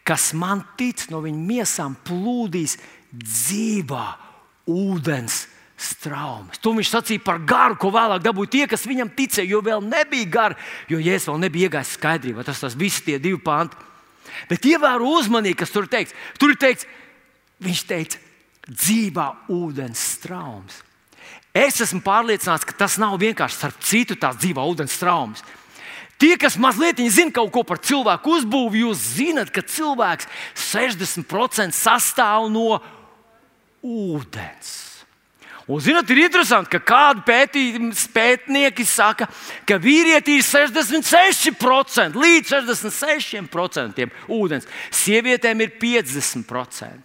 Kas 0.00 0.32
man 0.32 0.64
tic, 0.80 1.10
no 1.12 1.20
viņa 1.24 1.44
miesām 1.52 2.00
plūdīs 2.08 2.78
dzīvā 3.12 4.06
ūdens 4.68 5.44
straumes. 5.78 6.58
To 6.62 6.72
viņš 6.76 6.90
sacīja 6.90 7.24
par 7.24 7.40
garu, 7.46 7.78
ko 7.78 7.92
vēlāk 7.94 8.22
dabūja 8.24 8.52
tie, 8.54 8.64
kas 8.70 8.86
viņam 8.88 9.12
ticēja, 9.14 9.48
jo 9.52 9.62
vēl 9.64 9.84
nebija 9.86 10.30
gara, 10.30 10.58
jo 10.90 10.98
Jēzus 10.98 11.30
vēl 11.30 11.42
nebija 11.44 11.70
iegājis 11.70 11.94
skaidrībā. 11.98 12.44
Tas 12.46 12.62
tas 12.64 12.76
visi 12.78 13.04
tie 13.06 13.18
divi 13.22 13.38
panti. 13.42 13.78
Bet 14.50 14.66
ievēro 14.68 15.08
uzmanīgi, 15.18 15.58
kas 15.62 15.72
tur 15.74 15.88
teikts. 15.90 16.14
Tur 16.38 16.52
ir 16.52 16.58
teikts, 16.60 16.86
viņš 17.64 17.84
teica, 17.88 18.20
dzīvā 18.68 19.28
ūdens 19.54 20.02
straumes. 20.18 20.82
Es 21.56 21.80
esmu 21.82 22.02
pārliecināts, 22.04 22.66
ka 22.68 22.76
tas 22.76 22.98
nav 23.00 23.16
vienkārši 23.18 23.56
starp 23.56 23.80
citu 23.82 24.18
tās 24.20 24.36
dzīvā 24.38 24.66
ūdens 24.68 24.94
straumes. 24.94 25.42
Tie, 26.18 26.34
kas 26.38 26.58
mazliet 26.58 26.98
zina 27.14 27.30
kaut 27.34 27.52
ko 27.54 27.62
par 27.62 27.78
cilvēku 27.78 28.40
uzbūvi, 28.40 28.82
jūs 28.82 29.02
zinat, 29.20 29.52
ka 29.54 29.62
cilvēks 29.62 30.26
60% 30.58 31.74
sastāv 31.74 32.50
no 32.50 32.80
ūdens. 33.86 34.87
Un, 35.68 35.82
zinot, 35.84 36.08
ir 36.08 36.22
interesanti, 36.22 36.70
ka 36.72 36.80
kādi 36.80 37.20
pētnieki 38.14 38.86
saka, 38.88 39.26
ka 39.68 39.76
vīrietī 39.76 40.38
ir 40.40 40.46
66% 40.46 42.16
līdz 42.16 42.54
66% 42.54 44.06
ūdens, 44.32 44.64
sievietēm 44.96 45.60
ir 45.66 45.74
50%. 45.76 47.04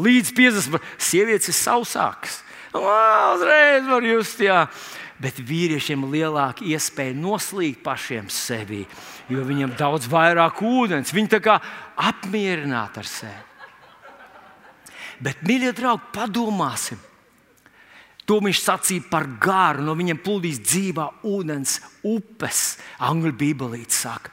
Līdz 0.00 0.32
50% 0.32 0.80
sievietes 0.96 1.52
ir 1.52 1.58
sausākas. 1.58 2.40
Uzreiz 2.72 3.84
var 3.84 4.08
just, 4.08 4.40
jā. 4.40 4.64
Bet 5.20 5.36
vīriešiem 5.36 6.08
ir 6.08 6.16
lielāka 6.16 6.64
iespēja 6.64 7.12
noslīgt 7.20 7.84
pašiem 7.84 8.32
sevi, 8.32 8.80
jo 9.28 9.44
viņiem 9.44 9.74
ir 9.74 9.78
daudz 9.78 10.08
vairāk 10.10 10.64
ūdens. 10.64 11.12
Viņi 11.12 11.36
tā 11.36 11.44
kā 11.44 11.60
apmierināti 12.00 13.04
ar 13.04 13.12
sevi. 13.12 13.42
Bet, 15.22 15.44
mīļie 15.44 15.76
draugi, 15.76 16.08
padomāsim! 16.16 17.11
To 18.30 18.38
viņš 18.42 18.60
sacīja 18.62 19.08
par 19.10 19.26
gāru, 19.42 19.82
no 19.86 19.96
viņiem 19.98 20.20
plūdīs 20.22 20.60
dzīvā 20.62 21.08
ūdens 21.26 21.80
upes. 22.06 22.76
Angļu 23.02 23.32
bībelīte 23.40 23.96
saka. 23.96 24.30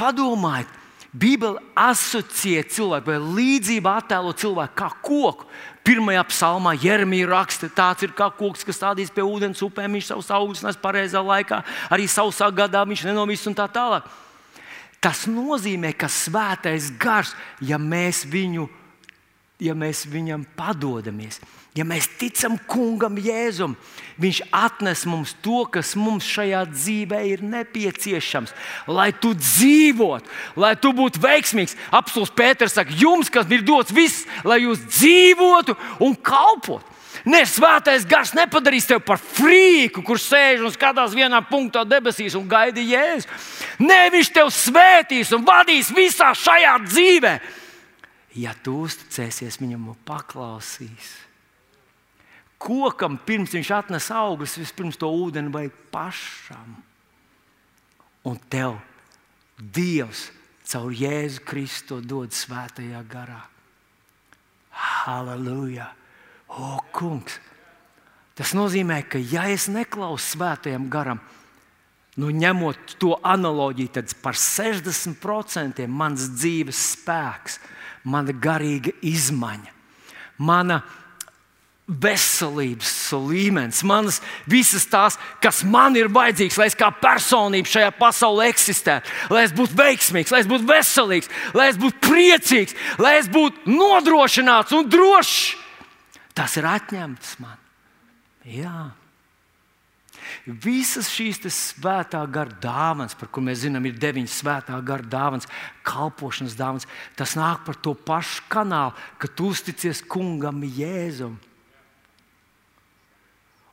Padomājiet, 0.00 0.70
Bībele 1.12 1.60
asociē 1.76 2.62
cilvēku 2.72 3.10
vai 3.10 3.18
līdzību 3.20 3.88
attēlo 3.90 4.32
cilvēku 4.32 4.78
kā 4.80 4.88
koku. 5.04 5.44
Pirmajā 5.84 6.22
psalmā 6.30 6.72
Jeremija 6.78 7.28
raksta, 7.28 7.68
tāds 7.68 8.06
ir 8.06 8.14
kā 8.16 8.30
koks, 8.32 8.64
kas 8.64 8.78
stādīs 8.78 9.12
pie 9.12 9.24
ūdens 9.26 9.60
upēm. 9.66 9.98
Viņš 9.98 10.08
savus 10.08 10.30
augļus 10.32 10.62
nes 10.64 10.78
pareizā 10.80 11.20
laikā, 11.20 11.60
arī 11.92 12.06
sausā 12.08 12.48
gadā 12.54 12.86
viņš 12.88 13.04
nenovīs 13.10 13.44
un 13.50 13.58
tā 13.58 13.66
tālāk. 13.68 14.06
Tas 15.02 15.26
nozīmē, 15.28 15.90
ka 15.98 16.08
svētais 16.08 16.88
gars, 17.02 17.34
ja 17.60 17.76
mēs, 17.76 18.22
viņu, 18.30 18.68
ja 19.60 19.74
mēs 19.76 20.06
viņam 20.08 20.46
padodamies, 20.56 21.42
Ja 21.72 21.86
mēs 21.88 22.04
ticam 22.20 22.58
kungam 22.68 23.14
Jēzum, 23.16 23.78
viņš 24.20 24.42
atnes 24.52 25.06
mums 25.08 25.30
to, 25.40 25.62
kas 25.72 25.94
mums 25.96 26.26
šajā 26.28 26.66
dzīvē 26.68 27.22
ir 27.30 27.44
nepieciešams, 27.48 28.52
lai 28.92 29.08
tu 29.16 29.30
dzīvotu, 29.32 30.28
lai 30.60 30.74
tu 30.76 30.92
būtu 30.92 31.22
veiksmīgs. 31.22 31.78
Apsolus 31.88 32.34
Pēters 32.36 32.76
saka, 32.76 32.92
jums, 32.92 33.32
kas 33.32 33.48
ir 33.48 33.64
dots 33.64 33.94
viss, 33.96 34.26
lai 34.44 34.60
jūs 34.66 34.84
dzīvotu 34.84 35.78
un 36.04 36.12
kalpotu. 36.20 36.84
Nē, 37.24 37.40
svētais 37.48 38.04
gars 38.08 38.34
nepadarīs 38.36 38.90
tevi 38.90 39.00
par 39.06 39.20
frīku, 39.20 40.04
kurš 40.04 40.28
sēž 40.28 40.66
un 40.66 40.72
skatās 40.74 41.16
vienā 41.16 41.40
punktā 41.48 41.86
debesīs 41.88 42.36
un 42.36 42.48
gaida 42.50 42.84
jēzu. 42.84 43.28
Nē, 43.80 44.00
viņš 44.12 44.32
tevi 44.36 44.56
svētīs 44.58 45.32
un 45.32 45.48
vadīs 45.48 45.92
visā 45.96 46.34
šajā 46.36 46.78
dzīvē. 46.84 47.36
Ja 48.42 48.52
tu 48.60 48.82
uzticēsies 48.84 49.60
viņam 49.62 49.92
un 49.92 50.00
paklausīsies 50.08 51.31
kokam, 52.62 53.18
pirms 53.26 53.54
viņš 53.56 53.70
atnes 53.74 54.08
augļus, 54.14 54.58
vispirms 54.62 54.98
to 55.00 55.10
ūdeni 55.10 55.52
vajag 55.52 55.74
pašam. 55.92 56.76
Un 58.28 58.38
tev 58.50 58.78
Dievs 59.58 60.28
caur 60.66 60.94
Jēzu 60.94 61.42
Kristu 61.46 62.00
dod 62.00 62.34
svētajā 62.34 63.02
garā. 63.10 63.42
Halleluja! 64.72 65.90
O, 66.52 66.78
kungs! 66.94 67.38
Tas 68.38 68.54
nozīmē, 68.56 69.02
ka 69.04 69.20
ja 69.20 69.44
es 69.52 69.68
neklausos 69.68 70.32
svētajam 70.32 70.86
garam, 70.90 71.20
nu, 72.16 72.30
ņemot 72.32 72.96
to 73.00 73.12
analoģiju, 73.20 73.92
tad 73.98 74.14
par 74.24 74.38
60% 74.38 75.84
mans 75.90 76.30
dzīves 76.38 76.80
spēks, 76.94 77.60
mana 78.08 78.32
garīga 78.32 78.94
izmaiņa, 79.04 79.76
mana 80.40 80.80
izmaiņa 80.80 81.01
veselības 81.90 82.92
līmenis, 83.26 83.82
manas 83.86 84.20
visas 84.46 84.84
tās, 84.86 85.18
kas 85.42 85.62
man 85.66 85.96
ir 85.98 86.10
vajadzīgs, 86.14 86.58
lai 86.60 86.68
es 86.70 86.78
kā 86.78 86.92
personība 86.94 87.68
šajā 87.68 87.90
pasaulē 87.98 88.48
eksistētu, 88.52 89.10
lai 89.34 89.44
es 89.48 89.54
būtu 89.56 89.76
veiksmīgs, 89.80 90.32
lai 90.32 90.44
es 90.44 90.50
būtu 90.50 90.68
veselīgs, 90.68 91.30
lai 91.58 91.68
es 91.72 91.80
būtu 91.82 91.98
priecīgs, 92.06 92.78
lai 93.02 93.16
es 93.18 93.28
būtu 93.32 93.74
nodrošināts 93.74 94.74
un 94.78 94.88
drošs. 94.88 95.58
Tas 96.38 96.54
ir 96.56 96.70
atņemts 96.70 97.36
man. 97.42 97.58
Jā. 98.48 98.92
Visas 100.46 101.10
šīs 101.12 101.42
svētā 101.52 102.22
gara 102.30 102.54
dāvanas, 102.62 103.18
par 103.18 103.28
kurām 103.28 103.50
mēs 103.50 103.66
zinām, 103.66 103.84
ir 103.90 103.98
deviņas 104.00 104.38
svētā 104.40 104.78
gara 104.86 105.02
dāvanas, 105.02 105.50
kalpošanas 105.86 106.56
dāvanas, 106.56 106.88
tas 107.18 107.34
nāk 107.36 107.66
par 107.66 107.76
to 107.82 107.92
pašu 107.92 108.46
kanālu, 108.50 108.94
ka 109.18 109.28
tu 109.28 109.50
uzticies 109.52 110.00
kungam 110.06 110.62
Jēzumam 110.62 111.40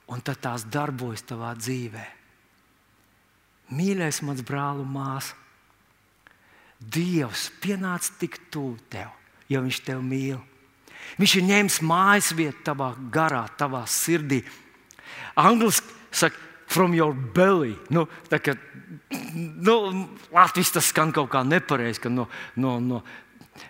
un 0.09 0.23
tad 0.25 0.41
tās 0.41 0.65
darbojas 0.65 1.23
tavā 1.29 1.53
dzīvē. 1.57 2.05
Mīļais, 3.77 4.23
mans 4.25 4.41
brāl 4.45 4.81
un 4.81 4.89
māsa, 4.93 5.37
Dievs 6.79 7.49
pienāca 7.59 8.13
tik 8.21 8.37
tuvu 8.53 8.77
tev, 8.87 9.09
jo 9.51 9.59
Viņš 9.65 9.79
tevi 9.83 9.99
mīl. 9.99 10.37
Viņš 11.19 11.33
ir 11.35 11.47
ņēmis 11.49 11.79
mājas 11.83 12.29
vietu 12.37 12.63
tavā 12.69 12.93
garā, 13.11 13.41
tavā 13.59 13.81
sirdī. 13.83 14.39
Angliski 15.35 15.91
saka, 16.11 16.37
from 16.69 16.93
your 16.93 17.13
belly. 17.13 17.75
Nu, 17.89 18.05
kā, 18.29 18.55
nu, 19.35 19.75
Latvijas 20.31 20.71
tas 20.77 20.91
skan 20.93 21.11
kaut 21.11 21.31
kā 21.33 21.41
nepareizi. 21.43 22.11
No, 22.13 22.29
no, 22.55 22.77
no. 22.79 23.01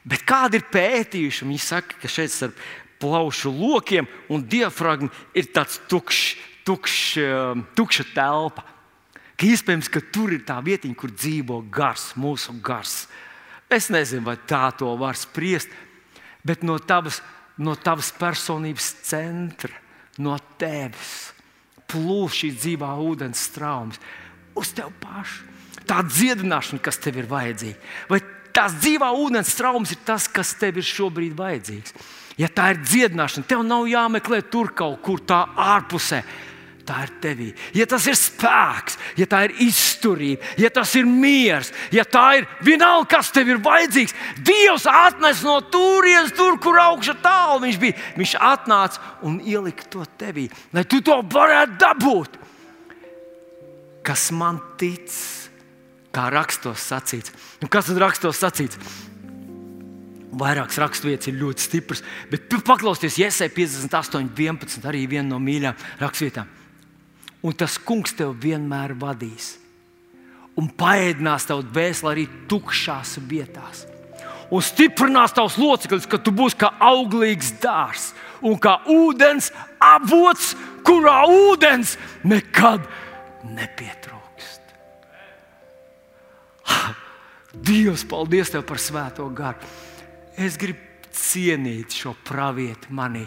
Bet 0.05 0.25
kādi 0.27 0.59
ir 0.59 0.67
pētījuši? 0.69 1.47
Viņi 1.47 1.63
saka, 1.63 1.97
ka 2.01 2.11
šeit 2.11 2.33
starp 2.33 2.59
plaušu 2.99 3.51
lokiem, 3.53 4.07
un 4.29 4.43
diafragma 4.43 5.09
ir 5.37 5.49
tāds 5.55 5.79
tukšs, 5.89 6.35
tukš, 6.67 6.95
um, 7.23 7.63
tukša 7.75 8.05
telpa. 8.13 8.65
Ka 9.39 9.47
iespējams, 9.47 9.87
ka 9.87 10.03
tur 10.11 10.33
ir 10.35 10.43
tā 10.47 10.59
vieta, 10.63 10.89
kur 10.99 11.13
dzīvo 11.15 11.61
gars, 11.71 12.11
mūsu 12.19 12.57
gars. 12.61 13.07
Es 13.71 13.87
nezinu, 13.93 14.25
vai 14.27 14.35
tā 14.49 14.67
to 14.75 14.89
var 14.99 15.15
spriest, 15.15 15.71
bet 16.43 16.65
no 16.65 16.75
tavas, 16.79 17.21
no 17.57 17.75
tavas 17.79 18.11
personības 18.11 18.91
centra, 19.07 19.71
no 20.19 20.35
tevis 20.59 21.31
plūš 21.89 22.41
šī 22.43 22.49
dzīvā 22.57 22.89
ūdens 23.01 23.47
straumes 23.49 24.01
uz 24.59 24.73
tevi 24.75 24.93
pašu. 25.01 25.47
Tā 25.89 26.03
dziedināšana, 26.05 26.81
kas 26.85 26.99
tev 27.01 27.17
ir 27.17 27.29
vajadzīga, 27.29 27.79
vai 28.11 28.19
tās 28.53 28.75
dzīvā 28.77 29.09
ūdens 29.23 29.49
straumes 29.55 29.93
ir 29.95 30.01
tas, 30.05 30.27
kas 30.29 30.51
tev 30.59 30.77
ir 30.77 30.85
šobrīd 30.85 31.37
vajadzīgs. 31.37 31.95
Ja 32.39 32.47
tā 32.47 32.69
ir 32.71 32.83
dziedināšana, 32.85 33.47
tev 33.47 33.65
nav 33.67 33.87
jāmeklē 33.89 34.39
tur 34.47 34.71
kaut 34.75 35.01
kur 35.03 35.19
tā 35.27 35.43
ārpusē. 35.59 36.21
Tā 36.89 37.03
ir 37.05 37.11
tevī. 37.21 37.47
Ja 37.77 37.85
tas 37.85 38.07
ir 38.09 38.15
spēks, 38.17 38.95
ja 39.19 39.27
tā 39.29 39.43
ir 39.45 39.51
izturība, 39.61 40.41
ja 40.57 40.71
tas 40.73 40.89
ir 40.97 41.05
miers, 41.05 41.69
ja 41.93 42.01
tā 42.01 42.39
ir 42.39 42.47
vienalga, 42.65 43.05
kas 43.11 43.29
tev 43.35 43.51
ir 43.51 43.59
vajadzīgs, 43.61 44.15
Dievs 44.41 44.87
atnes 44.89 45.43
no 45.45 45.59
turienes, 45.69 46.33
tur, 46.33 46.57
kur 46.63 46.79
augšā 46.81 47.13
tālu 47.21 47.59
viņš 47.67 47.77
bija. 47.83 47.97
Viņš 48.17 48.33
atnāca 48.41 49.03
un 49.27 49.37
ielika 49.45 49.85
to 49.91 50.07
tevī, 50.17 50.47
lai 50.73 50.87
tu 50.89 51.03
to 51.05 51.19
varētu 51.29 51.77
dabūt. 51.83 52.39
Kas 54.09 54.31
man 54.33 54.57
tic, 54.81 55.13
kā 56.15 56.25
rakstos 56.33 56.89
sacīts. 56.89 57.35
Un 57.61 57.69
kas 57.69 57.91
tad 57.91 58.01
rakstos 58.01 58.41
sacīts? 58.41 58.79
Vairākas 60.29 60.77
raksturvietas 60.77 61.31
ir 61.31 61.39
ļoti 61.39 61.63
stipras, 61.63 62.03
bet 62.29 62.51
paklausieties, 62.53 63.17
Iesai 63.23 63.49
58, 63.49 64.29
11, 64.37 64.85
arī 64.85 65.07
viena 65.09 65.31
no 65.31 65.39
mīļākajām 65.41 66.03
rakstvietām. 66.03 66.51
Un 67.41 67.55
tas 67.57 67.79
kungs 67.81 68.13
tev 68.19 68.35
vienmēr 68.43 68.93
vadīs 68.99 69.55
un 70.59 70.67
paēdinās 70.75 71.47
tavu 71.47 71.63
dvēseli 71.69 72.11
arī 72.11 72.25
tukšās 72.51 73.17
vietās. 73.29 73.85
Un 74.49 74.63
stiprinās 74.65 75.35
tavs 75.37 75.59
loceklis, 75.61 76.07
ka 76.09 76.17
tu 76.17 76.33
būsi 76.35 76.57
kā 76.59 76.71
auglīgs 76.81 77.53
dārzs 77.61 78.11
un 78.41 78.57
kā 78.61 78.79
ūdens 78.89 79.51
avots, 79.83 80.55
kurā 80.87 81.21
ūdens 81.29 81.95
nekad 82.25 82.87
nepietrūkst. 83.45 84.73
Dievs, 87.69 88.07
paldies 88.09 88.51
tev 88.53 88.65
par 88.67 88.81
svēto 88.81 89.29
garu! 89.35 89.88
Es 90.39 90.55
gribu 90.55 90.79
cienīt 91.11 91.91
šo 91.99 92.13
pravieti 92.23 92.93
manī. 92.95 93.25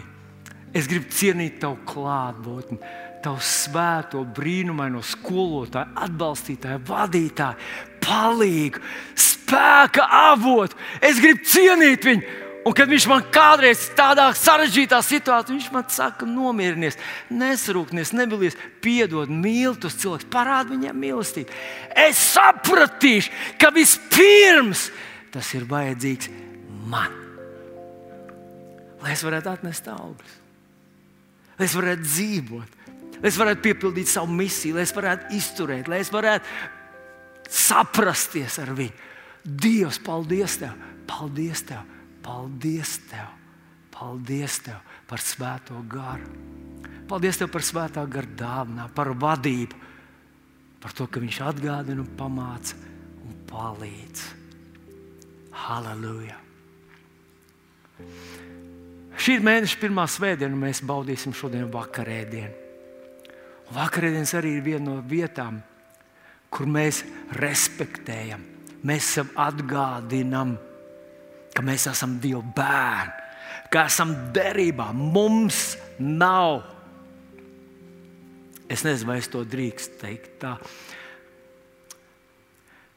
Es 0.73 0.87
gribu 0.89 1.11
cienīt 1.13 1.59
tavu 1.61 1.77
klātbūtni, 1.85 2.79
tavu 3.21 3.43
svēto, 3.45 4.23
brīnumaino 4.33 5.03
skolotāju, 5.05 5.93
atbalstītāju, 6.07 6.81
vadītāju, 6.87 7.67
palīgu, 8.01 8.81
spēka 9.13 10.07
avotu. 10.31 10.79
Es 11.05 11.21
gribu 11.21 11.45
cienīt 11.45 12.09
viņu. 12.09 12.39
Un 12.63 12.73
kad 12.73 12.87
viņš 12.87 13.05
man 13.11 13.25
kādreiz 13.35 13.81
tādā 13.93 14.29
sarežģītā 14.39 15.01
situācijā, 15.03 15.53
viņš 15.53 15.71
man 15.75 15.83
saka, 15.91 16.25
nomierinies, 16.25 16.95
nesarūkties, 17.29 18.13
nebilies, 18.15 18.55
piedod, 18.81 19.27
mīli 19.27 19.75
tos 19.83 19.99
cilvēkus, 19.99 20.29
parādi 20.31 20.77
viņiem 20.77 21.01
mīlestību. 21.03 21.59
Es 22.07 22.21
sapratīšu, 22.31 23.35
ka 23.59 23.69
vispirms 23.75 24.87
tas 25.35 25.51
ir 25.57 25.67
vajadzīgs 25.67 26.31
man. 26.89 27.19
Lai 29.03 29.11
es 29.15 29.23
varētu 29.25 29.51
atnest 29.51 29.87
augļus, 29.91 30.37
lai 31.57 31.67
es 31.67 31.75
varētu 31.75 32.07
dzīvot, 32.07 32.77
lai 33.19 33.31
es 33.31 33.39
varētu 33.39 33.65
piepildīt 33.65 34.11
savu 34.11 34.31
misiju, 34.31 34.77
lai 34.77 34.85
es 34.87 34.95
varētu 34.95 35.35
izturēt, 35.35 35.89
lai 35.91 35.99
es 36.03 36.11
varētu 36.13 37.51
saprasties 37.53 38.59
ar 38.63 38.71
viņu. 38.77 39.11
Dievs, 39.43 39.99
paldies 39.99 40.55
Tev! 40.61 40.75
Paldies 41.07 41.65
Tev! 41.67 41.83
Paldies 42.23 42.95
Tev! 43.09 43.31
Paldies 43.91 44.59
Tev 44.63 44.79
par 45.09 45.23
svēto 45.23 45.81
garu! 45.91 46.29
Paldies 47.09 47.41
Tev 47.41 47.51
par 47.51 47.65
svētā 47.67 48.05
gara 48.07 48.31
dāvanu, 48.39 48.87
par 48.95 49.11
vadību, 49.19 49.81
par 50.79 50.95
to, 50.95 51.09
ka 51.11 51.19
Viņš 51.23 51.41
atgādina, 51.49 51.99
un 52.03 52.15
pamāca 52.19 52.79
un 53.27 53.35
palīdz. 53.51 54.23
Halleluja! 55.65 56.42
Šī 59.23 59.37
ir 59.37 59.45
mēneša 59.45 59.79
pirmā 59.81 60.05
svētdiena, 60.09 60.55
un 60.55 60.65
mēs 60.65 60.81
baudīsim 60.85 61.35
šodien 61.37 61.69
vakarēdienu. 61.71 62.61
Vakarēdienas 63.73 64.33
arī 64.37 64.57
ir 64.57 64.65
viena 64.65 64.85
no 64.89 64.97
vietām, 65.07 65.61
kur 66.53 66.69
mēs 66.69 67.03
respektējam, 67.39 68.43
mēs 68.85 69.13
sev 69.15 69.31
atgādinām, 69.39 70.57
ka 71.53 71.63
mēs 71.65 71.87
esam 71.89 72.17
Dieva 72.21 72.43
bērni, 72.57 73.23
ka 73.73 73.85
esam 73.89 74.13
derībā. 74.35 74.91
Mums 74.93 75.75
nav. 76.01 76.63
Es 78.69 78.83
nezinu, 78.85 79.11
vai 79.11 79.19
es 79.21 79.29
to 79.29 79.43
drīkstu 79.45 80.01
teikt. 80.01 80.35
Tā. 80.41 80.57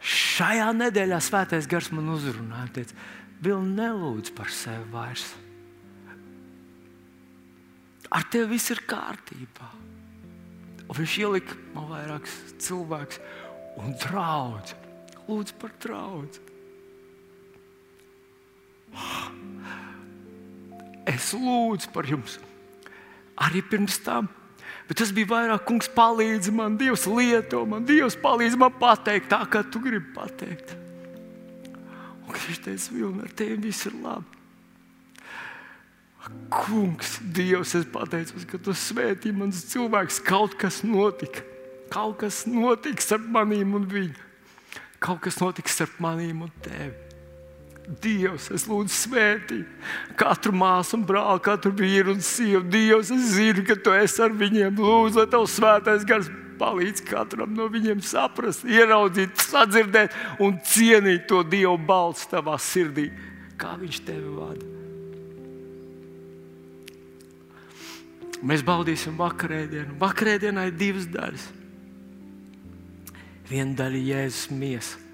Šajā 0.07 0.68
nedēļā 0.76 1.18
svētais 1.24 1.68
gars 1.70 1.90
man 1.94 2.12
uzrunāja. 2.14 2.86
Vēl 3.45 3.61
nelūdz 3.76 4.32
par 4.37 4.49
sevi 4.53 4.87
vairs. 4.93 5.26
Ar 8.11 8.24
tevi 8.30 8.55
viss 8.55 8.72
ir 8.72 8.80
kārtībā. 8.89 9.68
Un 10.87 10.95
viņš 10.95 11.14
ielika 11.20 11.57
man 11.74 11.89
vairākus 11.91 12.37
cilvēkus 12.62 13.20
un 13.82 13.97
draudz. 14.01 14.76
Lūdzu 15.26 15.57
par 15.61 15.72
draudz. 15.82 16.41
Es 21.07 21.32
lūdzu 21.34 21.91
par 21.95 22.07
jums 22.09 22.39
arī 23.37 23.62
pirms 23.66 23.99
tam. 24.05 24.30
Bet 24.87 25.01
tas 25.01 25.11
bija 25.14 25.28
vairāk, 25.32 25.64
kungs, 25.66 25.89
palīdzi 25.91 26.53
man, 26.55 26.76
Dievs 26.78 27.09
lieto 27.11 27.64
man, 27.66 27.84
Dievs 27.89 28.16
palīdz 28.22 28.55
man 28.61 28.74
pateikt 28.78 29.32
tā, 29.32 29.43
kā 29.51 29.64
tu 29.66 29.82
gribi 29.82 30.12
pateikt. 30.14 30.76
Un 32.27 32.35
viņš 32.35 32.62
teica, 32.64 32.95
Vilni, 32.95 33.22
ar 33.22 33.33
tevi 33.39 33.59
viss 33.68 33.87
ir 33.89 33.95
labi. 34.03 34.37
Kungs, 36.51 37.20
Dievs, 37.22 37.77
es 37.79 37.87
pateicos, 37.87 38.47
ka 38.51 38.59
tu 38.59 38.74
svētī 38.74 39.31
mans 39.35 39.62
cilvēks. 39.70 40.18
Kaut 40.27 40.57
kas 40.59 40.81
notika. 40.83 41.45
Kaut 41.93 42.18
kas 42.24 42.43
notiks 42.51 43.12
ar 43.14 43.22
maniem 43.22 43.77
un 43.79 43.85
viņu. 43.87 44.24
Kaut 45.03 45.20
kas 45.22 45.39
notiks 45.39 45.79
ar 45.85 45.93
maniem 46.03 46.43
un 46.49 46.55
tevi. 46.64 46.95
Dievs, 48.03 48.49
es 48.51 48.64
lūdzu, 48.66 48.91
svētī 48.91 49.61
katru 50.18 50.51
māsu 50.51 50.97
un 50.99 51.05
brāli, 51.07 51.39
katru 51.47 51.70
vīru 51.79 52.16
un 52.16 52.24
sievu. 52.24 52.64
Dievs, 52.72 53.12
es 53.14 53.29
zinu, 53.37 53.62
ka 53.68 53.77
tu 53.79 53.95
esi 53.95 54.24
ar 54.24 54.35
viņiem. 54.35 54.74
Lūdzu, 54.74 55.20
lai 55.20 55.29
tavs 55.31 55.55
svētais 55.55 56.07
gars 56.09 56.27
palīdz 56.61 57.04
katram 57.07 57.54
no 57.57 57.68
viņiem 57.72 58.02
saprast, 58.04 58.66
ieraudzīt, 58.68 59.36
sadzirdēt 59.40 60.16
un 60.44 60.59
cienīt 60.66 61.26
to 61.30 61.42
Dieva 61.46 61.76
balstu 61.76 62.36
tavā 62.36 62.59
sirdī, 62.62 63.09
kā 63.61 63.76
viņš 63.80 64.02
tevi 64.09 64.34
vada. 64.36 64.72
Mēs 68.46 68.61
baudīsim 68.66 69.16
vakarēdienu. 69.16 69.96
Vakarēdienā 69.98 70.66
ir 70.68 70.76
divas 70.76 71.09
daļas. 71.09 71.48
Viena 73.48 73.72
daļa 73.78 73.98
ir 73.98 74.09
Jēzus 74.11 74.52
miesa 74.52 75.07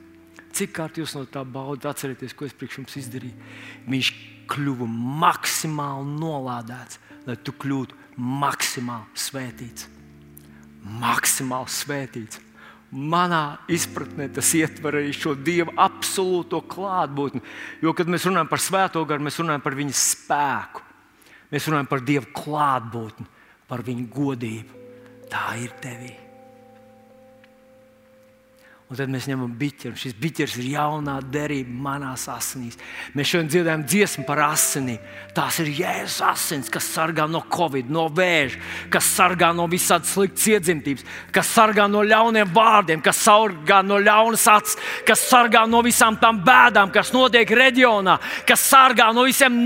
Cik 0.53 0.75
kārt 0.77 0.99
jūs 1.01 1.15
no 1.17 1.25
tā 1.33 1.43
baudat, 1.49 1.95
atcerieties, 1.95 2.35
ko 2.37 2.45
es 2.45 2.53
priekš 2.57 2.83
jums 2.83 2.97
izdarīju? 3.01 3.49
Viņš 3.89 4.11
kļuva 4.53 4.89
maksimāli 5.23 6.19
nolādēts, 6.21 7.01
lai 7.25 7.39
tu 7.41 7.55
kļūtu 7.57 7.97
maksimāli 8.43 9.23
svētīts. 9.25 9.89
Maksimāli 10.83 11.71
svētīts. 11.71 12.41
Manā 12.93 13.63
izpratnē 13.73 14.27
tas 14.37 14.51
ietver 14.59 14.99
arī 15.01 15.15
šo 15.17 15.33
Dieva 15.33 15.73
absolūto 15.81 16.61
klātbūtni. 16.69 17.41
Jo, 17.81 17.95
kad 17.97 18.11
mēs 18.13 18.27
runājam 18.29 18.51
par 18.51 18.61
svēto 18.61 19.05
garu, 19.09 19.25
mēs 19.25 19.41
runājam 19.41 19.65
par 19.65 19.79
viņa 19.79 19.97
spēku. 19.97 20.85
Mēs 21.53 21.69
runājam 21.71 21.89
par 21.89 22.05
Dieva 22.05 22.29
klātbūtni, 22.37 23.31
par 23.69 23.85
viņa 23.87 24.11
godību. 24.13 24.83
Tā 25.33 25.47
ir 25.63 25.73
tevī. 25.81 26.13
Un 28.93 28.99
tad 28.99 29.09
mēs 29.09 29.25
ņemam 29.25 29.55
biķeru. 29.57 29.97
Šis 29.97 30.13
biķers 30.21 30.59
ir 30.61 30.67
jaunā 30.75 31.15
derība 31.33 31.73
manās 31.87 32.27
asinīs. 32.29 32.77
Mēs 33.17 33.31
šodien 33.31 33.49
dzirdējām 33.49 33.87
dziesmu 33.89 34.25
par 34.29 34.43
asinīm. 34.51 34.99
Tās 35.33 35.63
ir 35.63 35.71
jēzus 35.79 36.19
asins, 36.29 36.69
kas 36.69 36.91
sargā 36.93 37.25
no 37.25 37.41
covid, 37.49 37.89
no 37.89 38.05
vēža, 38.13 38.61
kas 38.93 39.09
sargā 39.15 39.49
no 39.57 39.65
visādas 39.73 40.13
sliktas 40.13 40.45
iedzimtības, 40.53 41.09
kas 41.33 41.55
sargā 41.57 41.89
no 41.89 42.05
ļauniem 42.05 42.53
vārdiem, 42.53 43.01
kas 43.01 43.25
sargā 43.25 43.81
no 43.81 43.97
ļaunas 43.97 44.45
acis, 44.59 44.77
kas 45.09 45.25
sargā 45.25 45.65
no 45.65 45.81
visām 45.89 46.21
tām 46.21 46.45
bēdām, 46.45 46.93
kas 46.93 47.17
notiek 47.17 47.49
reģionā, 47.49 48.21
kas 48.45 48.69
sargā 48.75 49.09
no 49.17 49.25
visiem 49.25 49.57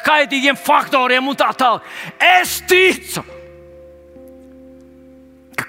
kaitīgiem 0.00 0.56
faktoriem 0.56 1.28
un 1.28 1.36
tā 1.44 1.52
tālāk. 1.60 1.96
Es 2.40 2.62
ticu! 2.64 3.35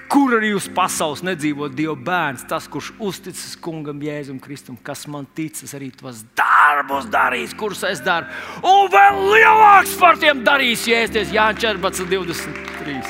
Kur 0.08 0.34
arī 0.36 0.50
uz 0.56 0.66
pasaules 0.72 1.22
nedzīvo 1.24 1.68
Dieva 1.72 1.94
bērns, 1.96 2.44
tas, 2.48 2.66
kurš 2.68 2.90
uzticas 3.00 3.56
kungam, 3.60 4.00
Jēzum 4.04 4.38
Kristum, 4.40 4.76
kas 4.84 5.06
man 5.08 5.26
ticas, 5.36 5.72
arī 5.76 5.88
tos 5.96 6.22
darbus 6.36 7.08
darīs, 7.12 7.54
kurus 7.56 7.84
es 7.88 8.00
daru. 8.04 8.26
Un 8.64 8.88
vēl 8.92 9.20
lielāks 9.34 9.94
par 10.00 10.20
tiem 10.20 10.44
darīs, 10.44 10.84
jēsties 10.88 11.32
Jānis 11.32 11.62
14, 11.64 12.08
23. 12.08 13.00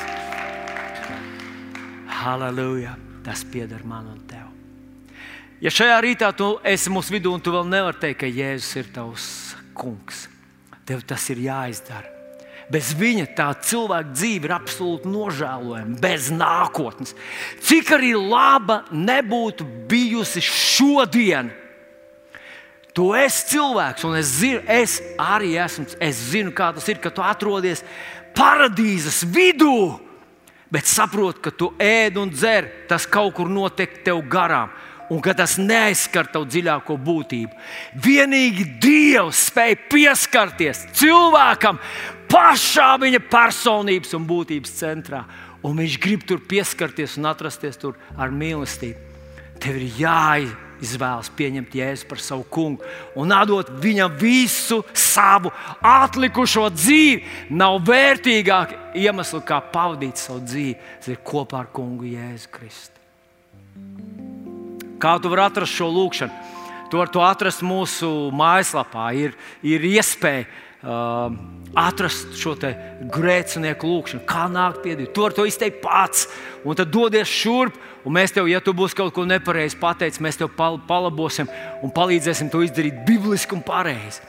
Halleluja! 2.19 2.95
Tas 3.23 3.43
pieder 3.47 3.83
man 3.87 4.07
un 4.13 4.21
tev. 4.27 4.47
Ja 5.59 5.71
šajā 5.75 5.97
rītā 6.03 6.31
tu 6.35 6.53
esi 6.67 6.91
mūsu 6.91 7.17
vidū 7.17 7.33
un 7.35 7.43
tu 7.43 7.51
vēl 7.51 7.67
nevari 7.67 7.99
teikt, 7.99 8.21
ka 8.23 8.27
Jēzus 8.31 8.79
ir 8.79 8.93
tavs 8.95 9.25
kungs, 9.75 10.27
tev 10.87 11.03
tas 11.07 11.27
ir 11.33 11.43
jāizdara. 11.43 12.18
Bez 12.69 12.91
viņa 12.93 13.31
tā 13.33 13.47
cilvēka 13.65 14.13
dzīve 14.13 14.45
ir 14.45 14.53
absolūti 14.53 15.09
nožēlojama, 15.09 15.97
bez 16.01 16.29
nākotnes. 16.29 17.15
Cik 17.65 17.95
arī 17.97 18.11
laba 18.13 18.83
nebūtu 18.93 19.65
bijusi 19.89 20.43
šodien, 20.45 21.49
tu 22.93 23.09
esi 23.17 23.47
cilvēks, 23.55 24.05
un 24.05 24.19
es 24.19 24.35
zinu, 24.37 24.61
es 24.69 24.99
arī 25.17 25.55
esmu. 25.63 25.87
Es 26.03 26.21
zinu, 26.29 26.53
kā 26.53 26.69
tas 26.75 26.85
ir, 26.91 27.01
kad 27.01 27.15
tu 27.15 27.25
atrodies 27.25 27.81
paradīzes 28.37 29.23
vidū, 29.33 29.97
bet 30.69 30.85
saproti, 30.85 31.41
ka 31.47 31.55
tu 31.55 31.71
ēd 31.81 32.21
un 32.21 32.29
dzer, 32.29 32.69
tas 32.89 33.09
kaut 33.09 33.33
kur 33.39 33.49
notiek 33.49 34.03
tev 34.05 34.21
garām 34.29 34.69
un 35.09 35.21
ka 35.25 35.33
tas 35.33 35.57
neaizskar 35.57 36.29
tavu 36.29 36.45
dziļāko 36.45 36.99
būtību. 37.01 37.55
Vienīgi 38.05 38.65
Dievs 38.81 39.47
spēj 39.49 39.75
pieskarties 39.89 40.85
cilvēkam 40.99 41.79
pašā 42.29 42.93
viņa 43.01 43.21
personības 43.29 44.15
un 44.17 44.25
būtības 44.29 44.73
centrā. 44.79 45.23
Un 45.65 45.75
viņš 45.81 45.99
grib 45.99 46.23
tur 46.27 46.39
pieskarties 46.39 47.17
un 47.19 47.27
atrasties 47.27 47.79
tur 47.79 47.97
ar 48.15 48.31
mīlestību. 48.31 49.07
Tev 49.59 49.75
ir 49.75 49.97
jāizvēlas 49.99 51.27
pieņemt 51.35 51.73
Jēzu 51.75 52.07
par 52.07 52.21
savu 52.23 52.45
kungu 52.47 52.85
un 53.19 53.33
atdot 53.35 53.67
viņam 53.83 54.13
visu 54.21 54.79
savu 54.95 55.51
atlikušo 55.83 56.69
dzīvi. 56.71 57.25
Nav 57.59 57.81
vērtīgāk 57.89 58.77
iemesls, 58.95 59.43
kā 59.43 59.59
pavadīt 59.73 60.21
savu 60.21 60.45
dzīvi, 60.45 60.77
tas 61.01 61.11
ir 61.11 61.19
kopā 61.27 61.65
ar 61.65 61.73
kungu 61.75 62.07
Jēzu 62.07 62.53
Kristu. 62.55 62.95
Kā 64.99 65.17
tu 65.19 65.31
vari 65.31 65.45
atrast 65.45 65.75
šo 65.75 65.91
lūkšanu? 65.91 66.55
To 66.89 67.21
atrast 67.21 67.61
mūsu 67.61 68.07
mājaslapā. 68.33 69.11
Ir, 69.15 69.35
ir 69.61 69.83
iespēja 69.91 70.47
uh, 70.83 71.33
atrast 71.77 72.33
šo 72.39 72.55
grēcinieku 73.13 73.89
lūgšanu, 73.89 74.25
kā 74.27 74.47
nākt 74.51 74.81
pie 74.83 74.95
Dieva. 74.95 75.11
Tu 75.13 75.25
vari 75.25 75.37
to 75.37 75.45
izteikt 75.49 75.81
pats, 75.83 76.27
un 76.63 76.77
tad 76.77 76.91
dodies 76.93 77.29
šurp. 77.29 77.77
Un 78.07 78.15
mēs 78.15 78.31
tev, 78.31 78.47
ja 78.47 78.61
tu 78.63 78.71
būsi 78.73 78.95
kaut 78.95 79.11
ko 79.13 79.25
nepareizi 79.27 79.75
pateicis, 79.77 80.21
mēs 80.23 80.39
tev 80.39 80.53
pal 80.55 80.79
palabosim 80.87 81.49
un 81.83 81.91
palīdzēsim 81.91 82.47
to 82.49 82.63
izdarīt 82.63 83.03
bibliski 83.05 83.57
un 83.57 83.63
pareizi. 83.65 84.23